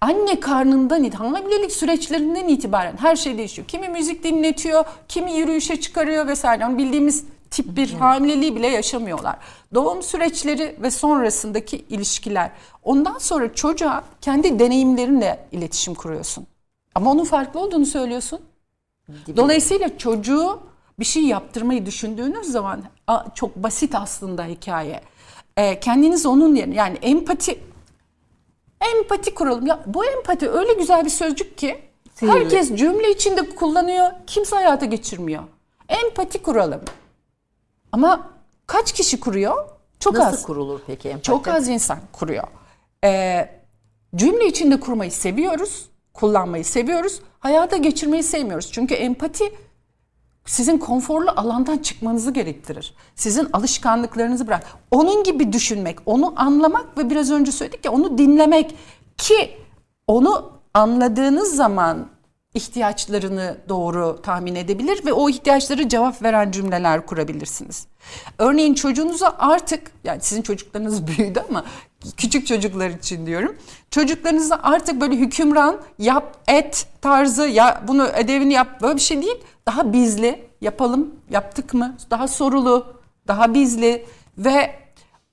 anne 0.00 0.40
karnından 0.40 1.10
hamilelik 1.10 1.72
süreçlerinden 1.72 2.48
itibaren 2.48 2.96
her 2.96 3.16
şey 3.16 3.38
değişiyor. 3.38 3.68
Kimi 3.68 3.88
müzik 3.88 4.24
dinletiyor, 4.24 4.84
kimi 5.08 5.32
yürüyüşe 5.32 5.80
çıkarıyor 5.80 6.26
vesaire. 6.26 6.62
Yani 6.62 6.78
bildiğimiz 6.78 7.24
tip 7.50 7.76
bir 7.76 7.92
hamileliği 7.92 8.56
bile 8.56 8.66
yaşamıyorlar. 8.66 9.36
Doğum 9.74 10.02
süreçleri 10.02 10.76
ve 10.82 10.90
sonrasındaki 10.90 11.84
ilişkiler. 11.88 12.50
Ondan 12.82 13.18
sonra 13.18 13.54
çocuğa 13.54 14.04
kendi 14.20 14.58
deneyimlerinle 14.58 15.46
iletişim 15.52 15.94
kuruyorsun. 15.94 16.46
Ama 16.94 17.10
onun 17.10 17.24
farklı 17.24 17.60
olduğunu 17.60 17.86
söylüyorsun. 17.86 18.40
Dolayısıyla 19.36 19.98
çocuğu 19.98 20.60
bir 21.00 21.04
şey 21.04 21.22
yaptırmayı 21.22 21.86
düşündüğünüz 21.86 22.46
zaman 22.46 22.84
çok 23.34 23.56
basit 23.56 23.94
aslında 23.94 24.44
hikaye. 24.44 25.00
Ee, 25.56 25.80
kendiniz 25.80 26.26
onun 26.26 26.54
yerine 26.54 26.74
yani 26.74 26.98
empati 27.02 27.60
empati 28.96 29.34
kuralım. 29.34 29.66
Ya 29.66 29.82
bu 29.86 30.04
empati 30.04 30.50
öyle 30.50 30.72
güzel 30.72 31.04
bir 31.04 31.10
sözcük 31.10 31.58
ki 31.58 31.78
Sihirli. 32.14 32.32
herkes 32.32 32.74
cümle 32.74 33.10
içinde 33.10 33.50
kullanıyor. 33.50 34.10
Kimse 34.26 34.56
hayata 34.56 34.86
geçirmiyor. 34.86 35.42
Empati 35.88 36.42
kuralım. 36.42 36.80
Ama 37.92 38.30
kaç 38.66 38.92
kişi 38.92 39.20
kuruyor? 39.20 39.68
Çok 40.00 40.14
Nasıl 40.14 40.36
az. 40.36 40.42
kurulur 40.42 40.80
peki 40.86 41.08
empati? 41.08 41.26
Çok 41.26 41.48
az 41.48 41.68
insan 41.68 41.98
kuruyor. 42.12 42.44
Ee, 43.04 43.48
cümle 44.16 44.46
içinde 44.46 44.80
kurmayı 44.80 45.12
seviyoruz, 45.12 45.88
kullanmayı 46.14 46.64
seviyoruz, 46.64 47.20
hayata 47.40 47.76
geçirmeyi 47.76 48.22
sevmiyoruz. 48.22 48.72
Çünkü 48.72 48.94
empati 48.94 49.52
sizin 50.48 50.78
konforlu 50.78 51.30
alandan 51.30 51.78
çıkmanızı 51.78 52.30
gerektirir. 52.30 52.94
Sizin 53.14 53.48
alışkanlıklarınızı 53.52 54.46
bırak. 54.46 54.66
Onun 54.90 55.24
gibi 55.24 55.52
düşünmek, 55.52 55.98
onu 56.06 56.34
anlamak 56.36 56.98
ve 56.98 57.10
biraz 57.10 57.30
önce 57.30 57.52
söyledik 57.52 57.84
ya 57.84 57.92
onu 57.92 58.18
dinlemek 58.18 58.74
ki 59.16 59.50
onu 60.06 60.52
anladığınız 60.74 61.56
zaman 61.56 62.06
ihtiyaçlarını 62.54 63.56
doğru 63.68 64.22
tahmin 64.22 64.54
edebilir 64.54 65.06
ve 65.06 65.12
o 65.12 65.30
ihtiyaçlara 65.30 65.88
cevap 65.88 66.22
veren 66.22 66.50
cümleler 66.50 67.06
kurabilirsiniz. 67.06 67.86
Örneğin 68.38 68.74
çocuğunuza 68.74 69.36
artık 69.38 69.90
yani 70.04 70.20
sizin 70.20 70.42
çocuklarınız 70.42 71.06
büyüdü 71.18 71.42
ama 71.48 71.64
küçük 72.16 72.46
çocuklar 72.46 72.90
için 72.90 73.26
diyorum. 73.26 73.56
Çocuklarınıza 73.90 74.60
artık 74.62 75.00
böyle 75.00 75.16
hükümran 75.16 75.80
yap 75.98 76.36
et 76.48 76.86
tarzı 77.00 77.48
ya 77.48 77.82
bunu 77.88 78.04
ödevini 78.06 78.52
yap 78.52 78.82
böyle 78.82 78.96
bir 78.96 79.00
şey 79.00 79.22
değil. 79.22 79.44
Daha 79.66 79.92
bizli 79.92 80.48
yapalım 80.60 81.14
yaptık 81.30 81.74
mı 81.74 81.96
daha 82.10 82.28
sorulu 82.28 82.96
daha 83.28 83.54
bizli 83.54 84.06
ve 84.38 84.74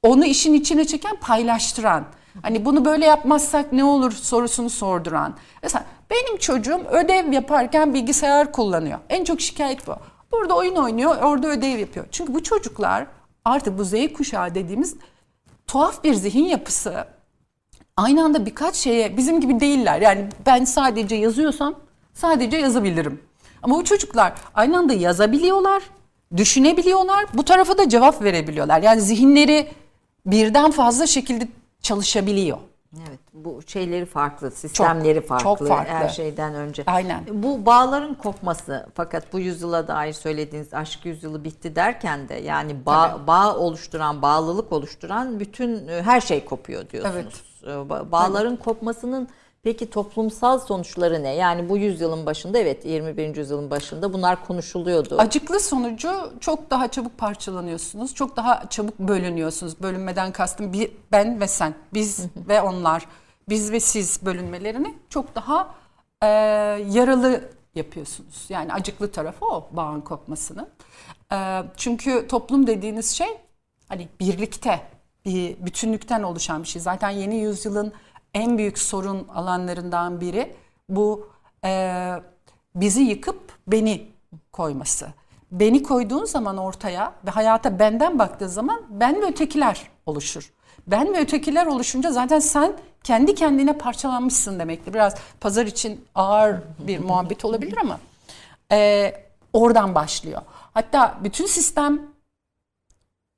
onu 0.03 0.26
işin 0.26 0.53
içine 0.53 0.86
çeken 0.86 1.16
paylaştıran. 1.16 2.05
Hani 2.41 2.66
bunu 2.66 2.86
böyle 2.86 3.05
yapmazsak 3.05 3.74
ne 3.74 3.84
olur 3.84 4.11
sorusunu 4.11 4.70
sorduran. 4.70 5.36
Mesela 5.63 5.86
benim 6.09 6.38
çocuğum 6.38 6.82
ödev 6.91 7.32
yaparken 7.32 7.93
bilgisayar 7.93 8.51
kullanıyor. 8.51 8.99
En 9.09 9.24
çok 9.24 9.41
şikayet 9.41 9.88
bu. 9.88 9.95
Burada 10.32 10.55
oyun 10.55 10.76
oynuyor, 10.76 11.22
orada 11.22 11.47
ödev 11.47 11.80
yapıyor. 11.80 12.05
Çünkü 12.11 12.34
bu 12.34 12.43
çocuklar 12.43 13.07
artık 13.45 13.78
bu 13.78 13.84
Z 13.84 13.93
kuşağı 14.13 14.55
dediğimiz 14.55 14.95
tuhaf 15.68 16.03
bir 16.03 16.13
zihin 16.13 16.45
yapısı. 16.45 17.07
Aynı 17.97 18.24
anda 18.24 18.45
birkaç 18.45 18.76
şeye 18.76 19.18
bizim 19.18 19.41
gibi 19.41 19.59
değiller. 19.59 20.01
Yani 20.01 20.28
ben 20.45 20.66
sadece 20.66 21.16
yazıyorsam 21.16 21.76
sadece 22.13 22.57
yazabilirim. 22.57 23.22
Ama 23.63 23.76
bu 23.76 23.84
çocuklar 23.84 24.34
aynı 24.53 24.78
anda 24.78 24.93
yazabiliyorlar, 24.93 25.84
düşünebiliyorlar, 26.38 27.26
bu 27.34 27.43
tarafa 27.43 27.78
da 27.78 27.89
cevap 27.89 28.24
verebiliyorlar. 28.24 28.82
Yani 28.82 29.01
zihinleri 29.01 29.68
birden 30.26 30.72
fazla 30.72 31.07
şekilde 31.07 31.47
çalışabiliyor. 31.82 32.57
Evet, 33.10 33.20
bu 33.34 33.62
şeyleri 33.68 34.06
farklı, 34.06 34.52
sistemleri 34.52 35.20
Çok, 35.20 35.28
farklı, 35.28 35.43
çok 35.43 35.68
farklı. 35.68 35.93
her 35.93 36.10
şeyden 36.10 36.56
önce. 36.56 36.84
Aynen. 36.88 37.24
Bu 37.32 37.66
bağların 37.66 38.14
kopması 38.16 38.88
fakat 38.93 39.34
bu 39.34 39.39
yüzyıla 39.39 39.88
dair 39.88 40.14
söylediğiniz 40.14 40.74
aşk 40.74 41.06
yüzyılı 41.06 41.43
bitti 41.43 41.76
derken 41.76 42.30
de 42.30 42.34
yani 42.34 42.86
bağ, 42.86 43.20
bağ 43.28 43.56
oluşturan, 43.56 44.22
bağlılık 44.22 44.72
oluşturan 44.72 45.39
bütün 45.39 45.88
e, 45.88 46.02
her 46.02 46.22
şey 46.22 46.46
kopuyor 46.46 46.89
diyorsunuz. 46.89 47.43
E, 47.64 47.68
ba- 47.68 48.12
Bağların 48.12 48.56
kopmasının 48.56 49.28
peki 49.66 49.89
toplumsal 49.89 50.59
sonuçları 50.59 51.24
ne? 51.24 51.36
Yani 51.36 51.70
bu 51.70 51.78
yüzyılın 51.78 52.26
başında 52.26 52.57
evet 52.57 52.86
21. 52.86 53.36
yüzyılın 53.36 53.70
başında 53.70 54.13
bunlar 54.13 54.45
konuşuluyordu. 54.45 55.16
Acıklı 55.18 55.59
sonucu 55.59 56.34
çok 56.39 56.70
daha 56.70 56.88
çabuk 56.88 57.18
parçalanıyorsunuz. 57.18 58.16
Çok 58.16 58.38
daha 58.38 58.70
çabuk 58.70 58.99
bölünüyorsunuz. 58.99 59.82
Bölünmeden 59.82 60.32
kastım 60.32 60.74
bir, 60.74 60.91
ben 61.11 61.41
ve 61.41 61.47
sen, 61.47 61.76
biz 61.93 62.26
ve 62.36 62.61
onlar, 62.61 63.05
biz 63.49 63.72
ve 63.72 63.80
siz 63.80 64.26
bölünmelerini 64.26 64.93
çok 65.09 65.36
daha 65.36 65.76
e, 66.22 66.28
yaralı 66.91 67.41
yapıyorsunuz. 67.76 68.45
Yani 68.49 68.74
acıklı 68.74 69.11
tarafı 69.11 69.45
o 69.45 69.70
bağın 69.72 70.01
kopmasının. 70.01 70.68
E, 71.34 71.63
çünkü 71.78 72.28
toplum 72.28 72.68
dediğiniz 72.68 73.11
şey 73.11 73.38
hani 73.89 74.07
birlikte 74.20 74.82
bir 75.26 75.66
bütünlükten 75.66 76.24
oluşan 76.24 76.63
bir 76.63 76.68
şey. 76.68 76.82
Zaten 76.82 77.09
yeni 77.09 77.36
yüzyılın 77.36 77.93
en 78.36 78.57
büyük 78.57 78.79
sorun 78.79 79.27
alanlarından 79.27 80.21
biri 80.21 80.55
bu 80.89 81.29
e, 81.65 82.11
bizi 82.75 83.01
yıkıp 83.01 83.51
beni 83.67 84.07
koyması. 84.51 85.07
Beni 85.51 85.83
koyduğun 85.83 86.25
zaman 86.25 86.57
ortaya 86.57 87.13
ve 87.25 87.31
hayata 87.31 87.79
benden 87.79 88.19
baktığın 88.19 88.47
zaman 88.47 88.81
ben 88.89 89.21
ve 89.21 89.25
ötekiler 89.25 89.81
oluşur. 90.05 90.53
Ben 90.88 91.13
ve 91.13 91.19
ötekiler 91.19 91.65
oluşunca 91.65 92.11
zaten 92.11 92.39
sen 92.39 92.73
kendi 93.03 93.36
kendine 93.36 93.77
parçalanmışsın 93.77 94.59
demektir. 94.59 94.93
Biraz 94.93 95.15
pazar 95.39 95.65
için 95.65 96.05
ağır 96.15 96.55
bir 96.79 96.99
muhabbet 96.99 97.45
olabilir 97.45 97.77
ama 97.81 97.99
e, 98.71 99.11
oradan 99.53 99.95
başlıyor. 99.95 100.41
Hatta 100.73 101.17
bütün 101.23 101.45
sistem 101.45 102.01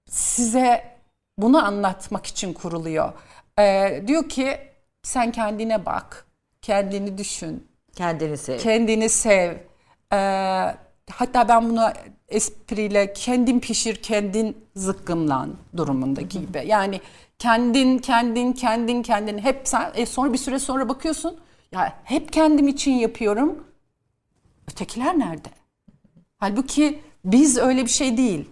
size 0.09 0.97
bunu 1.37 1.65
anlatmak 1.65 2.25
için 2.25 2.53
kuruluyor. 2.53 3.13
E, 3.59 4.03
diyor 4.07 4.29
ki 4.29 4.57
sen 5.07 5.31
kendine 5.31 5.85
bak, 5.85 6.25
kendini 6.61 7.17
düşün, 7.17 7.67
Kendini 7.95 8.37
sev. 8.37 8.59
kendini 8.59 9.09
sev. 9.09 9.53
E, 10.13 10.17
hatta 11.11 11.47
ben 11.49 11.69
bunu 11.69 11.89
espriyle 12.27 13.13
kendin 13.13 13.59
pişir, 13.59 13.95
kendin 13.95 14.57
zıkkımlan 14.75 15.55
durumundaki 15.77 16.41
gibi. 16.41 16.63
Yani 16.65 17.01
kendin, 17.39 17.97
kendin, 17.97 18.53
kendin, 18.53 19.01
kendin 19.01 19.37
hep 19.37 19.61
sen 19.63 19.91
e, 19.95 20.05
sonra 20.05 20.33
bir 20.33 20.37
süre 20.37 20.59
sonra 20.59 20.89
bakıyorsun 20.89 21.39
ya 21.71 21.99
hep 22.03 22.33
kendim 22.33 22.67
için 22.67 22.91
yapıyorum. 22.91 23.63
Ötekiler 24.71 25.19
nerede? 25.19 25.49
Halbuki 26.37 27.01
biz 27.25 27.57
öyle 27.57 27.85
bir 27.85 27.89
şey 27.89 28.17
değil. 28.17 28.49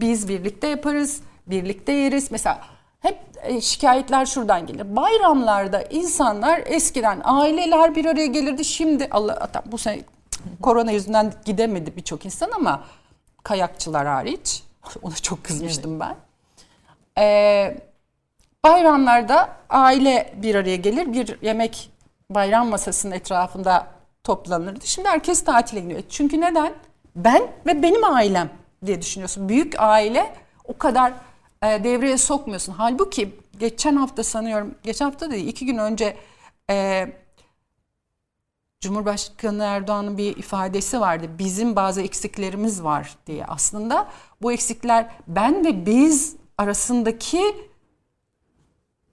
Biz 0.00 0.28
birlikte 0.28 0.66
yaparız, 0.66 1.20
birlikte 1.46 1.92
yeriz. 1.92 2.30
Mesela 2.30 2.60
hep 3.00 3.18
e, 3.42 3.60
şikayetler 3.60 4.26
şuradan 4.26 4.66
gelir. 4.66 4.96
Bayramlarda 4.96 5.82
insanlar 5.82 6.62
eskiden 6.66 7.20
aileler 7.24 7.94
bir 7.94 8.04
araya 8.04 8.26
gelirdi. 8.26 8.64
Şimdi 8.64 9.08
Allah 9.10 9.48
bu 9.66 9.78
sene 9.78 10.00
korona 10.62 10.90
yüzünden 10.90 11.32
gidemedi 11.44 11.96
birçok 11.96 12.24
insan 12.24 12.50
ama 12.50 12.84
kayakçılar 13.44 14.06
hariç. 14.06 14.62
Ona 15.02 15.14
çok 15.14 15.44
kızmıştım 15.44 16.00
ben. 16.00 16.16
Ee, 17.18 17.76
bayramlarda 18.64 19.48
aile 19.70 20.34
bir 20.36 20.54
araya 20.54 20.76
gelir. 20.76 21.12
Bir 21.12 21.42
yemek 21.42 21.90
bayram 22.30 22.68
masasının 22.68 23.12
etrafında 23.12 23.86
toplanırdı. 24.24 24.86
Şimdi 24.86 25.08
herkes 25.08 25.44
tatile 25.44 25.80
gidiyor. 25.80 26.02
Çünkü 26.08 26.40
neden? 26.40 26.72
Ben 27.16 27.42
ve 27.66 27.82
benim 27.82 28.04
ailem 28.04 28.50
diye 28.86 29.00
düşünüyorsun. 29.02 29.48
Büyük 29.48 29.74
aile 29.80 30.34
o 30.64 30.78
kadar 30.78 31.12
e, 31.64 31.84
devreye 31.84 32.18
sokmuyorsun. 32.18 32.72
Halbuki 32.72 33.38
geçen 33.58 33.96
hafta 33.96 34.24
sanıyorum, 34.24 34.74
geçen 34.82 35.04
hafta 35.04 35.30
değil 35.30 35.48
iki 35.48 35.66
gün 35.66 35.78
önce 35.78 36.16
e, 36.70 37.06
Cumhurbaşkanı 38.80 39.62
Erdoğan'ın 39.62 40.18
bir 40.18 40.36
ifadesi 40.36 41.00
vardı. 41.00 41.30
Bizim 41.38 41.76
bazı 41.76 42.02
eksiklerimiz 42.02 42.82
var 42.84 43.16
diye. 43.26 43.44
Aslında 43.46 44.08
bu 44.42 44.52
eksikler 44.52 45.10
ben 45.28 45.64
ve 45.64 45.86
biz 45.86 46.36
arasındaki 46.58 47.42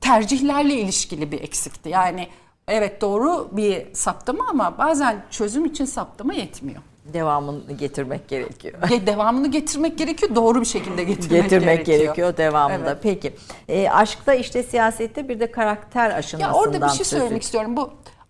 tercihlerle 0.02 0.74
ilişkili 0.74 1.32
bir 1.32 1.42
eksikti. 1.42 1.90
Yani 1.90 2.28
evet 2.68 3.02
doğru 3.02 3.50
bir 3.52 3.94
saptama 3.94 4.48
ama 4.50 4.78
bazen 4.78 5.26
çözüm 5.32 5.66
için 5.66 5.86
saptama 5.86 6.34
yetmiyor. 6.34 6.82
Devamını 7.14 7.72
getirmek 7.74 8.28
gerekiyor. 8.28 8.74
Ge- 8.82 9.08
Devamını 9.08 9.52
getirmek 9.52 9.98
gerekiyor, 9.98 10.36
doğru 10.36 10.62
bir 10.62 10.66
şekilde 10.66 11.04
getirmek, 11.04 11.44
getirmek 11.44 11.66
gerekiyor. 11.86 12.00
gerekiyor 12.00 12.38
devamında. 12.38 12.90
Evet. 12.90 12.98
Peki. 13.04 13.36
E, 13.68 13.90
aşkta 13.90 14.34
işte 14.34 14.64
siyasette 14.64 15.30
bir 15.30 15.40
de 15.40 15.52
karakter 15.52 16.12
aşınmasından 16.12 16.54
Ya 16.54 16.60
orada 16.68 16.86
bir 16.88 16.92
şey 16.92 17.06
söylemek 17.06 17.28
ediyor. 17.32 17.42
istiyorum. 17.42 17.78
Bu 17.78 17.90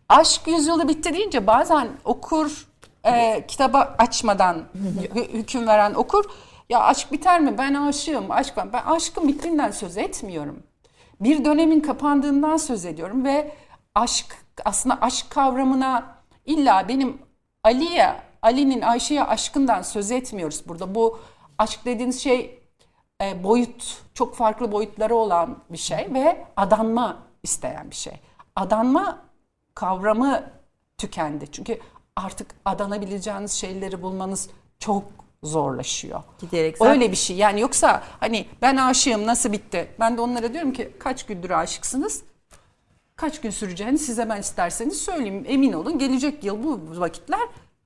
aşk 0.09 0.41
yüzyılı 0.47 0.87
bitti 0.87 1.13
deyince 1.13 1.47
bazen 1.47 1.87
okur 2.05 2.67
e, 3.05 3.45
kitaba 3.47 3.95
açmadan 3.97 4.63
hü- 5.15 5.33
hüküm 5.33 5.67
veren 5.67 5.93
okur 5.93 6.25
ya 6.69 6.79
aşk 6.79 7.11
biter 7.11 7.41
mi? 7.41 7.57
Ben 7.57 7.73
aşığım. 7.73 8.31
Aşk 8.31 8.53
ben. 8.57 8.73
Ben 8.73 8.83
aşkın 8.85 9.27
bittiğinden 9.27 9.71
söz 9.71 9.97
etmiyorum. 9.97 10.63
Bir 11.19 11.45
dönemin 11.45 11.79
kapandığından 11.79 12.57
söz 12.57 12.85
ediyorum 12.85 13.25
ve 13.25 13.51
aşk 13.95 14.25
aslında 14.65 14.97
aşk 15.01 15.29
kavramına 15.29 16.05
illa 16.45 16.87
benim 16.87 17.17
Ali'ye, 17.63 18.13
Ali'nin 18.41 18.81
Ayşe'ye 18.81 19.23
aşkından 19.23 19.81
söz 19.81 20.11
etmiyoruz 20.11 20.63
burada. 20.67 20.95
Bu 20.95 21.19
aşk 21.57 21.85
dediğiniz 21.85 22.21
şey 22.23 22.59
e, 23.21 23.43
boyut, 23.43 23.97
çok 24.13 24.35
farklı 24.35 24.71
boyutları 24.71 25.15
olan 25.15 25.57
bir 25.69 25.77
şey 25.77 26.13
ve 26.13 26.45
adanma 26.57 27.17
isteyen 27.43 27.89
bir 27.91 27.95
şey. 27.95 28.13
Adanma 28.55 29.21
kavramı 29.75 30.43
tükendi. 30.97 31.51
Çünkü 31.51 31.79
artık 32.15 32.47
adanabileceğiniz 32.65 33.51
şeyleri 33.51 34.01
bulmanız 34.01 34.49
çok 34.79 35.03
zorlaşıyor. 35.43 36.23
Giderek 36.39 36.77
zaten- 36.77 36.93
Öyle 36.93 37.11
bir 37.11 37.15
şey. 37.17 37.37
Yani 37.37 37.61
yoksa 37.61 38.03
hani 38.19 38.45
ben 38.61 38.77
aşığım 38.77 39.25
nasıl 39.27 39.51
bitti? 39.51 39.87
Ben 39.99 40.17
de 40.17 40.21
onlara 40.21 40.53
diyorum 40.53 40.73
ki 40.73 40.93
kaç 40.99 41.25
gündür 41.25 41.49
aşıksınız? 41.49 42.23
Kaç 43.15 43.41
gün 43.41 43.49
süreceğini 43.49 43.97
size 43.97 44.29
ben 44.29 44.39
isterseniz 44.39 45.01
söyleyeyim. 45.01 45.45
Emin 45.47 45.73
olun 45.73 45.99
gelecek 45.99 46.43
yıl 46.43 46.63
bu 46.63 46.99
vakitler 46.99 47.39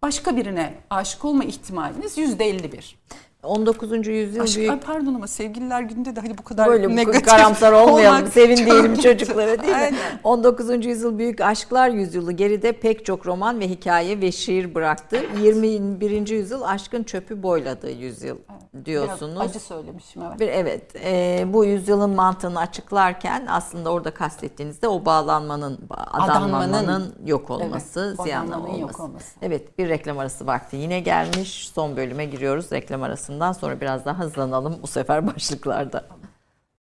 başka 0.04 0.38
birine 0.38 0.74
aşık 0.89 1.26
olma 1.26 1.43
ihtimaliniz 1.43 2.18
yüzde 2.18 2.45
51. 2.45 2.99
19. 3.44 4.08
yüzyıl 4.08 4.44
Aşk, 4.44 4.58
büyük 4.58 4.72
ay 4.72 4.80
pardon 4.80 5.14
ama 5.14 5.28
sevgililer 5.28 5.82
günde 5.82 6.16
de 6.16 6.20
hani 6.20 6.38
bu 6.38 6.44
kadar 6.44 6.68
Böyle 6.68 6.96
negatif 6.96 7.26
karamsar 7.26 7.72
olmayalım. 7.88 8.28
Sevin 8.28 8.58
diyelim 8.58 8.96
çocuklara 8.96 9.62
değil 9.62 9.74
mi? 9.74 9.80
Aynen. 9.80 10.20
19. 10.24 10.86
yüzyıl 10.86 11.18
büyük 11.18 11.42
aşklar 11.42 11.89
yüzyılı 11.89 12.32
geride 12.32 12.72
pek 12.72 13.06
çok 13.06 13.28
roman 13.28 13.60
ve 13.60 13.68
hikaye 13.70 14.22
ve 14.22 14.32
şiir 14.32 14.76
bıraktı. 14.76 15.18
21. 15.42 16.28
yüzyıl 16.28 16.62
aşkın 16.62 17.04
çöpü 17.04 17.44
boyladığı 17.44 17.92
yüzyıl 17.92 18.38
diyorsunuz. 18.86 19.36
Biraz 19.36 19.50
acı 19.50 19.60
söylemişim 19.60 20.22
evet. 20.22 20.39
Bir 20.39 20.48
evet 20.48 20.96
e, 21.06 21.44
bu 21.54 21.66
yüzyılın 21.66 22.10
mantığını 22.10 22.60
açıklarken 22.60 23.46
aslında 23.50 23.92
orada 23.92 24.12
kastettiğinizde 24.12 24.88
o 24.88 25.06
bağlanmanın, 25.06 25.80
ba- 25.89 26.10
adanmanın 26.10 26.74
Adanmanın, 26.74 27.16
yok 27.26 27.50
olması, 27.50 28.16
evet, 28.16 28.26
ziyanlı 28.26 28.52
yok 28.52 28.70
olması. 28.70 29.04
olması. 29.04 29.26
Evet 29.42 29.78
bir 29.78 29.89
reklam 29.89 30.20
arası 30.20 30.48
vakti 30.48 30.76
yine 30.78 31.00
gelmiş. 31.00 31.70
Son 31.76 31.98
bölüme 31.98 32.26
giriyoruz 32.26 32.72
reklam 32.72 33.04
arasından 33.32 33.52
sonra 33.52 33.82
biraz 33.82 34.06
daha 34.06 34.20
hızlanalım 34.20 34.80
bu 34.84 34.88
sefer 34.88 35.28
başlıklarda. 35.36 36.06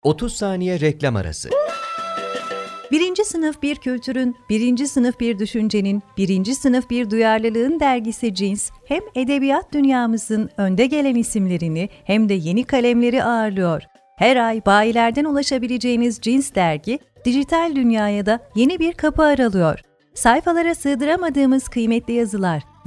30 0.02 0.32
saniye 0.32 0.80
reklam 0.80 1.16
arası. 1.16 1.50
Birinci 2.90 3.24
sınıf 3.24 3.62
bir 3.62 3.76
kültürün, 3.76 4.36
birinci 4.48 4.88
sınıf 4.88 5.20
bir 5.20 5.38
düşüncenin, 5.38 6.02
birinci 6.16 6.54
sınıf 6.54 6.90
bir 6.90 7.10
duyarlılığın 7.10 7.80
dergisi 7.80 8.34
Cins, 8.34 8.70
hem 8.86 9.02
edebiyat 9.14 9.72
dünyamızın 9.72 10.50
önde 10.56 10.86
gelen 10.86 11.14
isimlerini 11.14 11.88
hem 12.04 12.28
de 12.28 12.34
yeni 12.34 12.64
kalemleri 12.64 13.24
ağırlıyor. 13.24 13.82
Her 14.16 14.36
ay 14.36 14.66
bayilerden 14.66 15.24
ulaşabileceğiniz 15.24 16.18
Cins 16.20 16.54
dergi, 16.54 16.98
dijital 17.24 17.76
dünyaya 17.76 18.26
da 18.26 18.40
yeni 18.54 18.78
bir 18.78 18.92
kapı 18.92 19.22
aralıyor. 19.22 19.80
Sayfalara 20.14 20.74
sığdıramadığımız 20.74 21.68
kıymetli 21.68 22.14
yazılar, 22.14 22.62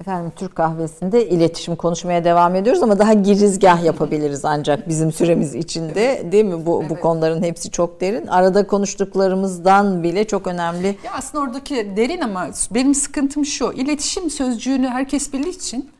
Efendim 0.00 0.32
Türk 0.36 0.56
kahvesinde 0.56 1.28
iletişim 1.28 1.76
konuşmaya 1.76 2.24
devam 2.24 2.54
ediyoruz 2.54 2.82
ama 2.82 2.98
daha 2.98 3.12
girizgah 3.12 3.84
yapabiliriz 3.84 4.44
ancak 4.44 4.88
bizim 4.88 5.12
süremiz 5.12 5.54
içinde 5.54 6.28
değil 6.32 6.44
mi? 6.44 6.66
Bu, 6.66 6.84
bu 6.88 7.00
konuların 7.00 7.42
hepsi 7.42 7.70
çok 7.70 8.00
derin. 8.00 8.26
Arada 8.26 8.66
konuştuklarımızdan 8.66 10.02
bile 10.02 10.26
çok 10.26 10.46
önemli. 10.46 10.86
Ya 10.86 11.12
aslında 11.12 11.44
oradaki 11.44 11.96
derin 11.96 12.20
ama 12.20 12.50
benim 12.70 12.94
sıkıntım 12.94 13.44
şu. 13.44 13.72
İletişim 13.72 14.30
sözcüğünü 14.30 14.88
herkes 14.88 15.32
bildiği 15.32 15.56
için 15.56 15.90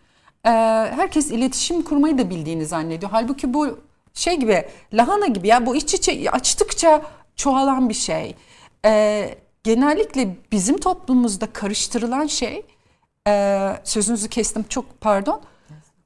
e, 0.44 0.50
herkes 0.96 1.30
iletişim 1.30 1.82
kurmayı 1.82 2.18
da 2.18 2.30
bildiğini 2.30 2.66
zannediyor. 2.66 3.10
Halbuki 3.12 3.54
bu 3.54 3.78
şey 4.14 4.36
gibi 4.36 4.64
lahana 4.92 5.26
gibi 5.26 5.48
ya 5.48 5.66
bu 5.66 5.76
iç 5.76 5.94
içe 5.94 6.30
açtıkça 6.30 7.02
çoğalan 7.36 7.88
bir 7.88 7.94
şey. 7.94 8.34
E, 8.84 9.34
genellikle 9.64 10.36
bizim 10.52 10.78
toplumumuzda 10.78 11.46
karıştırılan 11.52 12.26
şey 12.26 12.62
e, 13.28 13.76
sözünüzü 13.84 14.28
kestim 14.28 14.62
çok 14.68 15.00
pardon. 15.00 15.40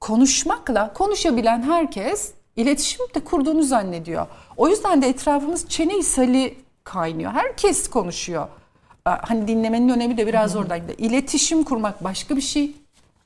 Konuşmakla 0.01 0.93
konuşabilen 0.93 1.63
herkes 1.63 2.33
iletişim 2.57 3.07
de 3.15 3.21
kurduğunu 3.25 3.63
zannediyor. 3.63 4.27
O 4.57 4.69
yüzden 4.69 5.03
de 5.03 5.09
etrafımız 5.09 5.69
çene 5.69 5.99
ishali 5.99 6.59
kaynıyor. 6.85 7.33
Herkes 7.33 7.91
konuşuyor. 7.91 8.49
Aa, 9.05 9.17
Hani 9.29 9.49
dinlemenin 9.49 9.89
önemi 9.89 10.17
de 10.17 10.27
biraz 10.27 10.57
oradan 10.57 10.79
gidiyor. 10.81 10.99
İletişim 10.99 11.65
kurmak 11.65 12.05
başka 12.05 12.37
bir 12.37 12.41
şey. 12.41 12.73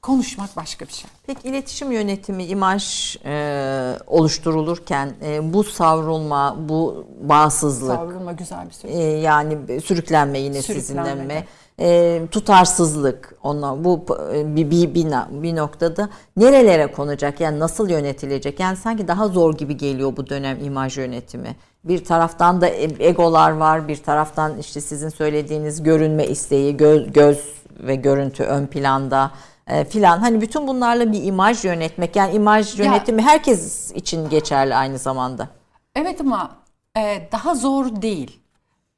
Konuşmak 0.03 0.57
başka 0.57 0.87
bir 0.87 0.93
şey. 0.93 1.11
Peki 1.27 1.49
iletişim 1.49 1.93
yönetimi, 1.93 2.45
imaj 2.45 3.17
e, 3.25 3.97
oluşturulurken 4.07 5.15
e, 5.25 5.53
bu 5.53 5.65
savrulma, 5.65 6.57
bu 6.69 7.07
bağımsızlık, 7.21 7.97
Savrulma 7.97 8.33
güzel 8.33 8.67
bir 8.67 8.73
söz. 8.73 8.91
e, 8.91 8.95
yani 9.03 9.81
sürüklenme 9.81 10.39
yine 10.39 10.63
Sürüklenme, 10.63 11.11
sizinle 11.11 11.35
mi? 11.35 11.45
E, 11.83 12.21
tutarsızlık 12.31 13.35
ona 13.43 13.85
bu 13.85 14.05
e, 14.35 14.57
bir, 14.57 14.71
bir, 14.71 14.95
bir, 14.95 15.07
bir 15.43 15.57
noktada 15.57 16.09
nerelere 16.37 16.87
konacak 16.93 17.41
yani 17.41 17.59
nasıl 17.61 17.89
yönetilecek 17.91 18.61
yani 18.61 18.77
sanki 18.77 19.09
daha 19.09 19.29
zor 19.29 19.55
gibi 19.57 19.77
geliyor 19.77 20.17
bu 20.17 20.29
dönem 20.29 20.65
imaj 20.65 20.99
yönetimi 20.99 21.57
bir 21.85 22.05
taraftan 22.05 22.61
da 22.61 22.67
e- 22.69 23.07
egolar 23.09 23.51
var 23.51 23.89
bir 23.89 23.97
taraftan 23.97 24.59
işte 24.59 24.81
sizin 24.81 25.09
söylediğiniz 25.09 25.83
görünme 25.83 26.27
isteği 26.27 26.77
göz, 26.77 27.13
göz 27.13 27.55
ve 27.79 27.95
görüntü 27.95 28.43
ön 28.43 28.67
planda 28.67 29.31
e, 29.67 29.85
filan 29.85 30.19
hani 30.19 30.41
bütün 30.41 30.67
bunlarla 30.67 31.13
bir 31.13 31.25
imaj 31.25 31.65
yönetmek 31.65 32.17
yani 32.17 32.35
imaj 32.35 32.79
Ya- 32.79 32.85
yönetimi 32.85 33.23
herkes 33.23 33.93
için 33.93 34.29
geçerli 34.29 34.75
aynı 34.75 34.99
zamanda. 34.99 35.49
Evet 35.97 36.21
ama 36.21 36.51
e, 36.99 37.29
daha 37.33 37.55
zor 37.55 38.03
değil. 38.03 38.39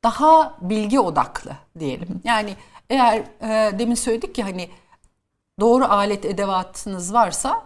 Daha 0.05 0.55
bilgi 0.61 1.01
odaklı 1.01 1.51
diyelim. 1.79 2.09
Yani 2.25 2.55
eğer 2.91 3.19
e, 3.19 3.79
demin 3.79 3.95
söyledik 3.95 4.35
ki 4.35 4.43
hani 4.43 4.69
doğru 5.61 5.85
alet 5.85 6.25
edevatınız 6.25 7.15
varsa 7.15 7.65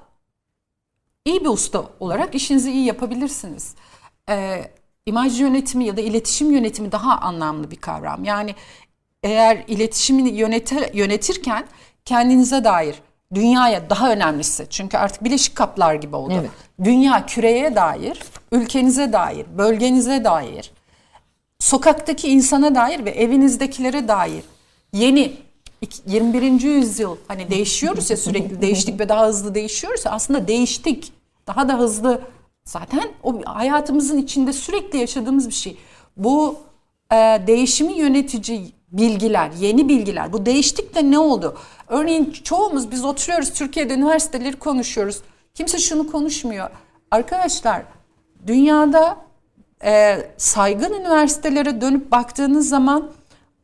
iyi 1.25 1.41
bir 1.41 1.49
usta 1.49 1.85
olarak 2.01 2.35
işinizi 2.35 2.73
iyi 2.73 2.85
yapabilirsiniz. 2.85 3.75
E, 4.29 4.64
imaj 5.07 5.41
yönetimi 5.41 5.85
ya 5.85 5.97
da 5.97 6.01
iletişim 6.01 6.51
yönetimi 6.51 6.93
daha 6.93 7.19
anlamlı 7.19 7.71
bir 7.71 7.77
kavram. 7.77 8.25
Yani 8.25 8.55
eğer 9.23 9.64
iletişimi 9.66 10.31
yönetir, 10.31 10.95
yönetirken 10.95 11.66
kendinize 12.05 12.64
dair 12.64 13.03
dünyaya 13.35 13.91
daha 13.91 14.12
önemlisi 14.12 14.66
çünkü 14.71 14.99
artık 14.99 15.25
bileşik 15.25 15.57
kaplar 15.57 15.95
gibi 15.95 16.16
oldu. 16.16 16.35
Evet. 16.41 16.51
Dünya 16.85 17.27
küreye 17.27 17.77
dair, 17.77 18.23
ülkenize 18.53 19.12
dair, 19.12 19.47
bölgenize 19.59 20.25
dair, 20.25 20.73
sokaktaki 21.59 22.29
insana 22.29 22.75
dair 22.75 23.05
ve 23.05 23.11
evinizdekilere 23.11 24.09
dair 24.09 24.45
yeni 24.93 25.36
ik- 25.82 26.03
21. 26.07 26.62
yüzyıl 26.62 27.16
hani 27.28 27.51
değişiyoruz 27.51 28.11
ya 28.11 28.16
sürekli 28.16 28.61
değiştik 28.62 29.01
ve 29.01 29.09
daha 29.09 29.26
hızlı 29.26 29.55
değişiyoruz 29.55 30.05
ya 30.05 30.12
aslında 30.12 30.49
değiştik. 30.49 31.12
Daha 31.47 31.68
da 31.68 31.78
hızlı 31.78 32.20
zaten 32.64 33.09
o 33.22 33.41
hayatımızın 33.45 34.18
içinde 34.18 34.53
sürekli 34.53 34.99
yaşadığımız 34.99 35.49
bir 35.49 35.55
şey. 35.55 35.76
Bu 36.16 36.59
e, 37.12 37.16
değişimi 37.47 37.93
yönetici 37.93 38.72
bilgiler, 38.93 39.51
yeni 39.61 39.89
bilgiler. 39.89 40.32
Bu 40.32 40.47
değiştik 40.47 40.95
de 40.95 41.11
ne 41.11 41.18
oldu? 41.18 41.59
Örneğin 41.89 42.32
çoğumuz 42.32 42.91
biz 42.91 43.05
oturuyoruz 43.05 43.53
Türkiye'de 43.53 43.95
üniversiteleri 43.95 44.57
konuşuyoruz. 44.57 45.20
Kimse 45.55 45.78
şunu 45.78 46.12
konuşmuyor. 46.12 46.70
Arkadaşlar 47.11 47.82
dünyada 48.47 49.16
e, 49.84 50.18
saygın 50.36 50.93
üniversitelere 50.93 51.80
dönüp 51.80 52.12
baktığınız 52.12 52.68
zaman 52.68 53.11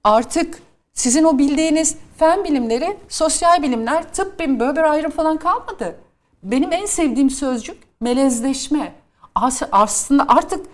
artık 0.05 0.63
sizin 0.95 1.25
o 1.25 1.39
bildiğiniz 1.39 1.97
fen 2.19 2.45
bilimleri, 2.45 2.97
sosyal 3.09 3.63
bilimler, 3.63 4.05
tıp 4.13 4.39
bilim 4.41 4.61
böyle 4.61 4.77
bir 4.77 4.83
ayrım 4.91 5.11
falan 5.11 5.37
kalmadı. 5.37 5.97
Benim 6.43 6.73
en 6.73 6.87
sevdiğim 6.87 7.31
sözcük 7.31 7.83
melezleşme. 8.01 8.93
As- 9.35 9.63
Aslında 9.73 10.25
artık 10.29 10.67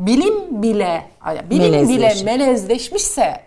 bilim 0.00 0.62
bile, 0.62 1.10
bilim 1.26 1.50
bile 1.50 1.70
Melezleşme. 1.70 2.36
melezleşmişse 2.38 3.40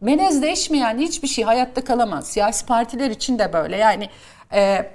melezleşmeyen 0.00 0.98
hiçbir 0.98 1.28
şey 1.28 1.44
hayatta 1.44 1.84
kalamaz. 1.84 2.26
Siyasi 2.26 2.66
partiler 2.66 3.10
için 3.10 3.38
de 3.38 3.52
böyle. 3.52 3.76
Yani 3.76 4.08
e, 4.52 4.90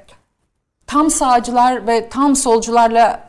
tam 0.87 1.09
sağcılar 1.11 1.87
ve 1.87 2.09
tam 2.09 2.35
solcularla 2.35 3.19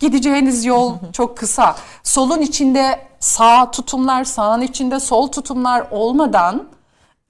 gideceğiniz 0.00 0.64
yol 0.64 0.94
çok 1.12 1.38
kısa. 1.38 1.76
Solun 2.02 2.40
içinde 2.40 2.98
sağ 3.20 3.70
tutumlar, 3.70 4.24
sağın 4.24 4.60
içinde 4.60 5.00
sol 5.00 5.26
tutumlar 5.26 5.86
olmadan 5.90 6.68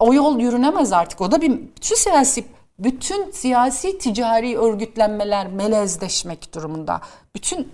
o 0.01 0.14
yol 0.14 0.40
yürünemez 0.40 0.92
artık. 0.92 1.20
O 1.20 1.32
da 1.32 1.40
bir 1.40 1.51
bütün 1.51 1.94
siyasi 1.94 2.44
bütün 2.78 3.30
siyasi 3.30 3.98
ticari 3.98 4.59
örgütlenmeler 4.59 5.46
melezleşmek 5.46 6.55
durumunda. 6.55 7.01
Bütün 7.34 7.68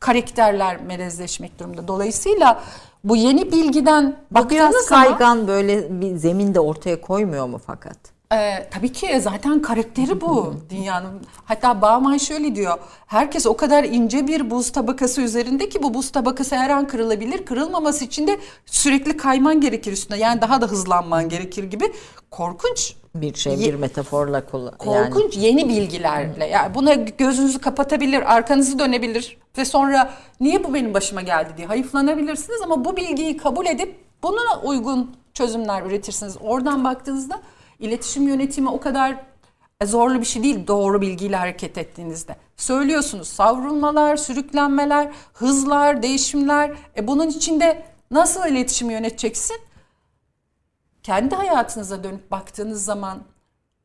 karakterler 0.00 0.82
melezleşmek 0.82 1.58
durumunda. 1.58 1.88
Dolayısıyla 1.88 2.62
bu 3.04 3.16
yeni 3.16 3.52
bilgiden 3.52 4.16
Bu 4.30 4.50
biraz 4.50 4.72
baktığınız 4.72 4.86
zaman 4.86 5.08
kaygan 5.08 5.48
böyle 5.48 6.00
bir 6.00 6.16
zeminde 6.16 6.60
ortaya 6.60 7.00
koymuyor 7.00 7.46
mu 7.46 7.60
fakat? 7.66 8.15
Ee, 8.36 8.68
tabii 8.70 8.92
ki 8.92 9.20
zaten 9.20 9.62
karakteri 9.62 10.20
bu 10.20 10.54
dünyanın. 10.70 11.20
Hatta 11.44 11.82
Bauman 11.82 12.16
şöyle 12.16 12.54
diyor. 12.54 12.78
Herkes 13.06 13.46
o 13.46 13.56
kadar 13.56 13.84
ince 13.84 14.26
bir 14.26 14.50
buz 14.50 14.72
tabakası 14.72 15.20
üzerinde 15.20 15.68
ki 15.68 15.82
bu 15.82 15.94
buz 15.94 16.12
tabakası 16.12 16.56
her 16.56 16.70
an 16.70 16.86
kırılabilir. 16.86 17.44
Kırılmaması 17.46 18.04
için 18.04 18.26
de 18.26 18.38
sürekli 18.66 19.16
kayman 19.16 19.60
gerekir 19.60 19.92
üstüne. 19.92 20.18
Yani 20.18 20.40
daha 20.40 20.60
da 20.60 20.66
hızlanman 20.66 21.28
gerekir 21.28 21.64
gibi. 21.64 21.92
Korkunç. 22.30 22.94
Bir 23.14 23.34
şey 23.34 23.58
bir 23.58 23.74
metaforla 23.74 24.46
kullan. 24.46 24.74
Yani 24.86 25.10
Korkunç 25.10 25.36
yeni 25.36 25.68
bilgilerle. 25.68 26.46
Yani 26.46 26.74
buna 26.74 26.94
gözünüzü 26.94 27.58
kapatabilir, 27.58 28.34
arkanızı 28.34 28.78
dönebilir 28.78 29.38
ve 29.58 29.64
sonra 29.64 30.10
niye 30.40 30.64
bu 30.64 30.74
benim 30.74 30.94
başıma 30.94 31.22
geldi 31.22 31.50
diye 31.56 31.66
hayıflanabilirsiniz 31.66 32.62
ama 32.62 32.84
bu 32.84 32.96
bilgiyi 32.96 33.36
kabul 33.36 33.66
edip 33.66 33.96
buna 34.22 34.60
uygun 34.64 35.16
çözümler 35.34 35.82
üretirsiniz. 35.82 36.36
Oradan 36.40 36.84
baktığınızda 36.84 37.40
iletişim 37.78 38.28
yönetimi 38.28 38.68
o 38.68 38.80
kadar 38.80 39.16
zorlu 39.84 40.20
bir 40.20 40.24
şey 40.24 40.42
değil 40.42 40.66
doğru 40.66 41.00
bilgiyle 41.00 41.36
hareket 41.36 41.78
ettiğinizde. 41.78 42.36
Söylüyorsunuz 42.56 43.28
savrulmalar, 43.28 44.16
sürüklenmeler, 44.16 45.10
hızlar, 45.32 46.02
değişimler. 46.02 46.76
E 46.96 47.06
bunun 47.06 47.28
içinde 47.28 47.82
nasıl 48.10 48.46
iletişimi 48.46 48.92
yöneteceksin? 48.92 49.56
kendi 51.06 51.34
hayatınıza 51.34 52.04
dönüp 52.04 52.30
baktığınız 52.30 52.84
zaman 52.84 53.18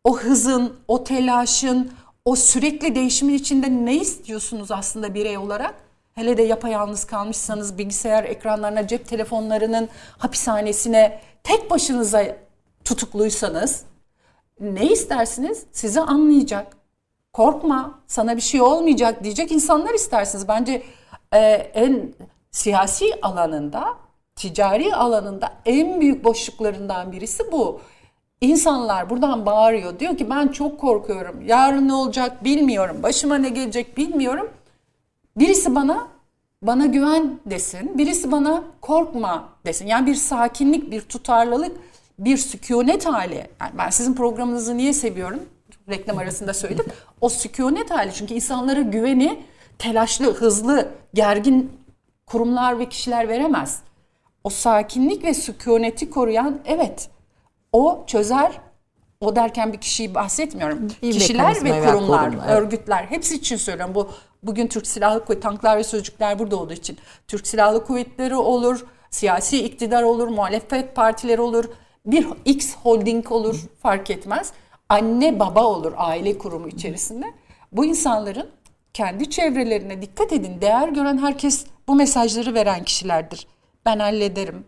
o 0.03 0.17
hızın, 0.17 0.79
o 0.87 1.03
telaşın, 1.03 1.91
o 2.25 2.35
sürekli 2.35 2.95
değişimin 2.95 3.33
içinde 3.33 3.69
ne 3.69 3.95
istiyorsunuz 3.95 4.71
aslında 4.71 5.13
birey 5.13 5.37
olarak? 5.37 5.75
Hele 6.13 6.37
de 6.37 6.43
yapayalnız 6.43 7.05
kalmışsanız 7.05 7.77
bilgisayar 7.77 8.23
ekranlarına, 8.23 8.87
cep 8.87 9.07
telefonlarının 9.07 9.89
hapishanesine 10.17 11.21
tek 11.43 11.71
başınıza 11.71 12.23
tutukluysanız 12.85 13.83
ne 14.59 14.85
istersiniz? 14.85 15.65
Sizi 15.71 16.01
anlayacak. 16.01 16.77
Korkma, 17.33 17.99
sana 18.07 18.35
bir 18.35 18.41
şey 18.41 18.61
olmayacak 18.61 19.23
diyecek 19.23 19.51
insanlar 19.51 19.93
istersiniz. 19.93 20.47
Bence 20.47 20.83
e, 21.33 21.39
en 21.73 22.13
siyasi 22.51 23.05
alanında, 23.21 23.97
ticari 24.35 24.95
alanında 24.95 25.53
en 25.65 26.01
büyük 26.01 26.23
boşluklarından 26.23 27.11
birisi 27.11 27.51
bu. 27.51 27.81
İnsanlar 28.41 29.09
buradan 29.09 29.45
bağırıyor. 29.45 29.99
Diyor 29.99 30.17
ki 30.17 30.29
ben 30.29 30.47
çok 30.47 30.79
korkuyorum. 30.79 31.47
Yarın 31.47 31.87
ne 31.87 31.93
olacak 31.93 32.43
bilmiyorum. 32.43 33.03
Başıma 33.03 33.35
ne 33.35 33.49
gelecek 33.49 33.97
bilmiyorum. 33.97 34.49
Birisi 35.37 35.75
bana 35.75 36.07
bana 36.61 36.85
güven 36.85 37.39
desin. 37.45 37.97
Birisi 37.97 38.31
bana 38.31 38.63
korkma 38.81 39.49
desin. 39.65 39.87
Yani 39.87 40.07
bir 40.07 40.15
sakinlik, 40.15 40.91
bir 40.91 41.01
tutarlılık, 41.01 41.77
bir 42.21 42.37
sükunet 42.37 43.05
hali. 43.05 43.47
Yani 43.61 43.71
ben 43.77 43.89
sizin 43.89 44.13
programınızı 44.13 44.77
niye 44.77 44.93
seviyorum? 44.93 45.39
Reklam 45.89 46.17
arasında 46.17 46.53
söyledim. 46.53 46.85
O 47.21 47.29
sükunet 47.29 47.91
hali. 47.91 48.13
Çünkü 48.13 48.33
insanlara 48.33 48.81
güveni 48.81 49.43
telaşlı, 49.79 50.33
hızlı, 50.33 50.91
gergin 51.13 51.71
kurumlar 52.25 52.79
ve 52.79 52.89
kişiler 52.89 53.29
veremez. 53.29 53.81
O 54.43 54.49
sakinlik 54.49 55.23
ve 55.23 55.33
sükuneti 55.33 56.09
koruyan 56.09 56.59
evet 56.65 57.09
o 57.71 58.03
çözer. 58.07 58.61
O 59.21 59.35
derken 59.35 59.73
bir 59.73 59.77
kişiyi 59.77 60.15
bahsetmiyorum. 60.15 60.89
Bir 61.01 61.13
Kişiler 61.13 61.63
ve 61.63 61.85
kurumlar, 61.85 62.29
kurum, 62.29 62.41
evet. 62.45 62.57
örgütler 62.57 63.03
hepsi 63.03 63.35
için 63.35 63.55
söylüyorum. 63.55 63.95
Bu 63.95 64.09
bugün 64.43 64.67
Türk 64.67 64.87
Silahlı 64.87 65.19
Kuvvetleri, 65.19 65.39
tanklar 65.39 65.77
ve 65.77 65.83
sözcükler 65.83 66.39
burada 66.39 66.55
olduğu 66.55 66.73
için 66.73 66.97
Türk 67.27 67.47
Silahlı 67.47 67.85
Kuvvetleri 67.85 68.35
olur, 68.35 68.85
siyasi 69.09 69.63
iktidar 69.65 70.03
olur, 70.03 70.27
muhalefet 70.27 70.95
partileri 70.95 71.41
olur, 71.41 71.65
bir 72.05 72.27
X 72.45 72.75
holding 72.75 73.31
olur 73.31 73.59
fark 73.81 74.09
etmez. 74.09 74.53
Anne 74.89 75.39
baba 75.39 75.63
olur 75.63 75.93
aile 75.97 76.37
kurumu 76.37 76.67
içerisinde. 76.67 77.25
Bu 77.71 77.85
insanların 77.85 78.49
kendi 78.93 79.29
çevrelerine 79.29 80.01
dikkat 80.01 80.33
edin. 80.33 80.61
Değer 80.61 80.89
gören 80.89 81.17
herkes 81.17 81.65
bu 81.87 81.95
mesajları 81.95 82.53
veren 82.53 82.83
kişilerdir. 82.83 83.47
Ben 83.85 83.99
hallederim, 83.99 84.65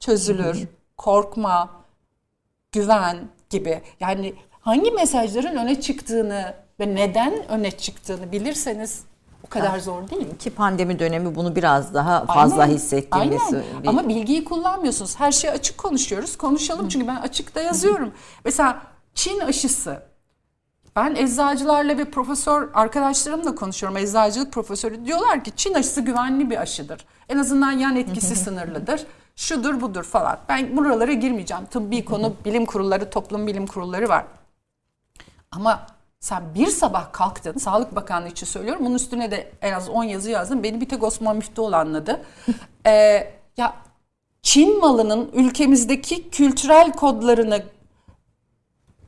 çözülür, 0.00 0.68
korkma, 0.96 1.84
güven 2.72 3.28
gibi. 3.50 3.82
Yani 4.00 4.34
hangi 4.60 4.90
mesajların 4.90 5.56
öne 5.56 5.80
çıktığını 5.80 6.54
ve 6.80 6.94
neden 6.94 7.48
öne 7.48 7.70
çıktığını 7.70 8.32
bilirseniz 8.32 9.04
o 9.44 9.48
kadar 9.48 9.78
zor 9.78 10.10
değil. 10.10 10.38
ki 10.38 10.50
pandemi 10.50 10.98
dönemi 10.98 11.34
bunu 11.34 11.56
biraz 11.56 11.94
daha 11.94 12.26
fazla 12.26 12.62
Aynen, 12.62 12.74
hissettiğimiz 12.74 13.42
aynen. 13.52 13.82
bir- 13.82 13.88
Ama 13.88 14.08
bilgiyi 14.08 14.44
kullanmıyorsunuz. 14.44 15.20
Her 15.20 15.32
şeyi 15.32 15.52
açık 15.52 15.78
konuşuyoruz. 15.78 16.36
Konuşalım 16.38 16.88
çünkü 16.88 17.06
ben 17.08 17.16
açıkta 17.16 17.60
yazıyorum. 17.60 18.12
Mesela 18.44 18.82
Çin 19.14 19.40
aşısı 19.40 20.02
Ben 20.96 21.14
eczacılarla 21.14 21.98
ve 21.98 22.04
profesör 22.10 22.68
arkadaşlarımla 22.74 23.54
konuşuyorum. 23.54 23.96
Eczacılık 23.98 24.52
profesörü 24.52 25.06
diyorlar 25.06 25.44
ki 25.44 25.52
Çin 25.56 25.74
aşısı 25.74 26.00
güvenli 26.00 26.50
bir 26.50 26.56
aşıdır. 26.60 27.06
En 27.28 27.38
azından 27.38 27.72
yan 27.72 27.96
etkisi 27.96 28.36
sınırlıdır. 28.44 29.06
Şudur 29.36 29.80
budur 29.80 30.04
falan. 30.04 30.38
Ben 30.48 30.76
buralara 30.76 31.12
girmeyeceğim. 31.12 31.66
Tıbbi 31.66 32.04
konu 32.04 32.32
bilim 32.44 32.66
kurulları, 32.66 33.10
toplum 33.10 33.46
bilim 33.46 33.66
kurulları 33.66 34.08
var. 34.08 34.24
Ama 35.52 35.86
sen 36.24 36.54
bir 36.54 36.66
sabah 36.66 37.12
kalktın, 37.12 37.58
Sağlık 37.58 37.96
Bakanlığı 37.96 38.28
için 38.28 38.46
söylüyorum. 38.46 38.84
Bunun 38.84 38.94
üstüne 38.94 39.30
de 39.30 39.52
en 39.62 39.72
az 39.72 39.88
10 39.88 40.04
yazı 40.04 40.30
yazdım. 40.30 40.62
Beni 40.62 40.80
bir 40.80 40.88
tek 40.88 41.02
Osman 41.02 41.36
Müftüoğlu 41.36 41.76
anladı. 41.76 42.22
ee, 42.86 43.32
ya 43.56 43.76
Çin 44.42 44.80
malının 44.80 45.30
ülkemizdeki 45.32 46.30
kültürel 46.30 46.92
kodlarını, 46.92 47.62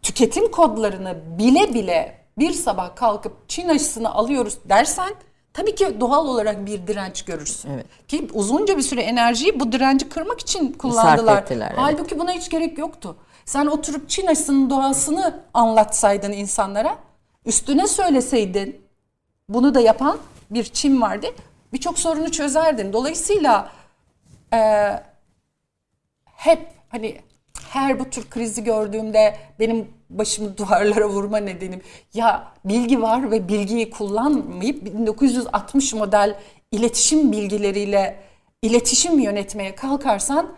tüketim 0.03 0.51
kodlarını 0.51 1.17
bile 1.39 1.75
bile 1.75 2.19
bir 2.39 2.53
sabah 2.53 2.97
kalkıp 2.97 3.49
Çin 3.49 3.69
aşısını 3.69 4.15
alıyoruz 4.15 4.59
dersen 4.69 5.15
tabii 5.53 5.75
ki 5.75 6.01
doğal 6.01 6.27
olarak 6.27 6.67
bir 6.67 6.87
direnç 6.87 7.25
görürsün. 7.25 7.71
Evet. 7.71 7.87
Ki 8.09 8.29
uzunca 8.33 8.77
bir 8.77 8.83
süre 8.83 9.03
enerjiyi 9.03 9.61
bu 9.61 9.73
direnci 9.73 10.09
kırmak 10.09 10.41
için 10.41 10.73
kullandılar. 10.73 11.43
ettiler, 11.43 11.69
evet. 11.69 11.79
Halbuki 11.79 12.19
buna 12.19 12.33
hiç 12.33 12.51
gerek 12.51 12.79
yoktu. 12.79 13.17
Sen 13.45 13.67
oturup 13.67 14.09
Çin 14.09 14.27
aşısının 14.27 14.71
doğasını 14.71 15.41
anlatsaydın 15.55 16.33
insanlara, 16.33 17.06
üstüne 17.47 17.87
söyleseydin, 17.87 18.81
bunu 19.49 19.75
da 19.75 19.81
yapan 19.81 20.19
bir 20.51 20.65
Çin 20.65 21.01
vardı, 21.01 21.27
birçok 21.73 21.99
sorunu 21.99 22.31
çözerdin. 22.31 22.93
Dolayısıyla 22.93 23.73
e, 24.53 24.59
hep 26.25 26.69
hani 26.89 27.21
her 27.71 28.01
bu 28.01 28.11
tür 28.11 28.31
krizi 28.31 28.65
gördüğümde 28.65 29.37
benim 29.59 29.89
başımı 30.11 30.57
duvarlara 30.59 31.09
vurma 31.09 31.39
nedenim 31.39 31.83
ya 32.15 32.53
bilgi 32.65 33.03
var 33.03 33.31
ve 33.31 33.49
bilgiyi 33.49 33.91
kullanmayıp 33.91 34.85
1960 34.85 35.95
model 35.95 36.39
iletişim 36.73 37.33
bilgileriyle 37.33 38.21
iletişim 38.63 39.19
yönetmeye 39.19 39.75
kalkarsan 39.75 40.57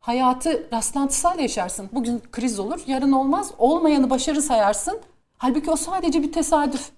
hayatı 0.00 0.68
rastlantısal 0.72 1.38
yaşarsın. 1.38 1.88
Bugün 1.92 2.22
kriz 2.32 2.58
olur, 2.58 2.80
yarın 2.86 3.12
olmaz. 3.12 3.50
Olmayanı 3.58 4.10
başarı 4.10 4.42
sayarsın. 4.42 5.00
Halbuki 5.42 5.70
o 5.70 5.76
sadece 5.76 6.22
bir 6.22 6.32
tesadüf. 6.32 6.90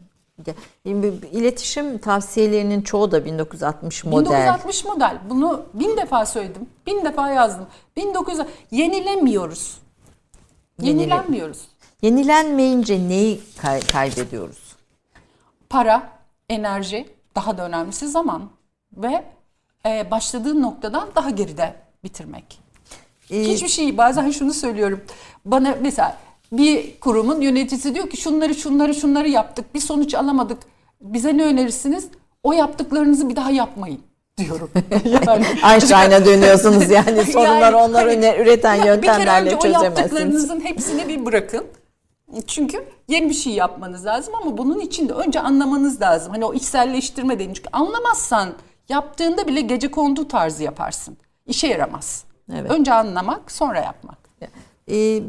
İletişim 1.33 1.99
tavsiyelerinin 1.99 2.83
çoğu 2.83 3.13
da 3.13 3.25
1960 3.25 4.05
model. 4.05 4.31
1960 4.31 4.85
model. 4.85 5.19
Bunu 5.31 5.63
bin 5.75 5.97
defa 5.97 6.27
söyledim. 6.27 6.69
Bin 6.87 7.05
defa 7.05 7.31
yazdım. 7.31 7.67
1900 7.97 8.47
yenilemiyoruz. 8.71 9.79
Yenilenmiyoruz. 10.83 11.69
Yenilenmeyince 12.03 13.09
neyi 13.09 13.41
kay- 13.63 13.81
kaybediyoruz? 13.81 14.77
Para, 15.71 16.11
enerji, 16.49 17.09
daha 17.35 17.59
da 17.59 17.67
önemlisi 17.67 18.09
zaman 18.09 18.51
ve 18.97 19.25
e, 19.87 20.11
başladığın 20.11 20.63
noktadan 20.63 21.09
daha 21.15 21.31
geride 21.31 21.75
bitirmek. 22.05 22.61
Ee, 23.31 23.41
Hiçbir 23.41 23.69
şey 23.69 23.97
bazen 23.97 24.31
şunu 24.31 24.55
söylüyorum. 24.55 25.05
Bana 25.45 25.77
mesela 25.81 26.19
bir 26.53 27.01
kurumun 27.01 27.41
yöneticisi 27.41 27.95
diyor 27.95 28.11
ki 28.11 28.17
şunları 28.17 28.55
şunları 28.55 28.95
şunları 28.95 29.29
yaptık 29.29 29.75
bir 29.75 29.81
sonuç 29.81 30.15
alamadık. 30.15 30.59
Bize 31.01 31.37
ne 31.37 31.45
önerirsiniz? 31.45 32.09
O 32.43 32.53
yaptıklarınızı 32.53 33.29
bir 33.29 33.37
daha 33.37 33.51
yapmayın 33.51 34.01
diyorum. 34.39 34.71
yani, 35.27 35.47
Einstein'a 35.73 36.25
dönüyorsunuz 36.25 36.91
yani 36.91 37.25
sorunlar 37.33 37.61
Yani 37.61 37.77
onlar 37.77 38.09
hani- 38.09 38.37
üreten 38.43 38.75
Ya 38.75 38.81
bir 39.03 39.07
kere 39.07 39.19
yöntemlerle 39.19 39.47
önce 39.47 39.57
o 39.57 39.61
çözemezsiniz. 39.61 39.99
yaptıklarınızın 39.99 40.61
hepsini 40.61 41.09
bir 41.09 41.25
bırakın. 41.27 41.65
Çünkü 42.47 42.85
yeni 43.09 43.29
bir 43.29 43.35
şey 43.35 43.53
yapmanız 43.53 44.07
lazım 44.07 44.35
ama 44.43 44.59
bunun 44.59 44.81
için 44.81 45.09
de 45.09 45.13
önce 45.13 45.41
anlamanız 45.41 46.01
lazım. 46.01 46.33
Hani 46.33 46.45
o 46.45 46.55
içselleştirme 46.55 47.39
deyin. 47.39 47.53
Çünkü 47.53 47.69
anlamazsan 47.73 48.49
yaptığında 48.89 49.47
bile 49.47 49.61
gece 49.61 49.91
kondu 49.91 50.29
tarzı 50.29 50.63
yaparsın. 50.63 51.17
İşe 51.47 51.67
yaramaz. 51.67 52.25
Evet. 52.53 52.71
Önce 52.71 52.93
anlamak 52.93 53.53
sonra 53.53 53.81
yapmak. 53.81 54.19
Ee, 54.91 55.23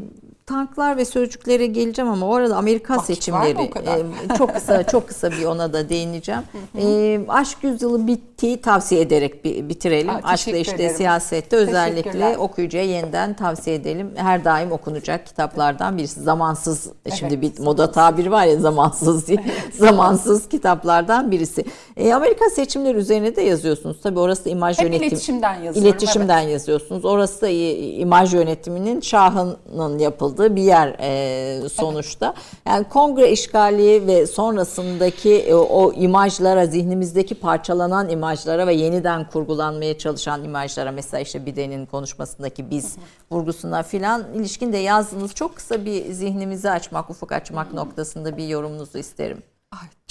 tanklar 0.46 0.96
ve 0.96 1.04
sözcüklere 1.04 1.66
geleceğim 1.66 2.10
ama 2.10 2.28
o 2.28 2.34
arada 2.34 2.56
Amerika 2.56 2.94
Vakit 2.94 3.06
seçimleri 3.06 3.58
e, 3.62 4.36
çok 4.38 4.54
kısa 4.54 4.86
çok 4.86 5.08
kısa 5.08 5.30
bir 5.30 5.44
ona 5.44 5.72
da 5.72 5.88
değineceğim. 5.88 6.42
Ee, 6.78 7.20
aşk 7.28 7.58
yüzyılı 7.62 8.06
bittiği 8.36 8.60
tavsiye 8.60 9.00
ederek 9.00 9.44
bi- 9.44 9.68
bitirelim. 9.68 10.10
Aa, 10.10 10.20
Aşkla 10.24 10.56
işte 10.56 10.74
ederim. 10.76 10.96
siyasette 10.96 11.56
özellikle 11.56 12.38
okuyucuya 12.38 12.82
yeniden 12.84 13.34
tavsiye 13.34 13.76
edelim. 13.76 14.10
Her 14.14 14.44
daim 14.44 14.72
okunacak 14.72 15.26
kitaplardan 15.26 15.98
birisi. 15.98 16.20
Zamansız 16.20 16.88
şimdi 17.18 17.40
bir 17.40 17.58
moda 17.60 17.92
tabiri 17.92 18.30
var 18.30 18.46
ya 18.46 18.56
zamansız 18.56 19.26
diye. 19.26 19.38
Zamansız 19.78 20.48
kitaplardan 20.48 21.30
birisi. 21.30 21.64
Ee, 21.96 22.12
Amerika 22.14 22.50
seçimleri 22.50 22.98
üzerine 22.98 23.36
de 23.36 23.42
yazıyorsunuz. 23.42 23.96
Tabii 24.02 24.18
orası 24.18 24.48
imaj 24.48 24.78
Hep 24.78 24.84
yönetim. 24.84 25.08
iletişimden 25.08 25.54
yazıyorum. 25.54 25.82
İletişimden 25.90 26.40
yazıyorsunuz. 26.40 27.04
Orası 27.04 27.40
da 27.42 27.48
imaj 27.48 28.34
yönetiminin 28.34 29.00
şahının 29.00 29.98
yapıldığı 29.98 30.56
bir 30.56 30.62
yer 30.62 30.96
e, 31.00 31.68
sonuçta. 31.68 32.34
Yani 32.66 32.84
kongre 32.88 33.30
işgali 33.30 34.06
ve 34.06 34.26
sonrasındaki 34.26 35.32
e, 35.34 35.54
o 35.54 35.92
imajlara, 35.92 36.66
zihnimizdeki 36.66 37.34
parçalanan 37.34 38.08
imajlara 38.26 38.66
ve 38.66 38.74
yeniden 38.74 39.28
kurgulanmaya 39.28 39.98
çalışan 39.98 40.44
imajlara 40.44 40.92
mesela 40.92 41.20
işte 41.20 41.46
Biden'in 41.46 41.86
konuşmasındaki 41.86 42.70
biz 42.70 42.96
vurgusuna 43.30 43.82
filan 43.82 44.34
ilişkin 44.34 44.72
de 44.72 44.76
yazdınız. 44.76 45.34
Çok 45.34 45.56
kısa 45.56 45.84
bir 45.84 46.12
zihnimizi 46.12 46.70
açmak, 46.70 47.10
ufuk 47.10 47.32
açmak 47.32 47.72
noktasında 47.72 48.36
bir 48.36 48.48
yorumunuzu 48.48 48.98
isterim. 48.98 49.42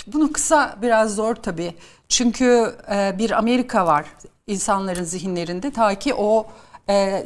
Bunu 0.07 0.33
kısa 0.33 0.77
biraz 0.81 1.15
zor 1.15 1.35
tabii. 1.35 1.73
Çünkü 2.09 2.75
e, 2.91 3.15
bir 3.17 3.31
Amerika 3.31 3.85
var 3.85 4.05
insanların 4.47 5.03
zihinlerinde 5.03 5.71
ta 5.71 5.99
ki 5.99 6.13
o 6.13 6.47
e, 6.89 7.25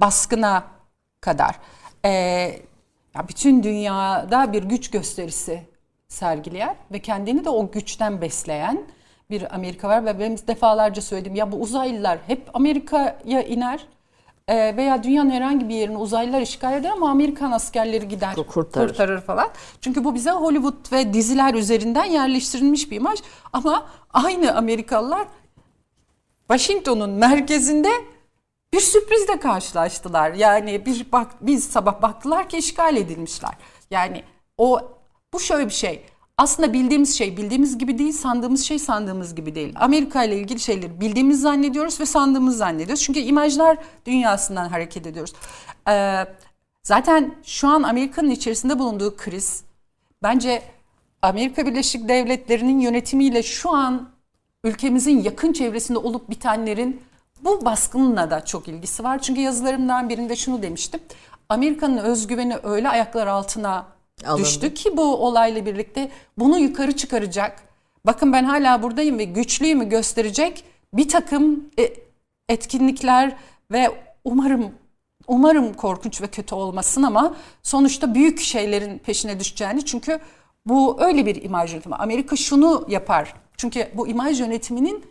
baskına 0.00 0.64
kadar. 1.20 1.54
E, 2.04 2.10
ya 3.14 3.28
bütün 3.28 3.62
dünyada 3.62 4.52
bir 4.52 4.62
güç 4.62 4.90
gösterisi 4.90 5.62
sergileyen 6.08 6.76
ve 6.92 6.98
kendini 6.98 7.44
de 7.44 7.50
o 7.50 7.70
güçten 7.70 8.20
besleyen 8.20 8.95
bir 9.30 9.54
Amerika 9.54 9.88
var 9.88 10.04
ve 10.04 10.20
ben 10.20 10.38
defalarca 10.48 11.02
söyledim 11.02 11.34
ya 11.34 11.52
bu 11.52 11.56
uzaylılar 11.56 12.18
hep 12.26 12.50
Amerika'ya 12.54 13.42
iner 13.42 13.86
e, 14.48 14.76
veya 14.76 15.02
dünyanın 15.02 15.30
herhangi 15.30 15.68
bir 15.68 15.74
yerini 15.74 15.96
uzaylılar 15.96 16.40
işgal 16.40 16.72
eder 16.72 16.90
ama 16.90 17.10
Amerikan 17.10 17.52
askerleri 17.52 18.08
gider 18.08 18.34
Kurtarır. 18.34 18.88
kurtarır 18.88 19.20
falan. 19.20 19.48
Çünkü 19.80 20.04
bu 20.04 20.14
bize 20.14 20.30
Hollywood 20.30 20.92
ve 20.92 21.12
diziler 21.14 21.54
üzerinden 21.54 22.04
yerleştirilmiş 22.04 22.90
bir 22.90 22.96
imaj 22.96 23.18
ama 23.52 23.86
aynı 24.12 24.56
Amerikalılar 24.56 25.26
Washington'un 26.48 27.10
merkezinde 27.10 27.90
bir 28.72 28.80
sürprizle 28.80 29.40
karşılaştılar. 29.40 30.32
Yani 30.32 30.86
bir 30.86 31.12
bak 31.12 31.30
biz 31.40 31.64
sabah 31.64 32.02
baktılar 32.02 32.48
ki 32.48 32.58
işgal 32.58 32.96
edilmişler. 32.96 33.52
Yani 33.90 34.24
o 34.58 34.80
bu 35.32 35.40
şöyle 35.40 35.66
bir 35.66 35.74
şey. 35.74 36.02
Aslında 36.38 36.72
bildiğimiz 36.72 37.18
şey 37.18 37.36
bildiğimiz 37.36 37.78
gibi 37.78 37.98
değil, 37.98 38.12
sandığımız 38.12 38.64
şey 38.64 38.78
sandığımız 38.78 39.34
gibi 39.34 39.54
değil. 39.54 39.74
Amerika 39.76 40.24
ile 40.24 40.38
ilgili 40.38 40.60
şeyleri 40.60 41.00
bildiğimiz 41.00 41.40
zannediyoruz 41.40 42.00
ve 42.00 42.06
sandığımız 42.06 42.56
zannediyoruz. 42.56 43.02
Çünkü 43.02 43.20
imajlar 43.20 43.78
dünyasından 44.06 44.68
hareket 44.68 45.06
ediyoruz. 45.06 45.32
Ee, 45.88 46.24
zaten 46.82 47.34
şu 47.42 47.68
an 47.68 47.82
Amerika'nın 47.82 48.30
içerisinde 48.30 48.78
bulunduğu 48.78 49.16
kriz 49.16 49.64
bence 50.22 50.62
Amerika 51.22 51.66
Birleşik 51.66 52.08
Devletleri'nin 52.08 52.80
yönetimiyle 52.80 53.42
şu 53.42 53.70
an 53.70 54.08
ülkemizin 54.64 55.22
yakın 55.22 55.52
çevresinde 55.52 55.98
olup 55.98 56.30
bitenlerin 56.30 57.02
bu 57.40 57.64
baskınla 57.64 58.30
da 58.30 58.44
çok 58.44 58.68
ilgisi 58.68 59.04
var. 59.04 59.22
Çünkü 59.22 59.40
yazılarımdan 59.40 60.08
birinde 60.08 60.36
şunu 60.36 60.62
demiştim. 60.62 61.00
Amerika'nın 61.48 61.98
özgüveni 61.98 62.56
öyle 62.62 62.88
ayaklar 62.88 63.26
altına 63.26 63.95
Alındı. 64.24 64.44
düştü 64.44 64.74
ki 64.74 64.96
bu 64.96 65.02
olayla 65.02 65.66
birlikte 65.66 66.10
bunu 66.38 66.58
yukarı 66.58 66.96
çıkaracak. 66.96 67.62
Bakın 68.06 68.32
ben 68.32 68.44
hala 68.44 68.82
buradayım 68.82 69.18
ve 69.18 69.24
güçlüyümü 69.24 69.88
gösterecek 69.88 70.64
bir 70.94 71.08
takım 71.08 71.70
e, 71.78 71.94
etkinlikler 72.48 73.36
ve 73.72 73.90
umarım 74.24 74.70
umarım 75.28 75.74
korkunç 75.74 76.22
ve 76.22 76.26
kötü 76.26 76.54
olmasın 76.54 77.02
ama 77.02 77.36
sonuçta 77.62 78.14
büyük 78.14 78.40
şeylerin 78.40 78.98
peşine 78.98 79.40
düşeceğini 79.40 79.84
çünkü 79.84 80.18
bu 80.66 80.96
öyle 81.00 81.26
bir 81.26 81.42
imaj 81.42 81.72
yönetimi. 81.72 81.94
Amerika 81.94 82.36
şunu 82.36 82.86
yapar. 82.88 83.34
Çünkü 83.56 83.88
bu 83.94 84.08
imaj 84.08 84.40
yönetiminin 84.40 85.04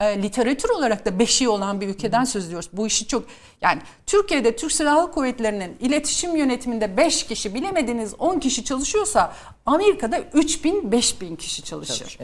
e, 0.00 0.22
literatür 0.22 0.68
olarak 0.68 1.06
da 1.06 1.18
beşiği 1.18 1.48
olan 1.48 1.80
bir 1.80 1.88
ülkeden 1.88 2.24
söz 2.24 2.46
ediyoruz. 2.46 2.68
Bu 2.72 2.86
işi 2.86 3.06
çok 3.06 3.24
yani 3.60 3.82
Türkiye'de 4.06 4.56
Türk 4.56 4.72
Silahlı 4.72 5.12
Kuvvetleri'nin 5.12 5.76
iletişim 5.80 6.36
yönetiminde 6.36 6.96
5 6.96 7.26
kişi 7.26 7.54
bilemediniz 7.54 8.14
10 8.18 8.38
kişi 8.38 8.64
çalışıyorsa 8.64 9.34
Amerika'da 9.66 10.20
3000 10.20 10.92
5000 10.92 11.36
kişi 11.36 11.62
çalışır. 11.62 12.18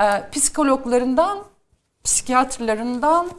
E, 0.00 0.30
psikologlarından 0.30 1.44
psikiyatrlarından 2.04 3.30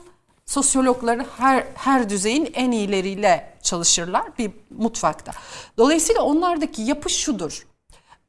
sosyologları 0.46 1.26
her 1.38 1.64
her 1.76 2.10
düzeyin 2.10 2.52
en 2.54 2.72
iyileriyle 2.72 3.54
çalışırlar 3.62 4.38
bir 4.38 4.52
mutfakta. 4.70 5.32
Dolayısıyla 5.78 6.22
onlardaki 6.22 6.82
yapı 6.82 7.10
şudur. 7.10 7.66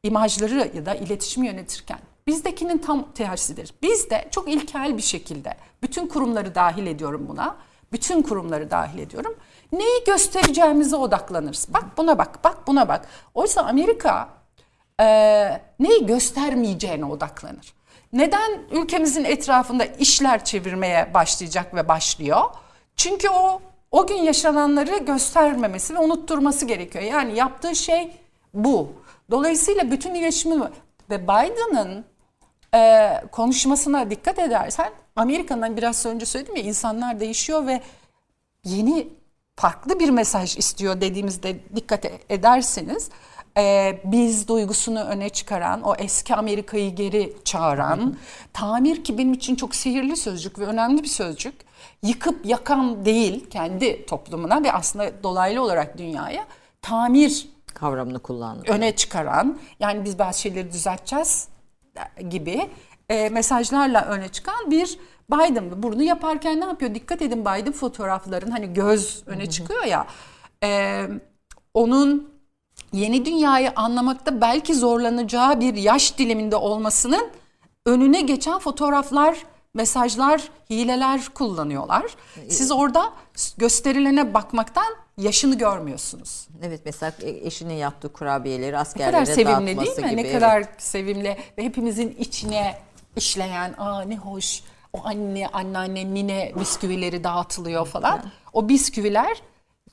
imajları 0.03 0.71
ya 0.75 0.87
da 0.87 0.95
iletişimi 0.95 1.47
yönetirken 1.47 1.99
bizdekinin 2.31 2.79
tam 2.79 3.13
tersidir. 3.13 3.75
Bizde 3.83 4.29
çok 4.31 4.49
ilkel 4.49 4.97
bir 4.97 5.03
şekilde 5.03 5.55
bütün 5.83 6.07
kurumları 6.07 6.55
dahil 6.55 6.87
ediyorum 6.87 7.27
buna. 7.29 7.57
Bütün 7.93 8.23
kurumları 8.23 8.71
dahil 8.71 8.99
ediyorum. 8.99 9.37
Neyi 9.73 10.05
göstereceğimize 10.07 10.97
odaklanırız. 10.97 11.67
Bak 11.75 11.85
buna 11.97 12.19
bak, 12.19 12.45
bak 12.45 12.67
buna 12.67 12.89
bak. 12.89 13.07
Oysa 13.35 13.63
Amerika 13.63 14.29
e, 15.01 15.07
neyi 15.81 16.07
göstermeyeceğine 16.07 17.05
odaklanır. 17.05 17.75
Neden 18.13 18.61
ülkemizin 18.71 19.25
etrafında 19.25 19.85
işler 19.85 20.45
çevirmeye 20.45 21.15
başlayacak 21.15 21.75
ve 21.75 21.89
başlıyor? 21.89 22.43
Çünkü 22.97 23.29
o 23.29 23.61
o 23.91 24.07
gün 24.07 24.17
yaşananları 24.17 24.99
göstermemesi 24.99 25.95
ve 25.95 25.99
unutturması 25.99 26.67
gerekiyor. 26.67 27.05
Yani 27.05 27.37
yaptığı 27.37 27.75
şey 27.75 28.13
bu. 28.55 28.93
Dolayısıyla 29.31 29.91
bütün 29.91 30.15
iletişimi 30.15 30.71
ve 31.11 31.23
Biden'ın 31.23 32.05
e, 32.75 33.11
konuşmasına 33.33 34.11
dikkat 34.11 34.39
edersen 34.39 34.93
Amerika'nın 35.17 35.77
biraz 35.77 36.07
önce 36.07 36.27
söyledim 36.27 36.57
ya 36.57 36.63
insanlar 36.63 37.21
değişiyor 37.21 37.67
ve 37.67 37.81
yeni 38.65 39.09
farklı 39.57 40.01
bir 40.01 40.11
mesaj 40.11 40.57
istiyor 40.57 41.01
dediğimizde 41.01 41.57
dikkat 41.77 42.07
ederseniz 42.29 43.11
e, 43.57 43.99
biz 44.05 44.49
duygusunu 44.49 45.01
öne 45.01 45.29
çıkaran, 45.29 45.83
o 45.83 45.95
eski 45.95 46.35
Amerika'yı 46.35 46.95
geri 46.95 47.37
çağıran, 47.45 48.17
tamir 48.53 49.05
ki 49.05 49.19
benim 49.19 49.33
için 49.33 49.57
çok 49.57 49.75
sihirli 49.75 50.17
sözcük 50.17 50.59
ve 50.59 50.67
önemli 50.67 51.03
bir 51.03 51.09
sözcük. 51.09 51.55
Yıkıp 52.03 52.47
yakan 52.47 53.05
değil 53.05 53.51
kendi 53.51 54.07
toplumuna 54.07 54.63
ve 54.63 54.73
aslında 54.73 55.23
dolaylı 55.23 55.63
olarak 55.63 55.99
dünyaya 55.99 56.47
tamir 56.83 57.49
kavramını 57.75 58.19
kullandı. 58.19 58.63
öne 58.69 58.97
çıkaran 58.97 59.59
yani 59.81 60.05
biz 60.05 60.19
bazı 60.19 60.41
şeyleri 60.41 60.73
düzelteceğiz 60.73 61.49
gibi 62.31 62.71
e, 63.09 63.29
mesajlarla 63.29 64.05
öne 64.05 64.29
çıkan 64.29 64.71
bir 64.71 64.99
Biden. 65.33 65.83
Bunu 65.83 66.03
yaparken 66.03 66.61
ne 66.61 66.65
yapıyor? 66.65 66.95
Dikkat 66.95 67.23
edin 67.23 67.41
Biden 67.41 67.73
fotoğrafların 67.73 68.51
hani 68.51 68.73
göz 68.73 69.23
öne 69.27 69.51
çıkıyor 69.51 69.85
ya. 69.85 70.07
E, 70.65 71.03
onun 71.75 72.31
yeni 72.93 73.25
dünyayı 73.25 73.73
anlamakta 73.77 74.41
belki 74.41 74.75
zorlanacağı 74.75 75.61
bir 75.61 75.75
yaş 75.75 76.19
diliminde 76.19 76.57
olmasının 76.57 77.31
önüne 77.87 78.21
geçen 78.21 78.59
fotoğraflar, 78.59 79.39
mesajlar, 79.75 80.43
hileler 80.71 81.29
kullanıyorlar. 81.35 82.05
Siz 82.49 82.73
orada 82.73 83.13
gösterilene 83.59 84.35
bakmaktan 84.35 84.95
yaşını 85.21 85.59
görmüyorsunuz. 85.59 86.49
Evet 86.63 86.81
mesela 86.85 87.13
eşinin 87.23 87.75
yaptığı 87.75 88.13
kurabiyeleri 88.13 88.73
Ne 88.73 88.79
askerlere 88.79 89.13
kadar 89.13 89.25
sevimli 89.25 89.77
dağıtması 89.77 89.97
değil 89.97 90.07
mi? 90.07 90.11
gibi. 90.11 90.23
Ne 90.23 90.29
evet. 90.29 90.33
kadar 90.33 90.65
sevimli 90.79 91.37
ve 91.59 91.65
hepimizin 91.65 92.17
içine 92.19 92.77
işleyen, 93.17 93.75
aa 93.79 94.03
ne 94.03 94.17
hoş 94.17 94.63
o 94.93 95.01
anne, 95.05 95.49
anneanne, 95.53 96.15
nine 96.15 96.53
bisküvileri 96.61 97.25
dağıtılıyor 97.25 97.87
falan. 97.87 98.23
O 98.53 98.69
bisküviler 98.69 99.43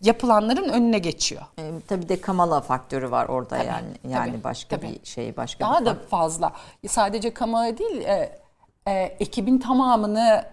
yapılanların 0.01 0.69
önüne 0.69 0.99
geçiyor. 0.99 1.41
E, 1.59 1.71
tabii 1.87 2.09
de 2.09 2.21
Kamala 2.21 2.61
faktörü 2.61 3.11
var 3.11 3.25
orada 3.25 3.57
yani. 3.57 3.87
Yani 4.09 4.31
tabii, 4.31 4.43
başka 4.43 4.75
tabii. 4.75 4.99
bir 5.03 5.05
şey, 5.05 5.37
başka 5.37 5.65
Daha 5.65 5.81
bir 5.81 5.85
da 5.85 5.95
fazla. 5.95 6.53
Sadece 6.87 7.33
Kamala 7.33 7.77
değil, 7.77 8.01
e, 8.01 8.39
e, 8.87 8.91
ekibin 9.19 9.59
tamamını 9.59 10.45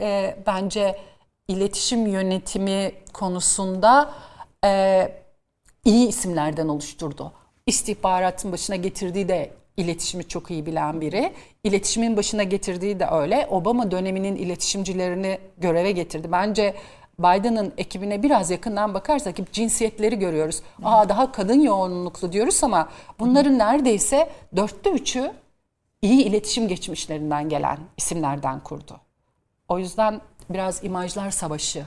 e, 0.00 0.36
bence 0.46 0.98
iletişim 1.48 2.06
yönetimi 2.06 2.92
konusunda 3.12 4.14
e, 4.64 5.08
iyi 5.84 6.08
isimlerden 6.08 6.68
oluşturdu. 6.68 7.32
İstihbaratın 7.66 8.52
başına 8.52 8.76
getirdiği 8.76 9.28
de 9.28 9.50
iletişimi 9.76 10.28
çok 10.28 10.50
iyi 10.50 10.66
bilen 10.66 11.00
biri. 11.00 11.32
İletişimin 11.64 12.16
başına 12.16 12.42
getirdiği 12.42 13.00
de 13.00 13.06
öyle. 13.06 13.46
Obama 13.50 13.90
döneminin 13.90 14.36
iletişimcilerini 14.36 15.38
göreve 15.58 15.92
getirdi. 15.92 16.32
Bence 16.32 16.74
Biden'ın 17.18 17.72
ekibine 17.78 18.22
biraz 18.22 18.50
yakından 18.50 18.94
bakarsak 18.94 19.38
hep 19.38 19.52
cinsiyetleri 19.52 20.18
görüyoruz. 20.18 20.62
Aa 20.84 21.08
daha 21.08 21.32
kadın 21.32 21.60
yoğunluklu 21.60 22.32
diyoruz 22.32 22.64
ama 22.64 22.88
bunların 23.18 23.58
neredeyse 23.58 24.30
dörtte 24.56 24.90
üçü 24.90 25.32
iyi 26.02 26.24
iletişim 26.24 26.68
geçmişlerinden 26.68 27.48
gelen 27.48 27.78
isimlerden 27.96 28.60
kurdu. 28.60 29.00
O 29.68 29.78
yüzden 29.78 30.20
biraz 30.54 30.84
imajlar 30.84 31.30
savaşı 31.30 31.84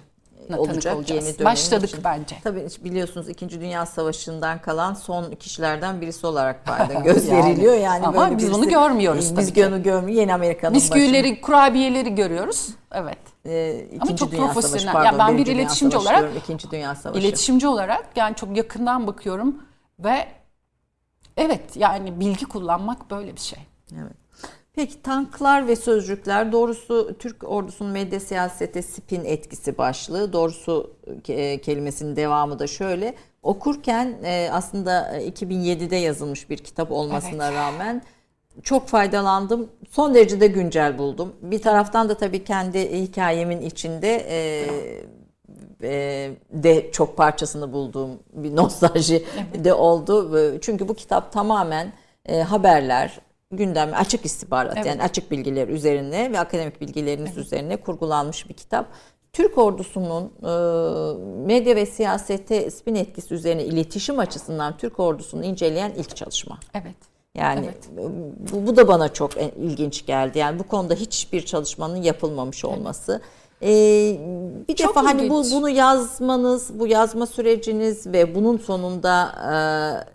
tanık 0.47 0.59
olacak 0.59 0.95
olacağız. 0.95 1.25
yeni 1.25 1.33
dönemin 1.37 1.45
Başladık 1.51 1.89
için. 1.89 2.03
bence. 2.03 2.35
Tabii 2.43 2.67
biliyorsunuz 2.83 3.29
2. 3.29 3.49
Dünya 3.49 3.85
Savaşı'ndan 3.85 4.61
kalan 4.61 4.93
son 4.93 5.31
kişilerden 5.31 6.01
birisi 6.01 6.27
olarak 6.27 6.65
Biden 6.67 7.03
gösteriliyor. 7.03 7.73
Yani, 7.73 8.07
Ama 8.07 8.21
böyle 8.21 8.37
biz 8.37 8.47
birisi- 8.47 8.53
bunu 8.61 8.69
görmüyoruz 8.69 9.19
Biz 9.21 9.35
tabii 9.35 9.53
ki. 9.53 9.71
bunu 9.71 9.83
görmüyoruz. 9.83 10.17
Yeni 10.17 10.33
Amerika'nın 10.33 10.75
Bisküvileri, 10.75 11.41
kurabiyeleri 11.41 12.15
görüyoruz. 12.15 12.67
Evet. 12.91 13.17
Ee, 13.45 13.85
Ama 14.01 14.15
çok 14.15 14.31
Dünya 14.31 14.41
Savaşı, 14.41 14.53
profesyonel. 14.61 14.93
pardon, 14.93 15.11
Ya 15.11 15.27
ben 15.27 15.37
bir 15.37 15.45
iletişimci 15.45 15.93
Savaşı 15.93 16.09
olarak- 16.09 16.21
diyorum, 16.21 16.37
İkinci 16.43 16.71
Dünya 16.71 16.95
Savaşı. 16.95 17.19
İletişimci 17.19 17.67
olarak 17.67 18.05
yani 18.15 18.35
çok 18.35 18.57
yakından 18.57 19.07
bakıyorum 19.07 19.55
ve 19.99 20.27
evet 21.37 21.75
yani 21.77 22.19
bilgi 22.19 22.45
kullanmak 22.45 23.11
böyle 23.11 23.35
bir 23.35 23.41
şey. 23.41 23.59
Evet. 24.01 24.13
Peki 24.75 25.01
tanklar 25.01 25.67
ve 25.67 25.75
sözcükler 25.75 26.51
doğrusu 26.51 27.15
Türk 27.19 27.43
ordusunun 27.43 27.91
medya 27.91 28.19
siyasete 28.19 28.81
spin 28.81 29.25
etkisi 29.25 29.77
başlığı. 29.77 30.33
Doğrusu 30.33 30.91
e, 31.27 31.61
kelimesinin 31.61 32.15
devamı 32.15 32.59
da 32.59 32.67
şöyle. 32.67 33.15
Okurken 33.43 34.17
e, 34.23 34.49
aslında 34.51 35.19
2007'de 35.19 35.95
yazılmış 35.95 36.49
bir 36.49 36.57
kitap 36.57 36.91
olmasına 36.91 37.53
rağmen 37.53 38.01
çok 38.63 38.87
faydalandım. 38.87 39.69
Son 39.89 40.13
derece 40.13 40.41
de 40.41 40.47
güncel 40.47 40.97
buldum. 40.97 41.33
Bir 41.41 41.61
taraftan 41.61 42.09
da 42.09 42.17
tabii 42.17 42.43
kendi 42.43 43.01
hikayemin 43.01 43.61
içinde 43.61 44.15
e, 44.29 44.67
e, 45.83 46.31
de 46.51 46.91
çok 46.91 47.17
parçasını 47.17 47.73
bulduğum 47.73 48.19
bir 48.33 48.55
nostalji 48.55 49.25
de 49.63 49.73
oldu. 49.73 50.59
Çünkü 50.61 50.87
bu 50.87 50.93
kitap 50.93 51.31
tamamen 51.33 51.93
e, 52.25 52.41
haberler, 52.41 53.19
gündem, 53.51 53.91
açık 53.95 54.25
istihbarat 54.25 54.73
Evet. 54.75 54.85
yani 54.85 55.03
açık 55.03 55.31
bilgiler 55.31 55.67
üzerine 55.67 56.31
ve 56.31 56.39
akademik 56.39 56.81
bilgileriniz 56.81 57.37
üzerine 57.37 57.77
kurgulanmış 57.77 58.49
bir 58.49 58.53
kitap. 58.53 58.85
Türk 59.33 59.57
ordusunun 59.57 60.23
e, 60.23 60.51
medya 61.45 61.75
ve 61.75 61.85
siyasete 61.85 62.71
spin 62.71 62.95
etkisi 62.95 63.33
üzerine 63.33 63.63
iletişim 63.65 64.19
açısından 64.19 64.77
Türk 64.77 64.99
ordusunu 64.99 65.43
inceleyen 65.43 65.91
ilk 65.97 66.15
çalışma. 66.15 66.57
Evet. 66.73 66.95
Yani 67.35 67.65
Evet. 67.65 67.89
bu, 68.53 68.67
bu 68.67 68.75
da 68.75 68.87
bana 68.87 69.13
çok 69.13 69.37
en- 69.37 69.51
ilginç 69.61 70.05
geldi. 70.05 70.39
Yani 70.39 70.59
bu 70.59 70.63
konuda 70.63 70.93
hiçbir 70.93 71.45
çalışmanın 71.45 71.95
yapılmamış 72.01 72.65
olması. 72.65 73.21
Ee, 73.61 73.67
bir 74.67 74.75
Çok 74.75 74.89
defa 74.89 75.03
hani 75.05 75.29
bu 75.29 75.39
ilginç. 75.39 75.53
bunu 75.53 75.69
yazmanız, 75.69 76.79
bu 76.79 76.87
yazma 76.87 77.25
süreciniz 77.25 78.07
ve 78.07 78.35
bunun 78.35 78.57
sonunda 78.57 79.25
e, 79.27 80.14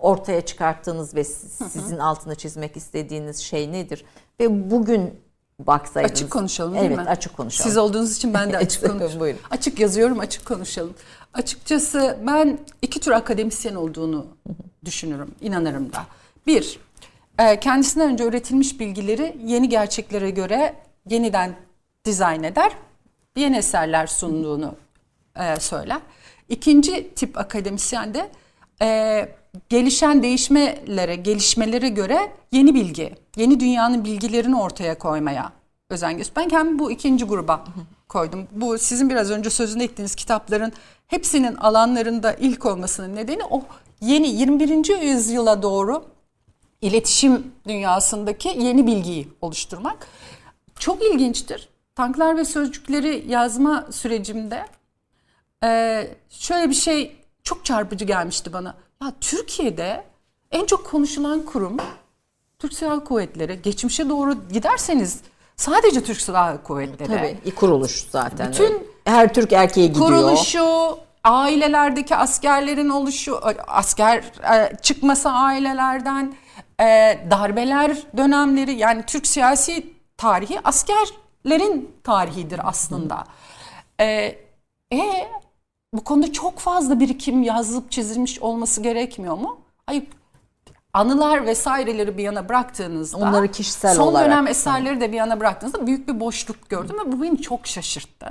ortaya 0.00 0.40
çıkarttığınız 0.40 1.14
ve 1.14 1.24
siz- 1.24 1.72
sizin 1.72 1.98
altını 1.98 2.34
çizmek 2.34 2.76
istediğiniz 2.76 3.38
şey 3.38 3.72
nedir? 3.72 4.04
Ve 4.40 4.70
bugün 4.70 5.20
baksaydınız. 5.58 6.12
Açık 6.12 6.30
konuşalım 6.30 6.74
değil 6.74 6.84
evet, 6.84 6.96
mi? 6.96 7.02
açık 7.02 7.36
konuşalım. 7.36 7.70
Siz 7.70 7.76
olduğunuz 7.76 8.16
için 8.16 8.34
ben 8.34 8.52
de 8.52 8.56
açık 8.58 8.82
Evet, 8.82 8.90
konuşuyorum. 8.92 9.20
buyurun. 9.20 9.40
Açık 9.50 9.80
yazıyorum, 9.80 10.18
açık 10.18 10.46
konuşalım. 10.46 10.94
Açıkçası 11.34 12.18
ben 12.26 12.58
iki 12.82 13.00
tür 13.00 13.10
akademisyen 13.10 13.74
olduğunu 13.74 14.26
düşünürüm, 14.84 15.34
inanırım 15.40 15.92
da. 15.92 16.06
Bir, 16.46 16.80
e, 17.38 17.60
kendisinden 17.60 18.12
önce 18.12 18.24
üretilmiş 18.24 18.80
bilgileri 18.80 19.36
yeni 19.44 19.68
gerçeklere 19.68 20.30
göre 20.30 20.74
yeniden 21.08 21.56
dizayn 22.04 22.42
eder, 22.42 22.72
yeni 23.36 23.56
eserler 23.56 24.06
sunduğunu 24.06 24.74
e, 25.36 25.60
söyler. 25.60 26.00
İkinci 26.48 27.14
tip 27.14 27.38
akademisyen 27.38 28.14
de 28.14 28.30
e, 28.82 29.28
gelişen 29.68 30.22
değişmelere, 30.22 31.16
gelişmelere 31.16 31.88
göre 31.88 32.32
yeni 32.52 32.74
bilgi, 32.74 33.14
yeni 33.36 33.60
dünyanın 33.60 34.04
bilgilerini 34.04 34.60
ortaya 34.60 34.98
koymaya 34.98 35.52
özen 35.90 36.16
gösteriyor. 36.16 36.44
Ben 36.44 36.50
kendimi 36.50 36.78
bu 36.78 36.90
ikinci 36.90 37.24
gruba 37.24 37.64
koydum. 38.08 38.46
Bu 38.52 38.78
sizin 38.78 39.10
biraz 39.10 39.30
önce 39.30 39.50
sözünü 39.50 39.82
ettiğiniz 39.82 40.14
kitapların 40.14 40.72
hepsinin 41.06 41.56
alanlarında 41.56 42.32
ilk 42.32 42.66
olmasının 42.66 43.16
nedeni 43.16 43.44
o 43.50 43.62
yeni 44.00 44.28
21. 44.28 45.02
yüzyıla 45.02 45.62
doğru 45.62 46.04
iletişim 46.80 47.52
dünyasındaki 47.66 48.48
yeni 48.48 48.86
bilgiyi 48.86 49.28
oluşturmak. 49.40 50.06
Çok 50.78 51.02
ilginçtir. 51.02 51.68
Tanklar 51.94 52.36
ve 52.36 52.44
sözcükleri 52.44 53.24
yazma 53.28 53.86
sürecimde 53.90 54.64
şöyle 56.30 56.70
bir 56.70 56.74
şey 56.74 57.16
çok 57.48 57.64
çarpıcı 57.64 58.04
gelmişti 58.04 58.52
bana. 58.52 58.74
Ya 59.02 59.12
Türkiye'de 59.20 60.04
en 60.50 60.66
çok 60.66 60.86
konuşulan 60.86 61.44
kurum 61.44 61.76
Türk 62.58 62.72
Silahlı 62.72 63.04
Kuvvetleri. 63.04 63.62
Geçmişe 63.62 64.08
doğru 64.08 64.48
giderseniz 64.52 65.20
sadece 65.56 66.04
Türk 66.04 66.20
Silahlı 66.20 66.62
Kuvvetleri. 66.62 67.08
Tabii 67.08 67.54
kuruluş 67.54 68.06
zaten. 68.10 68.52
Bütün 68.52 68.86
her 69.04 69.34
Türk 69.34 69.52
erkeği 69.52 69.88
gidiyor. 69.88 70.06
Kuruluşu, 70.06 70.98
ailelerdeki 71.24 72.16
askerlerin 72.16 72.88
oluşu, 72.88 73.40
asker 73.66 74.24
e, 74.54 74.76
çıkması 74.82 75.30
ailelerden, 75.30 76.34
e, 76.80 77.18
darbeler 77.30 77.96
dönemleri 78.16 78.72
yani 78.72 79.02
Türk 79.06 79.26
siyasi 79.26 79.92
tarihi 80.16 80.60
askerlerin 80.64 81.96
tarihidir 82.04 82.60
aslında. 82.68 83.24
E, 84.00 84.38
e 84.92 85.28
bu 85.94 86.04
konuda 86.04 86.32
çok 86.32 86.58
fazla 86.58 87.00
birikim 87.00 87.42
yazılıp 87.42 87.90
çizilmiş 87.90 88.38
olması 88.38 88.80
gerekmiyor 88.82 89.34
mu? 89.36 89.60
Hayır 89.86 90.04
anılar 90.92 91.46
vesaireleri 91.46 92.18
bir 92.18 92.22
yana 92.22 92.48
bıraktığınızda 92.48 93.16
Onları 93.16 93.48
kişisel 93.50 93.94
son 93.94 94.06
olarak. 94.06 94.26
dönem 94.26 94.46
eserleri 94.46 95.00
de 95.00 95.12
bir 95.12 95.16
yana 95.16 95.40
bıraktığınızda 95.40 95.86
büyük 95.86 96.08
bir 96.08 96.20
boşluk 96.20 96.68
gördüm 96.68 96.96
ve 97.06 97.12
bu 97.12 97.22
beni 97.22 97.42
çok 97.42 97.66
şaşırttı. 97.66 98.26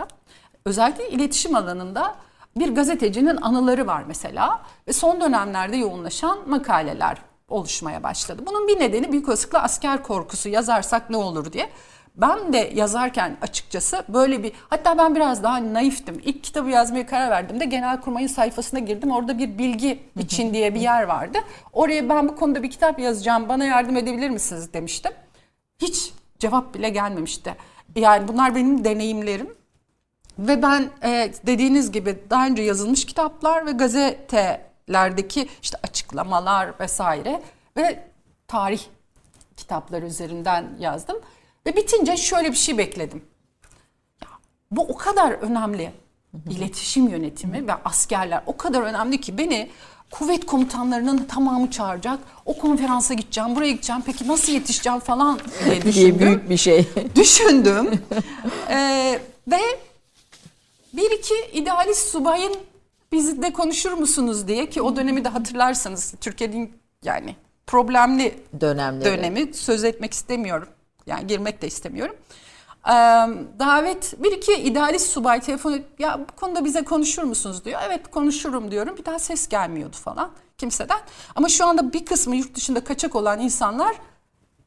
Özellikle 0.66 1.10
iletişim 1.10 1.56
alanında 1.56 2.16
bir 2.58 2.76
gazetecinin 2.76 3.38
anıları 3.42 3.88
var 3.88 4.04
mesela 4.08 4.62
ve 4.88 4.94
son 4.94 5.22
dönemlerde 5.22 5.78
yoğunlaşan 5.78 6.50
makaleler 6.50 7.18
oluşmaya 7.50 8.04
başladı. 8.04 8.44
Bunun 8.48 8.68
bir 8.68 8.80
nedeni 8.80 9.12
büyük 9.12 9.28
olasılıkla 9.30 9.64
asker 9.64 10.04
korkusu 10.04 10.50
yazarsak 10.50 11.10
ne 11.10 11.18
olur 11.18 11.54
diye. 11.54 11.70
Ben 12.18 12.54
de 12.54 12.72
yazarken 12.76 13.38
açıkçası 13.42 14.04
böyle 14.10 14.44
bir 14.44 14.52
hatta 14.70 14.98
ben 14.98 15.16
biraz 15.16 15.44
daha 15.44 15.74
naiftim. 15.74 16.22
İlk 16.24 16.44
kitabı 16.44 16.70
yazmaya 16.70 17.06
karar 17.06 17.30
verdiğimde 17.30 17.66
Genelkurmay'ın 17.66 18.28
sayfasına 18.28 18.80
girdim. 18.80 19.12
Orada 19.12 19.38
bir 19.38 19.58
bilgi 19.58 20.00
için 20.20 20.54
diye 20.54 20.76
bir 20.76 20.80
yer 20.80 21.04
vardı. 21.04 21.38
Oraya 21.74 22.10
ben 22.10 22.28
bu 22.28 22.36
konuda 22.36 22.64
bir 22.64 22.72
kitap 22.72 23.00
yazacağım. 23.00 23.50
Bana 23.50 23.66
yardım 23.66 23.98
edebilir 23.98 24.30
misiniz 24.30 24.74
demiştim. 24.74 25.12
Hiç 25.82 26.14
cevap 26.40 26.74
bile 26.74 26.90
gelmemişti. 26.90 27.56
Yani 27.96 28.28
bunlar 28.28 28.56
benim 28.56 28.84
deneyimlerim. 28.84 29.58
Ve 30.40 30.62
ben 30.62 30.90
e, 31.04 31.32
dediğiniz 31.48 31.92
gibi 31.92 32.18
daha 32.30 32.48
önce 32.48 32.64
yazılmış 32.64 33.06
kitaplar 33.06 33.66
ve 33.66 33.72
gazetelerdeki 33.72 35.48
işte 35.62 35.78
açıklamalar 35.84 36.80
vesaire 36.80 37.42
ve 37.78 38.04
tarih 38.48 38.82
kitapları 39.58 40.06
üzerinden 40.06 40.66
yazdım. 40.80 41.18
Ve 41.68 41.76
bitince 41.76 42.18
şöyle 42.18 42.52
bir 42.52 42.58
şey 42.58 42.78
bekledim. 42.78 43.22
Ya, 44.24 44.28
bu 44.72 44.82
o 44.82 44.96
kadar 44.98 45.32
önemli. 45.32 45.92
İletişim 46.50 47.08
yönetimi 47.08 47.68
ve 47.68 47.74
askerler 47.74 48.42
o 48.46 48.58
kadar 48.58 48.82
önemli 48.82 49.22
ki 49.22 49.38
beni 49.38 49.70
kuvvet 50.12 50.46
komutanlarının 50.46 51.18
tamamı 51.26 51.72
çağıracak. 51.72 52.20
O 52.46 52.58
konferansa 52.58 53.14
gideceğim, 53.14 53.56
buraya 53.56 53.72
gideceğim. 53.72 54.02
Peki 54.06 54.28
nasıl 54.28 54.52
yetişeceğim 54.54 55.00
falan 55.00 55.40
diye 55.66 55.82
düşündüm. 55.86 56.20
büyük 56.20 56.50
bir 56.50 56.58
şey. 56.58 56.88
düşündüm. 57.16 58.02
ee, 58.70 59.20
ve 59.48 59.60
bir 60.94 61.12
iki 61.12 61.34
idealist 61.54 62.08
subayın 62.12 62.56
bizde 63.12 63.54
konuşur 63.54 63.92
musunuz 63.94 64.48
diye 64.48 64.70
ki 64.70 64.82
o 64.82 64.96
dönemi 64.96 65.24
de 65.26 65.30
hatırlarsanız 65.30 66.14
Türkiye'nin 66.22 66.72
yani 67.04 67.36
problemli 67.68 68.36
Dönemleri. 68.62 69.06
dönemi 69.06 69.54
söz 69.54 69.84
etmek 69.84 70.14
istemiyorum. 70.14 70.68
Yani 71.08 71.28
girmek 71.28 71.62
de 71.62 71.68
istemiyorum. 71.68 72.16
Ee, 72.88 72.92
davet 73.60 74.24
bir 74.24 74.32
iki 74.32 74.54
idealist 74.54 75.10
subay 75.12 75.40
telefon 75.42 75.72
edip 75.74 76.00
ya 76.00 76.20
bu 76.20 76.36
konuda 76.36 76.66
bize 76.66 76.84
konuşur 76.84 77.24
musunuz 77.24 77.66
diyor. 77.66 77.82
Evet 77.86 78.12
konuşurum 78.12 78.72
diyorum. 78.72 78.98
Bir 78.98 79.06
daha 79.06 79.20
ses 79.20 79.48
gelmiyordu 79.50 79.96
falan 79.96 80.32
kimseden. 80.58 81.00
Ama 81.36 81.50
şu 81.50 81.66
anda 81.66 81.94
bir 81.94 82.06
kısmı 82.06 82.36
yurt 82.36 82.56
dışında 82.56 82.84
kaçak 82.84 83.16
olan 83.16 83.40
insanlar 83.40 83.96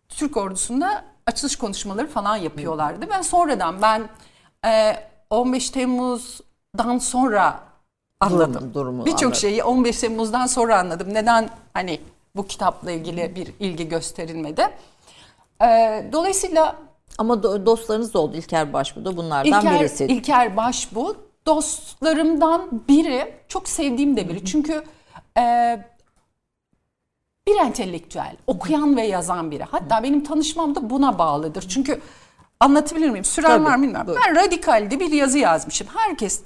Türk 0.09 0.37
ordusunda 0.37 1.05
açılış 1.27 1.57
konuşmaları 1.57 2.07
falan 2.07 2.37
yapıyorlardı. 2.37 3.07
Ben 3.11 3.23
sonradan 3.23 3.83
ben 3.83 4.09
e, 4.67 4.97
15 5.31 5.71
Temmuz'dan 5.71 6.99
sonra 6.99 7.61
anladım. 8.21 8.55
Durumu- 8.65 8.75
durumu 8.75 9.07
Birçok 9.07 9.37
şeyi 9.37 9.65
15 9.65 9.99
Temmuz'dan 10.01 10.47
sonra 10.47 10.79
anladım. 10.79 11.15
Neden 11.15 11.51
hani 11.75 12.01
bu 12.37 12.47
kitapla 12.47 12.91
ilgili 12.91 13.35
bir 13.37 13.55
ilgi 13.61 13.89
gösterilmedi. 13.89 14.71
E, 15.63 15.67
dolayısıyla 16.13 16.77
Ama 17.19 17.35
do- 17.35 17.67
dostlarınız 17.67 18.17
oldu. 18.17 18.37
İlker 18.37 18.73
Başbuğ 18.73 19.05
da 19.05 19.17
bunlardan 19.17 19.61
İlker, 19.61 19.81
birisi. 19.81 20.05
İlker 20.05 20.57
Başbuğ 20.57 21.17
dostlarımdan 21.47 22.69
biri. 22.89 23.35
Çok 23.49 23.69
sevdiğim 23.69 24.17
de 24.17 24.29
biri. 24.29 24.45
Çünkü 24.45 24.85
e, 25.39 25.43
bir 27.47 27.57
entelektüel, 27.57 28.37
okuyan 28.47 28.97
ve 28.97 29.07
yazan 29.07 29.51
biri. 29.51 29.63
Hatta 29.63 30.03
benim 30.03 30.25
tanışmam 30.25 30.75
da 30.75 30.91
buna 30.91 31.19
bağlıdır. 31.19 31.69
Çünkü 31.69 32.01
anlatabilir 32.61 33.11
miyim? 33.11 33.25
Süren 33.25 33.49
Tabii, 33.49 33.65
var 33.65 33.77
mı 33.77 33.83
bilmiyorum. 33.83 34.07
buyur. 34.07 34.21
Ben 34.27 34.37
Radikal'de 34.37 35.01
bir 35.01 35.13
yazı 35.13 35.39
yazmışım. 35.39 35.87
Herkes 35.95 36.41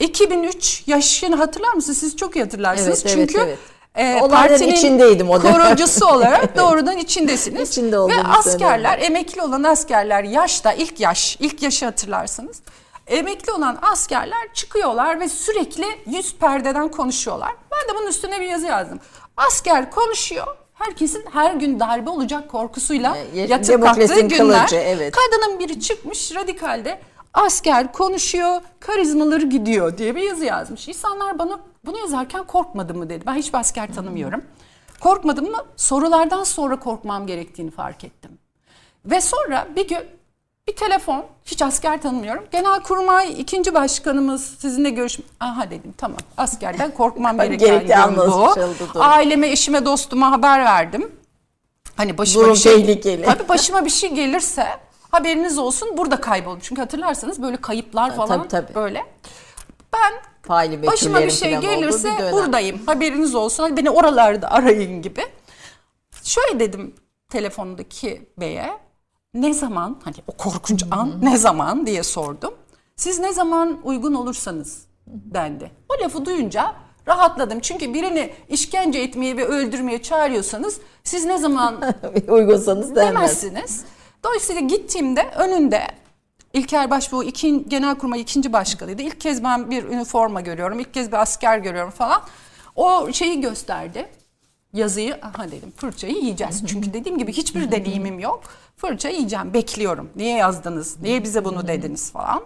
2003 0.00 0.82
yaşını 0.86 1.36
hatırlar 1.36 1.72
mısınız? 1.72 1.98
Siz 1.98 2.16
çok 2.16 2.36
iyi 2.36 2.42
hatırlarsınız. 2.42 3.02
Evet, 3.06 3.16
evet, 3.16 3.30
Çünkü 3.30 3.46
evet. 3.46 3.58
E, 3.96 4.20
Olayların 4.22 4.28
partinin 4.48 4.72
içindeydim 4.72 5.30
o 5.30 5.42
dönem. 5.42 5.52
korucusu 5.54 6.06
olarak 6.14 6.56
doğrudan 6.56 6.96
içindesiniz. 6.96 7.70
İçinde 7.70 7.98
Ve 7.98 8.22
askerler, 8.38 8.98
emekli 8.98 9.42
olan 9.42 9.62
askerler 9.62 10.24
yaşta 10.24 10.72
ilk 10.72 11.00
yaş, 11.00 11.36
ilk 11.40 11.62
yaşı 11.62 11.84
hatırlarsınız. 11.84 12.60
Emekli 13.06 13.52
olan 13.52 13.78
askerler 13.82 14.52
çıkıyorlar 14.54 15.20
ve 15.20 15.28
sürekli 15.28 15.84
yüz 16.06 16.34
perdeden 16.34 16.88
konuşuyorlar. 16.88 17.52
Ben 17.72 17.94
de 17.94 17.98
bunun 17.98 18.06
üstüne 18.08 18.40
bir 18.40 18.46
yazı 18.48 18.66
yazdım. 18.66 19.00
Asker 19.36 19.90
konuşuyor. 19.90 20.46
Herkesin 20.74 21.24
her 21.32 21.54
gün 21.54 21.80
darbe 21.80 22.10
olacak 22.10 22.48
korkusuyla 22.50 23.16
E, 23.16 23.38
ye- 23.38 23.46
yatıp 23.46 23.82
kalktığı 23.82 24.20
günler. 24.20 24.58
kılıcı, 24.60 24.76
evet. 24.76 25.14
Kadının 25.16 25.58
biri 25.58 25.80
çıkmış 25.80 26.34
radikalde 26.34 26.98
asker 27.36 27.92
konuşuyor, 27.92 28.60
karizmaları 28.80 29.46
gidiyor 29.46 29.98
diye 29.98 30.14
bir 30.16 30.22
yazı 30.22 30.44
yazmış. 30.44 30.88
İnsanlar 30.88 31.38
bana 31.38 31.60
bunu 31.84 31.98
yazarken 31.98 32.44
korkmadın 32.44 32.98
mı 32.98 33.10
dedi. 33.10 33.24
Ben 33.26 33.34
hiçbir 33.34 33.58
asker 33.58 33.94
tanımıyorum. 33.94 34.44
Korkmadım 35.00 35.50
mı? 35.50 35.58
Sorulardan 35.76 36.44
sonra 36.44 36.78
korkmam 36.80 37.26
gerektiğini 37.26 37.70
fark 37.70 38.04
ettim. 38.04 38.30
Ve 39.04 39.20
sonra 39.20 39.68
bir 39.76 39.88
gün 39.88 39.98
bir 40.68 40.76
telefon, 40.76 41.24
hiç 41.44 41.62
asker 41.62 42.02
tanımıyorum. 42.02 42.44
Genelkurmay 42.52 43.40
ikinci 43.40 43.74
başkanımız 43.74 44.44
sizinle 44.58 44.90
görüş... 44.90 45.18
Aha 45.40 45.70
dedim 45.70 45.94
tamam 45.98 46.18
askerden 46.36 46.94
korkmam 46.94 47.38
gereken 47.58 48.16
bu. 48.16 48.20
doğru. 48.20 48.70
Aileme, 48.94 49.48
eşime, 49.48 49.84
dostuma 49.84 50.30
haber 50.30 50.64
verdim. 50.64 51.12
Hani 51.96 52.18
başıma 52.18 52.44
Durum 52.44 52.54
bir 52.54 52.60
şey, 52.60 52.74
tehlikeli. 52.86 53.24
Tabii 53.24 53.48
başıma 53.48 53.84
bir 53.84 53.90
şey 53.90 54.14
gelirse 54.14 54.66
haberiniz 55.16 55.58
olsun 55.58 55.96
burada 55.96 56.20
kaybolun. 56.20 56.58
Çünkü 56.62 56.80
hatırlarsanız 56.80 57.42
böyle 57.42 57.56
kayıplar 57.56 58.16
falan 58.16 58.48
tabii, 58.48 58.66
tabii. 58.66 58.74
böyle. 58.74 59.06
Ben 59.92 60.12
Faili 60.42 60.86
başıma 60.86 61.20
bir 61.20 61.30
şey 61.30 61.56
gelirse 61.56 62.12
bir 62.12 62.18
dönem. 62.18 62.32
buradayım. 62.32 62.80
Haberiniz 62.86 63.34
olsun. 63.34 63.62
Hadi 63.62 63.76
beni 63.76 63.90
oralarda 63.90 64.50
arayın 64.50 65.02
gibi. 65.02 65.22
Şöyle 66.22 66.60
dedim 66.60 66.94
telefondaki 67.30 68.30
beye. 68.38 68.70
Ne 69.34 69.54
zaman 69.54 70.00
hani 70.04 70.16
o 70.26 70.32
korkunç 70.32 70.84
an 70.90 71.12
ne 71.22 71.36
zaman 71.36 71.86
diye 71.86 72.02
sordum. 72.02 72.54
Siz 72.96 73.18
ne 73.18 73.32
zaman 73.32 73.78
uygun 73.84 74.14
olursanız 74.14 74.86
dendi. 75.06 75.70
O 75.88 76.04
lafı 76.04 76.24
duyunca 76.24 76.74
rahatladım. 77.08 77.60
Çünkü 77.60 77.94
birini 77.94 78.32
işkence 78.48 78.98
etmeye 78.98 79.36
ve 79.36 79.46
öldürmeye 79.46 80.02
çağırıyorsanız 80.02 80.80
siz 81.04 81.24
ne 81.24 81.38
zaman 81.38 81.94
Uygunsanız 82.28 82.96
demezsiniz. 82.96 83.84
Dolayısıyla 84.26 84.60
gittiğimde 84.60 85.30
önünde 85.36 85.86
İlker 86.52 86.90
Başbuğ 86.90 87.24
iki, 87.24 87.68
Genelkurmay 87.68 88.20
ikinci 88.20 88.52
başkanıydı. 88.52 89.02
İlk 89.02 89.20
kez 89.20 89.44
ben 89.44 89.70
bir 89.70 89.84
üniforma 89.84 90.40
görüyorum. 90.40 90.80
ilk 90.80 90.94
kez 90.94 91.12
bir 91.12 91.22
asker 91.22 91.58
görüyorum 91.58 91.90
falan. 91.90 92.22
O 92.76 93.12
şeyi 93.12 93.40
gösterdi. 93.40 94.08
Yazıyı 94.72 95.18
aha 95.22 95.50
dedim 95.50 95.72
fırçayı 95.76 96.14
yiyeceğiz. 96.14 96.62
Çünkü 96.66 96.92
dediğim 96.92 97.18
gibi 97.18 97.32
hiçbir 97.32 97.70
deneyimim 97.72 98.18
yok. 98.18 98.42
Fırça 98.76 99.08
yiyeceğim 99.08 99.54
bekliyorum. 99.54 100.10
Niye 100.16 100.36
yazdınız? 100.36 101.00
Niye 101.02 101.22
bize 101.22 101.44
bunu 101.44 101.68
dediniz 101.68 102.12
falan. 102.12 102.44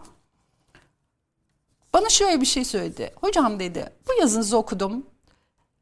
Bana 1.93 2.09
şöyle 2.09 2.41
bir 2.41 2.47
şey 2.47 2.64
söyledi. 2.64 3.12
Hocam 3.20 3.61
dedi 3.61 3.93
bu 4.09 4.20
yazınızı 4.20 4.57
okudum. 4.57 5.07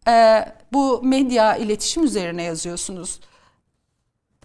Ee, 0.08 0.52
bu 0.72 1.02
medya 1.02 1.56
iletişim 1.56 2.04
üzerine 2.04 2.42
yazıyorsunuz. 2.42 3.20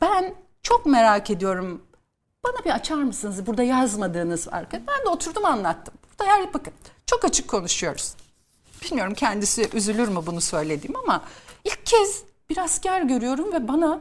Ben 0.02 0.43
çok 0.64 0.86
merak 0.86 1.30
ediyorum. 1.30 1.82
Bana 2.44 2.66
bir 2.66 2.70
açar 2.70 2.96
mısınız? 2.96 3.46
Burada 3.46 3.64
yazmadığınız 3.64 4.48
var. 4.48 4.66
Ben 4.74 5.06
de 5.06 5.10
oturdum 5.10 5.46
anlattım. 5.46 5.94
Burada 6.10 6.32
her 6.32 6.54
bakın 6.54 6.74
çok 7.06 7.26
açık 7.26 7.48
konuşuyoruz. 7.48 8.14
Bilmiyorum 8.84 9.14
kendisi 9.14 9.70
üzülür 9.74 10.08
mü 10.08 10.20
bunu 10.26 10.42
söylediğim 10.42 10.96
ama 10.96 11.22
ilk 11.64 11.86
kez 11.86 12.24
bir 12.50 12.58
asker 12.58 13.02
görüyorum 13.02 13.54
ve 13.54 13.68
bana 13.68 14.00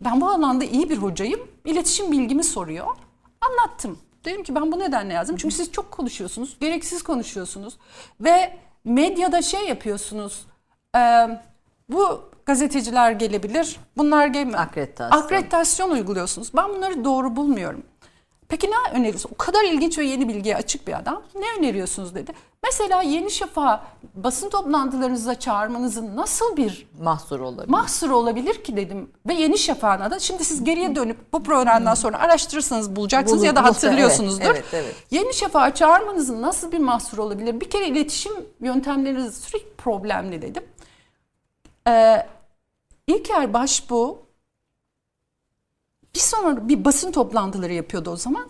ben 0.00 0.20
bu 0.20 0.28
alanda 0.28 0.64
iyi 0.64 0.90
bir 0.90 0.98
hocayım. 0.98 1.40
İletişim 1.64 2.12
bilgimi 2.12 2.44
soruyor. 2.44 2.86
Anlattım. 3.40 3.98
Dedim 4.24 4.42
ki 4.42 4.54
ben 4.54 4.72
bu 4.72 4.78
nedenle 4.78 5.14
yazdım. 5.14 5.36
Çünkü 5.36 5.54
siz 5.54 5.72
çok 5.72 5.90
konuşuyorsunuz. 5.90 6.56
Gereksiz 6.60 7.02
konuşuyorsunuz. 7.02 7.76
Ve 8.20 8.58
medyada 8.84 9.42
şey 9.42 9.68
yapıyorsunuz. 9.68 10.46
e, 10.96 11.28
bu 11.88 12.20
gazeteciler 12.46 13.12
gelebilir. 13.12 13.76
Bunlar 13.96 14.26
gelmez. 14.26 14.60
Akreditasyon. 14.60 15.20
Akreditasyon 15.22 15.90
uyguluyorsunuz. 15.90 16.50
Ben 16.56 16.68
bunları 16.68 17.04
doğru 17.04 17.36
bulmuyorum. 17.36 17.82
Peki 18.48 18.70
ne 18.70 18.98
öneriyorsunuz? 18.98 19.34
O 19.34 19.36
kadar 19.44 19.64
ilginç 19.64 19.98
ve 19.98 20.04
yeni 20.04 20.28
bilgiye 20.28 20.56
açık 20.56 20.86
bir 20.88 20.98
adam. 20.98 21.22
Ne 21.34 21.46
öneriyorsunuz 21.58 22.14
dedi. 22.14 22.32
Mesela 22.64 23.02
Yeni 23.02 23.30
Şafak'a 23.30 23.84
basın 24.14 24.50
toplantılarınıza 24.50 25.34
çağırmanızın 25.38 26.16
nasıl 26.16 26.56
bir 26.56 26.86
Mahsur 27.00 27.40
olabilir. 27.40 27.68
mahsuru 27.70 28.16
olabilir 28.16 28.64
ki 28.64 28.76
dedim. 28.76 29.10
Ve 29.28 29.34
Yeni 29.34 29.58
Şafak'ına 29.58 30.10
da 30.10 30.18
şimdi 30.18 30.44
siz 30.44 30.64
geriye 30.64 30.96
dönüp 30.96 31.32
bu 31.32 31.42
programdan 31.42 31.94
sonra 31.94 32.18
araştırırsanız 32.18 32.96
bulacaksınız 32.96 33.40
Bulur- 33.40 33.46
ya 33.46 33.56
da 33.56 33.64
hatırlıyorsunuzdur. 33.64 34.44
evet, 34.44 34.64
evet, 34.72 34.84
evet. 34.84 34.94
Yeni 35.10 35.34
Şafak'a 35.34 35.74
çağırmanızın 35.74 36.42
nasıl 36.42 36.72
bir 36.72 36.78
mahsuru 36.78 37.22
olabilir? 37.22 37.60
Bir 37.60 37.70
kere 37.70 37.86
iletişim 37.88 38.32
yöntemleriniz 38.60 39.34
sürekli 39.36 39.74
problemli 39.76 40.42
dedim. 40.42 40.62
Ee, 41.88 42.26
İlker 43.06 43.52
Başbuğ 43.52 44.18
bir 46.14 46.20
sonra 46.20 46.68
bir 46.68 46.84
basın 46.84 47.12
toplantıları 47.12 47.72
yapıyordu 47.72 48.10
o 48.10 48.16
zaman. 48.16 48.48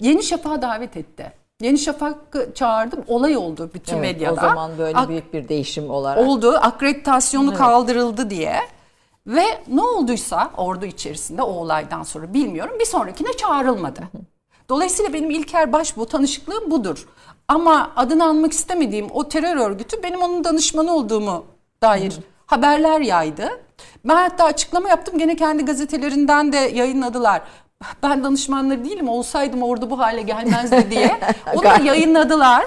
Yeni 0.00 0.22
Şafak'a 0.22 0.62
davet 0.62 0.96
etti. 0.96 1.32
Yeni 1.60 1.78
Şafak'ı 1.78 2.54
çağırdım. 2.54 3.04
Olay 3.06 3.36
oldu 3.36 3.70
bütün 3.74 3.92
Evet, 3.96 4.02
medyada. 4.14 4.32
O 4.32 4.36
zaman 4.40 4.78
böyle 4.78 4.98
Ak- 4.98 5.08
büyük 5.08 5.34
bir 5.34 5.48
değişim 5.48 5.90
olarak. 5.90 6.28
oldu. 6.28 6.56
Akreditasyonu 6.62 7.54
kaldırıldı 7.54 8.30
diye. 8.30 8.60
Ve 9.26 9.44
ne 9.68 9.82
olduysa 9.82 10.50
ordu 10.56 10.84
içerisinde 10.84 11.42
o 11.42 11.50
olaydan 11.52 12.02
sonra 12.02 12.34
bilmiyorum 12.34 12.76
bir 12.80 12.84
sonrakine 12.84 13.32
çağrılmadı. 13.32 14.00
Dolayısıyla 14.68 15.12
benim 15.12 15.30
İlker 15.30 15.72
Başbuğ 15.72 16.06
tanışıklığım 16.06 16.70
budur. 16.70 17.08
Ama 17.48 17.92
adını 17.96 18.24
anmak 18.24 18.52
istemediğim 18.52 19.06
o 19.12 19.28
terör 19.28 19.56
örgütü 19.56 20.02
benim 20.02 20.22
onun 20.22 20.44
danışmanı 20.44 20.94
olduğumu 20.94 21.44
dair 21.82 22.16
haberler 22.48 23.00
yaydı. 23.00 23.48
Ben 24.04 24.16
hatta 24.16 24.44
açıklama 24.44 24.88
yaptım 24.88 25.18
gene 25.18 25.36
kendi 25.36 25.64
gazetelerinden 25.64 26.52
de 26.52 26.56
yayınladılar. 26.56 27.42
Ben 28.02 28.24
danışmanları 28.24 28.84
değilim 28.84 29.08
olsaydım 29.08 29.62
orada 29.62 29.90
bu 29.90 29.98
hale 29.98 30.22
gelmezdi 30.22 30.86
diye. 30.90 31.20
Onu 31.54 31.62
da 31.62 31.76
yayınladılar. 31.76 32.66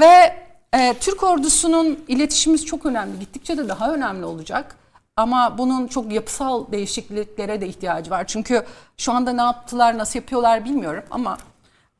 Ve 0.00 0.36
e, 0.74 0.94
Türk 1.00 1.22
ordusunun 1.22 2.04
iletişimimiz 2.08 2.66
çok 2.66 2.86
önemli. 2.86 3.18
Gittikçe 3.18 3.58
de 3.58 3.68
daha 3.68 3.94
önemli 3.94 4.24
olacak. 4.24 4.76
Ama 5.16 5.58
bunun 5.58 5.86
çok 5.86 6.12
yapısal 6.12 6.72
değişikliklere 6.72 7.60
de 7.60 7.66
ihtiyacı 7.66 8.10
var. 8.10 8.26
Çünkü 8.26 8.64
şu 8.96 9.12
anda 9.12 9.32
ne 9.32 9.42
yaptılar, 9.42 9.98
nasıl 9.98 10.18
yapıyorlar 10.18 10.64
bilmiyorum 10.64 11.04
ama 11.10 11.38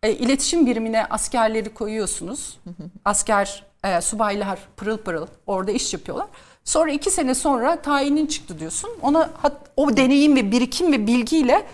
e, 0.03 0.13
iletişim 0.13 0.67
birimine 0.67 1.07
askerleri 1.11 1.75
koyuyorsunuz. 1.75 2.59
Asker, 3.05 3.65
e, 3.85 4.01
subaylar 4.01 4.59
pırıl 4.77 4.99
pırıl 4.99 5.27
orada 5.47 5.71
iş 5.71 5.93
yapıyorlar. 5.93 6.27
Sonra 6.65 6.93
iki 6.93 7.11
sene 7.11 7.35
sonra 7.35 7.83
tayinin 7.83 8.27
çıktı 8.27 8.59
diyorsun. 8.59 8.91
Ona 9.03 9.31
o 9.77 9.97
deneyim 9.97 10.37
ve 10.37 10.53
birikim 10.53 10.93
ve 10.93 11.07
bilgiyle 11.07 11.67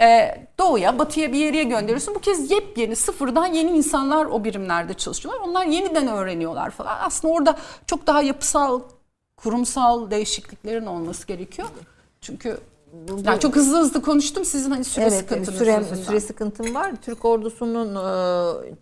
e, 0.00 0.38
doğuya, 0.58 0.98
batıya 0.98 1.32
bir 1.32 1.38
yere 1.38 1.62
gönderiyorsun. 1.62 2.14
Bu 2.14 2.18
kez 2.18 2.50
yepyeni, 2.50 2.96
sıfırdan 2.96 3.46
yeni 3.46 3.70
insanlar 3.70 4.24
o 4.24 4.44
birimlerde 4.44 4.94
çalışıyorlar. 4.94 5.48
Onlar 5.48 5.66
yeniden 5.66 6.08
öğreniyorlar 6.08 6.70
falan. 6.70 6.98
Aslında 7.00 7.34
orada 7.34 7.56
çok 7.86 8.06
daha 8.06 8.22
yapısal, 8.22 8.80
kurumsal 9.36 10.10
değişikliklerin 10.10 10.86
olması 10.86 11.26
gerekiyor. 11.26 11.68
Çünkü 12.20 12.58
yani 13.24 13.40
çok 13.40 13.56
hızlı 13.56 13.78
hızlı 13.78 14.02
konuştum 14.02 14.44
sizin 14.44 14.70
hani 14.70 14.84
süre 14.84 15.04
Evet, 15.04 15.12
sıkıntınız 15.18 15.58
süre, 15.58 15.72
yüzünden. 15.72 16.02
süre 16.02 16.20
sıkıntım 16.20 16.74
var. 16.74 16.92
Türk 17.02 17.24
ordusunun 17.24 17.88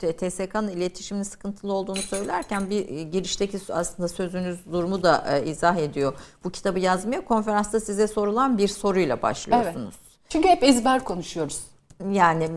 e, 0.03 0.13
TSK'nın 0.13 0.69
iletişiminin 0.69 1.25
sıkıntılı 1.25 1.73
olduğunu 1.73 1.97
söylerken 2.03 2.71
bir 2.71 2.89
e, 2.89 3.03
girişteki 3.03 3.59
aslında 3.73 4.09
sözünüz 4.09 4.59
durumu 4.73 5.03
da 5.03 5.25
e, 5.39 5.51
izah 5.51 5.77
ediyor. 5.77 6.15
Bu 6.45 6.51
kitabı 6.51 6.79
yazmaya 6.79 7.25
konferansta 7.25 7.81
size 7.81 8.07
sorulan 8.07 8.59
bir 8.59 8.69
soruyla 8.69 9.23
başlıyorsunuz. 9.23 9.95
Çünkü 10.29 10.49
hep 10.49 10.63
ezber 10.63 11.05
konuşuyoruz. 11.05 11.72
Yani 12.13 12.49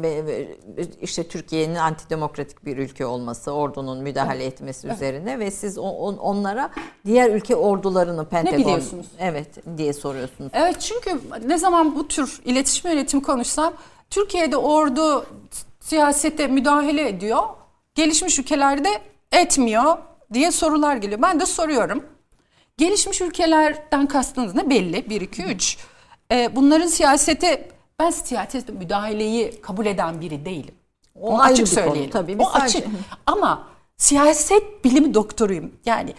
işte 1.02 1.28
Türkiye'nin 1.28 1.76
antidemokratik 1.76 2.66
bir 2.66 2.78
ülke 2.78 3.06
olması, 3.06 3.52
ordunun 3.52 4.04
müdahale 4.04 4.46
etmesi 4.46 4.88
üzerine 4.88 5.40
ve 5.40 5.52
siz 5.52 5.78
on- 5.78 6.18
onlara 6.18 6.70
diğer 7.06 7.30
ülke 7.30 7.56
ordularını 7.56 8.26
Pentagon 8.30 8.60
biliyorsunuz? 8.60 9.06
evet 9.20 9.48
diye 9.78 9.94
soruyorsunuz. 9.94 10.52
Evet 10.54 10.82
çünkü 10.82 11.20
ne 11.48 11.58
zaman 11.58 11.96
bu 11.96 12.08
tür 12.08 12.42
iletişim 12.46 12.92
yönetimi 12.92 13.24
konuşsam 13.24 13.74
Türkiye'de 14.10 14.58
ordu 14.58 15.26
siyasete 15.80 16.48
müdahale 16.48 17.08
ediyor. 17.10 17.44
Gelişmiş 17.96 18.40
ülkelerde 18.40 18.90
etmiyor 19.32 19.98
diye 20.34 20.52
sorular 20.52 20.96
geliyor. 20.96 21.22
Ben 21.22 21.40
de 21.40 21.46
soruyorum. 21.46 22.04
Gelişmiş 22.78 23.22
ülkelerden 23.22 24.08
kastınız 24.08 24.56
ne 24.56 24.70
belli? 24.70 25.10
1, 25.10 25.22
2, 25.22 25.44
3. 25.44 25.78
Bunların 26.52 26.88
siyasete 26.88 27.70
ben 28.00 28.10
siyasete 28.10 28.72
müdahaleyi 28.74 29.62
kabul 29.62 29.86
eden 29.86 30.22
biri 30.22 30.46
değilim. 30.46 30.76
O 31.22 31.30
Onu 31.30 31.42
açık 31.42 31.58
konu 31.58 31.68
söyleyelim. 31.68 32.10
tabii. 32.12 32.36
O 32.40 32.46
sadece- 32.46 32.78
açık. 32.80 32.88
Ama 33.26 33.68
siyaset 33.98 34.84
bilimi 34.84 35.14
doktoruyum. 35.14 35.72
Yani 35.86 36.14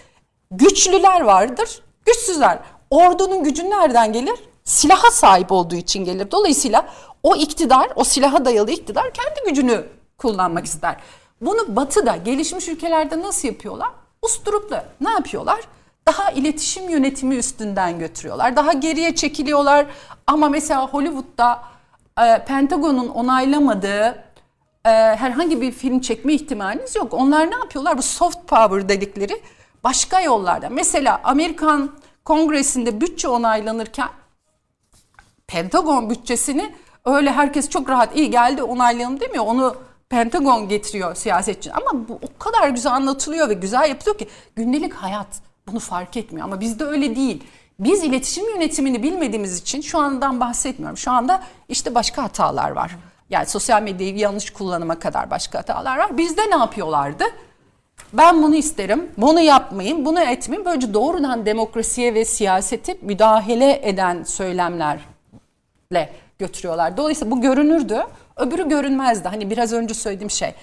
güçlüler 0.50 1.20
vardır, 1.20 1.82
güçsüzler. 2.06 2.58
Ordunun 2.90 3.44
gücü 3.44 3.70
nereden 3.70 4.12
gelir? 4.12 4.38
Silaha 4.64 5.10
sahip 5.10 5.52
olduğu 5.52 5.74
için 5.74 6.04
gelir. 6.04 6.30
Dolayısıyla 6.30 6.88
o 7.22 7.36
iktidar, 7.36 7.88
o 7.96 8.04
silaha 8.04 8.44
dayalı 8.44 8.70
iktidar 8.70 9.10
kendi 9.12 9.48
gücünü 9.48 9.84
kullanmak 10.18 10.66
ister. 10.66 10.96
Bunu 11.40 11.76
batıda, 11.76 12.16
gelişmiş 12.16 12.68
ülkelerde 12.68 13.20
nasıl 13.20 13.48
yapıyorlar? 13.48 13.88
Usturuplu. 14.22 14.76
Ne 15.00 15.10
yapıyorlar? 15.10 15.60
Daha 16.08 16.30
iletişim 16.30 16.88
yönetimi 16.88 17.34
üstünden 17.36 17.98
götürüyorlar. 17.98 18.56
Daha 18.56 18.72
geriye 18.72 19.14
çekiliyorlar. 19.14 19.86
Ama 20.26 20.48
mesela 20.48 20.88
Hollywood'da 20.88 21.62
e, 22.20 22.44
Pentagon'un 22.44 23.08
onaylamadığı 23.08 24.24
e, 24.84 24.90
herhangi 24.90 25.60
bir 25.60 25.72
film 25.72 26.00
çekme 26.00 26.32
ihtimaliniz 26.32 26.96
yok. 26.96 27.14
Onlar 27.14 27.50
ne 27.50 27.54
yapıyorlar? 27.54 27.98
Bu 27.98 28.02
soft 28.02 28.48
power 28.48 28.88
dedikleri 28.88 29.42
başka 29.84 30.20
yollarda. 30.20 30.68
Mesela 30.68 31.20
Amerikan 31.24 31.90
Kongresi'nde 32.24 33.00
bütçe 33.00 33.28
onaylanırken 33.28 34.08
Pentagon 35.46 36.10
bütçesini 36.10 36.74
öyle 37.04 37.32
herkes 37.32 37.68
çok 37.68 37.88
rahat 37.88 38.16
iyi 38.16 38.30
geldi 38.30 38.62
onaylayalım 38.62 39.20
demiyor. 39.20 39.44
Onu 39.46 39.76
Pentagon 40.08 40.68
getiriyor 40.68 41.14
siyasetçi. 41.14 41.72
Ama 41.72 42.08
bu 42.08 42.18
o 42.22 42.38
kadar 42.38 42.68
güzel 42.68 42.92
anlatılıyor 42.92 43.48
ve 43.48 43.54
güzel 43.54 43.88
yapılıyor 43.88 44.18
ki 44.18 44.28
gündelik 44.56 44.94
hayat 44.94 45.45
bunu 45.66 45.80
fark 45.80 46.16
etmiyor. 46.16 46.46
Ama 46.46 46.60
bizde 46.60 46.84
öyle 46.84 47.16
değil. 47.16 47.44
Biz 47.78 48.04
iletişim 48.04 48.48
yönetimini 48.54 49.02
bilmediğimiz 49.02 49.58
için 49.58 49.80
şu 49.80 49.98
andan 49.98 50.40
bahsetmiyorum. 50.40 50.96
Şu 50.96 51.10
anda 51.10 51.42
işte 51.68 51.94
başka 51.94 52.22
hatalar 52.22 52.70
var. 52.70 52.96
Yani 53.30 53.46
sosyal 53.46 53.82
medyayı 53.82 54.16
yanlış 54.16 54.50
kullanıma 54.50 54.98
kadar 54.98 55.30
başka 55.30 55.58
hatalar 55.58 55.98
var. 55.98 56.18
Bizde 56.18 56.50
ne 56.50 56.56
yapıyorlardı? 56.56 57.24
Ben 58.12 58.42
bunu 58.42 58.54
isterim, 58.54 59.10
bunu 59.16 59.40
yapmayın, 59.40 60.04
bunu 60.04 60.20
etmeyin. 60.20 60.64
Böylece 60.64 60.94
doğrudan 60.94 61.46
demokrasiye 61.46 62.14
ve 62.14 62.24
siyasete 62.24 62.96
müdahale 63.02 63.88
eden 63.88 64.22
söylemlerle 64.22 65.00
götürüyorlar. 66.38 66.96
Dolayısıyla 66.96 67.30
bu 67.36 67.40
görünürdü, 67.40 68.02
öbürü 68.36 68.68
görünmezdi. 68.68 69.28
Hani 69.28 69.50
biraz 69.50 69.72
önce 69.72 69.94
söylediğim 69.94 70.30
şey. 70.30 70.54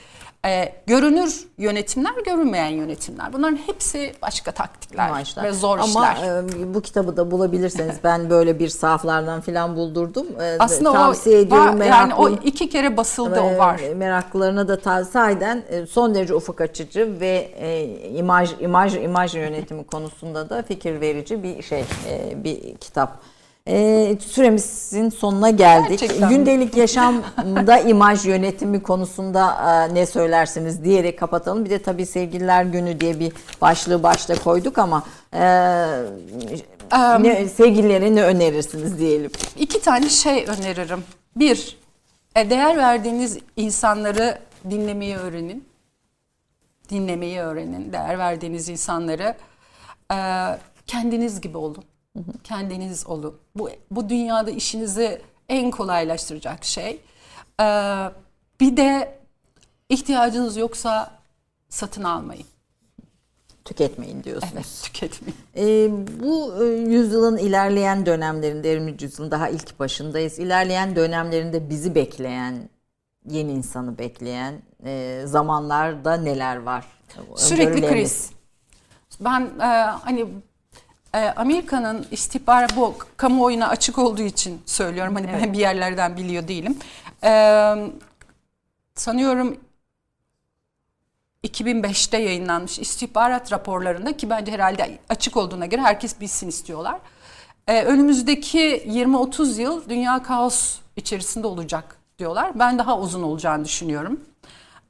Ee, 0.46 0.74
görünür 0.88 1.48
yönetimler, 1.58 2.12
görünmeyen 2.26 2.68
yönetimler. 2.70 3.34
Bunların 3.34 3.56
hepsi 3.56 4.14
başka 4.22 4.52
taktikler 4.52 5.10
Amaçlar. 5.10 5.44
ve 5.44 5.52
zor 5.52 5.78
Ama 5.80 6.14
işler. 6.14 6.44
e, 6.44 6.74
bu 6.74 6.82
kitabı 6.82 7.18
da 7.18 7.32
bulabilirseniz 7.32 7.96
ben 8.04 8.30
böyle 8.30 8.60
bir 8.60 8.70
sahaflardan 8.70 9.42
filan 9.42 9.76
buldurdum. 9.76 10.28
E, 10.42 10.56
Aslında 10.60 10.92
tavsiye 10.94 11.38
o 11.38 11.40
ediyorum. 11.42 11.80
var, 11.80 11.86
yani 11.86 12.14
o 12.14 12.30
iki 12.30 12.70
kere 12.70 12.98
basıldı 12.98 13.36
e, 13.36 13.40
o 13.40 13.58
var. 13.58 13.82
Meraklılarına 13.96 14.68
da 14.68 14.80
tavsiye 14.80 15.32
eden 15.32 15.64
e, 15.70 15.86
son 15.86 16.16
derece 16.16 16.34
ufuk 16.36 16.62
açıcı 16.62 17.18
ve 17.20 17.52
e, 17.58 17.86
imaj 18.10 18.52
imaj 18.60 18.96
imaj 18.96 19.36
yönetimi 19.36 19.84
konusunda 19.84 20.50
da 20.50 20.64
fikir 20.64 21.02
verici 21.02 21.44
bir 21.44 21.62
şey 21.62 21.86
e, 22.10 22.44
bir 22.44 22.76
kitap. 22.78 23.22
E, 23.68 24.18
süremizin 24.20 25.10
sonuna 25.10 25.50
geldik. 25.50 26.00
Gerçekten? 26.00 26.30
Gündelik 26.30 26.78
yaşamda 26.78 27.80
imaj 27.88 28.26
yönetimi 28.26 28.84
konusunda 28.84 29.52
e, 29.52 29.94
ne 29.94 30.06
söylersiniz 30.06 30.84
diyerek 30.84 31.20
kapatalım. 31.20 31.66
Bir 31.66 31.70
de 31.70 31.82
tabii 31.82 32.06
sevgililer 32.06 32.64
günü 32.64 33.00
diye 33.00 33.20
bir 33.20 33.34
başlığı 33.62 34.04
başta 34.04 34.36
koyduk 34.36 34.78
ama 34.78 35.04
e, 35.34 35.40
ne, 37.20 37.48
sevgililere 37.48 38.16
ne 38.16 38.24
önerirsiniz 38.24 39.00
diyelim. 39.00 39.32
İki 39.58 39.82
tane 39.82 40.10
şey 40.10 40.46
öneririm. 40.48 41.04
Bir, 41.36 41.78
e, 42.36 42.50
değer 42.50 42.78
verdiğiniz 42.78 43.38
insanları 43.56 44.40
dinlemeyi 44.70 45.18
öğrenin. 45.18 45.68
Dinlemeyi 46.90 47.40
öğrenin. 47.40 47.94
Değer 47.94 48.20
verdiğiniz 48.20 48.70
insanları 48.70 49.36
e, 50.14 50.18
kendiniz 50.88 51.42
gibi 51.42 51.58
olun. 51.58 51.84
Kendiniz 52.44 53.08
olun. 53.08 53.38
Bu, 53.56 53.70
bu 53.92 54.10
dünyada 54.10 54.52
işinizi 54.52 55.22
en 55.50 55.72
kolaylaştıracak 55.72 56.66
şey. 56.66 57.02
E, 57.62 57.66
bir 58.60 58.78
de 58.78 59.20
ihtiyacınız 59.90 60.58
yoksa 60.58 61.12
satın 61.70 62.04
almayın. 62.04 62.46
Tüketmeyin 63.66 64.24
diyorsunuz. 64.24 64.54
Evet, 64.56 64.82
tüketmeyin. 64.84 65.38
Ee, 65.58 65.92
bu 66.24 66.64
e, 66.64 66.68
yüzyılın 66.68 67.38
ilerleyen 67.38 68.06
dönemlerinde, 68.06 68.68
20. 68.68 68.96
yüzyılın 69.02 69.32
daha 69.32 69.50
ilk 69.50 69.80
başındayız. 69.80 70.40
İlerleyen 70.40 70.96
dönemlerinde 70.96 71.70
bizi 71.70 71.96
bekleyen 71.96 72.70
yeni 73.30 73.52
insanı 73.52 73.98
bekleyen 73.98 74.62
e, 74.86 75.24
zamanlarda 75.26 76.18
neler 76.18 76.58
var? 76.58 76.86
Sürekli 77.36 77.88
kriz. 77.88 78.30
Ben 79.20 79.42
e, 79.60 79.66
hani 80.04 80.28
Amerika'nın 81.18 82.08
istihbarat 82.12 82.78
bu 82.78 82.96
kamuoyuna 83.18 83.68
açık 83.68 83.98
olduğu 83.98 84.22
için 84.22 84.62
söylüyorum. 84.66 85.16
Hani 85.16 85.28
ben 85.28 85.54
bir 85.54 85.60
yerlerden 85.60 86.18
biliyor 86.18 86.48
değilim. 86.48 86.78
E, 87.24 87.32
sanıyorum 88.96 89.58
2005'te 91.44 92.18
yayınlanmış 92.18 92.80
istihbarat 92.80 93.52
raporlarında 93.52 94.18
ki 94.18 94.30
bence 94.30 94.52
herhalde 94.52 95.00
açık 95.10 95.38
olduğuna 95.38 95.66
göre 95.66 95.82
herkes 95.82 96.20
bilsin 96.22 96.48
istiyorlar. 96.48 97.00
E, 97.68 97.84
önümüzdeki 97.84 98.84
20-30 98.88 99.62
yıl 99.62 99.90
dünya 99.90 100.24
kaos 100.24 100.78
içerisinde 100.96 101.48
olacak 101.48 101.98
diyorlar. 102.20 102.60
Ben 102.60 102.78
daha 102.78 103.00
uzun 103.00 103.24
olacağını 103.24 103.66
düşünüyorum. 103.66 104.20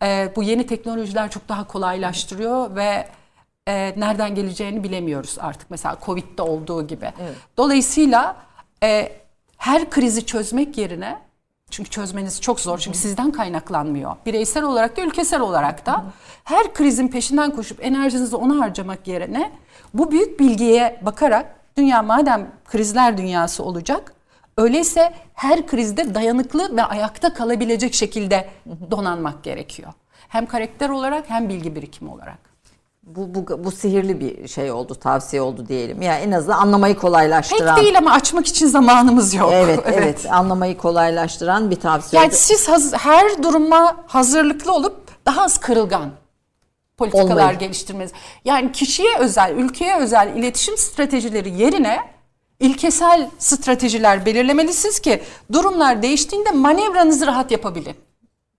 E, 0.03 0.33
bu 0.35 0.43
yeni 0.43 0.67
teknolojiler 0.67 1.31
çok 1.31 1.49
daha 1.49 1.67
kolaylaştırıyor 1.67 2.75
ve 2.75 3.07
e, 3.67 3.93
nereden 3.97 4.35
geleceğini 4.35 4.83
bilemiyoruz 4.83 5.37
artık. 5.39 5.71
Mesela 5.71 5.97
Covid'de 6.05 6.41
olduğu 6.41 6.87
gibi. 6.87 7.11
Dolayısıyla 7.57 8.35
e, 8.83 9.11
her 9.57 9.89
krizi 9.89 10.25
çözmek 10.25 10.77
yerine 10.77 11.19
çünkü 11.69 11.89
çözmeniz 11.89 12.41
çok 12.41 12.59
zor. 12.59 12.77
Çünkü 12.77 12.97
sizden 12.97 13.31
kaynaklanmıyor. 13.31 14.15
Bireysel 14.25 14.63
olarak 14.63 14.97
da 14.97 15.01
ülkesel 15.01 15.41
olarak 15.41 15.85
da 15.85 16.03
her 16.43 16.73
krizin 16.73 17.07
peşinden 17.07 17.51
koşup 17.51 17.85
enerjinizi 17.85 18.35
ona 18.35 18.59
harcamak 18.59 19.07
yerine 19.07 19.51
bu 19.93 20.11
büyük 20.11 20.39
bilgiye 20.39 20.99
bakarak 21.01 21.55
dünya 21.77 22.03
madem 22.03 22.51
krizler 22.65 23.17
dünyası 23.17 23.63
olacak 23.63 24.13
öyleyse 24.57 25.13
her 25.33 25.67
krizde 25.67 26.15
dayanıklı 26.15 26.77
ve 26.77 26.83
ayakta 26.83 27.33
kalabilecek 27.33 27.93
şekilde 27.93 28.49
donanmak 28.91 29.43
gerekiyor. 29.43 29.93
Hem 30.27 30.45
karakter 30.45 30.89
olarak 30.89 31.29
hem 31.29 31.49
bilgi 31.49 31.75
birikimi 31.75 32.11
olarak. 32.11 32.52
Bu, 33.03 33.35
bu, 33.35 33.63
bu 33.63 33.71
sihirli 33.71 34.19
bir 34.19 34.47
şey 34.47 34.71
oldu, 34.71 34.95
tavsiye 34.95 35.41
oldu 35.41 35.67
diyelim. 35.67 36.01
Yani 36.01 36.21
en 36.21 36.31
azından 36.31 36.57
anlamayı 36.57 36.95
kolaylaştıran. 36.95 37.75
Pek 37.75 37.83
değil 37.83 37.97
ama 37.97 38.11
açmak 38.11 38.47
için 38.47 38.67
zamanımız 38.67 39.33
yok. 39.33 39.49
Evet, 39.53 39.79
evet, 39.85 40.25
Anlamayı 40.31 40.77
kolaylaştıran 40.77 41.71
bir 41.71 41.75
tavsiye 41.75 42.21
Yani 42.21 42.29
oldu. 42.29 42.35
siz 42.39 42.69
haz- 42.69 42.93
her 42.93 43.43
duruma 43.43 43.95
hazırlıklı 44.07 44.73
olup 44.73 45.25
daha 45.25 45.41
az 45.43 45.57
kırılgan 45.59 46.09
politikalar 46.97 47.41
Olmayı. 47.43 47.57
geliştirmeniz. 47.59 48.11
Yani 48.45 48.71
kişiye 48.71 49.17
özel, 49.19 49.51
ülkeye 49.55 49.97
özel 49.99 50.35
iletişim 50.35 50.77
stratejileri 50.77 51.49
yerine 51.61 51.97
ilkesel 52.59 53.29
stratejiler 53.39 54.25
belirlemelisiniz 54.25 54.99
ki 54.99 55.23
durumlar 55.53 56.01
değiştiğinde 56.01 56.51
manevranızı 56.51 57.27
rahat 57.27 57.51
yapabilin. 57.51 57.95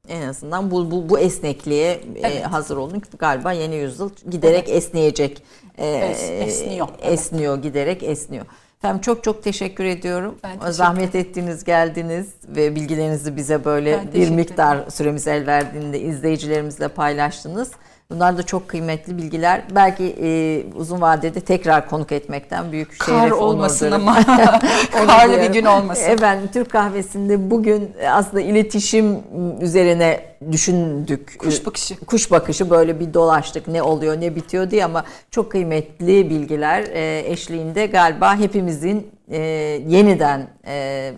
En 0.09 0.23
azından 0.29 0.71
bu, 0.71 0.91
bu, 0.91 1.09
bu 1.09 1.19
esnekliğe 1.19 1.91
e, 1.93 2.01
Evet. 2.23 2.45
hazır 2.47 2.77
olun. 2.77 3.03
Galiba 3.19 3.53
yeni 3.53 3.75
yüzyıl 3.77 4.11
giderek 4.31 4.69
esneyecek. 4.69 5.43
E, 5.79 5.85
Es- 5.87 6.45
esniyor, 6.45 6.89
evet. 7.03 7.13
Esniyor, 7.13 7.63
giderek 7.63 8.03
esniyor. 8.03 8.47
Efendim 8.79 9.01
çok 9.01 9.25
çok 9.25 9.43
teşekkür 9.45 9.85
ediyorum. 9.85 10.35
Ben 10.45 10.53
teşekkür 10.53 10.73
Zahmet 10.73 11.15
ettiniz, 11.15 11.65
geldiniz 11.65 12.27
ve 12.49 12.75
bilgilerinizi 12.75 13.37
bize 13.37 13.65
böyle 13.65 14.01
bir 14.15 14.31
miktar 14.31 14.91
süremiz 14.91 15.27
el 15.29 15.47
verdiğinde 15.47 16.01
izleyicilerimizle 16.01 16.89
paylaştınız. 16.89 17.71
Bunlar 18.11 18.39
da 18.39 18.43
çok 18.43 18.69
kıymetli 18.69 19.19
bilgiler. 19.19 19.63
Belki 19.75 20.17
e, 20.23 20.63
uzun 20.77 21.01
vadede 21.01 21.41
tekrar 21.41 21.89
konuk 21.89 22.13
etmekten 22.13 22.73
büyük 22.73 22.99
Kar 22.99 23.21
şeref 23.21 23.33
olmasın 23.33 23.93
onurdur. 23.93 24.03
ama 25.01 25.07
karlı 25.07 25.41
bir 25.41 25.53
gün 25.53 25.65
olmasın. 25.65 26.11
Efendim 26.11 26.49
Türk 26.53 26.71
kahvesinde 26.71 27.51
bugün 27.51 27.91
aslında 28.11 28.41
iletişim 28.41 29.19
üzerine 29.61 30.21
düşündük. 30.53 31.39
Kuş 31.39 31.67
bakışı. 31.67 32.01
Kuş 32.01 32.31
bakışı 32.31 32.71
böyle 32.71 33.01
bir 33.01 33.15
dolaştık 33.15 33.69
ne 33.69 33.83
oluyor 33.83 34.21
ne 34.21 34.37
bitiyor 34.37 34.71
diye 34.71 34.85
ama 34.85 35.05
çok 35.31 35.51
kıymetli 35.51 36.31
bilgiler 36.31 36.83
e, 36.93 37.31
eşliğinde 37.31 37.87
galiba 37.87 38.37
hepimizin 38.37 39.11
e, 39.29 39.39
yeniden 39.89 40.49
e, 40.67 41.13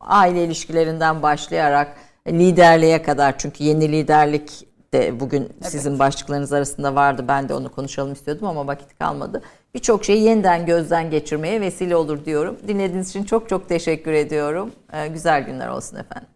aile 0.00 0.44
ilişkilerinden 0.44 1.22
başlayarak 1.22 1.96
liderliğe 2.28 3.02
kadar 3.02 3.38
çünkü 3.38 3.64
yeni 3.64 3.92
liderlik 3.92 4.69
de 4.94 5.20
bugün 5.20 5.48
sizin 5.62 5.98
başlıklarınız 5.98 6.52
arasında 6.52 6.94
vardı. 6.94 7.24
Ben 7.28 7.48
de 7.48 7.54
onu 7.54 7.72
konuşalım 7.72 8.12
istiyordum 8.12 8.46
ama 8.46 8.66
vakit 8.66 8.98
kalmadı. 8.98 9.42
Birçok 9.74 10.04
şeyi 10.04 10.22
yeniden 10.22 10.66
gözden 10.66 11.10
geçirmeye 11.10 11.60
vesile 11.60 11.96
olur 11.96 12.24
diyorum. 12.24 12.56
Dinlediğiniz 12.68 13.08
için 13.08 13.24
çok 13.24 13.48
çok 13.48 13.68
teşekkür 13.68 14.12
ediyorum. 14.12 14.72
Ee, 14.92 15.08
güzel 15.08 15.42
günler 15.42 15.68
olsun 15.68 15.96
efendim. 15.96 16.28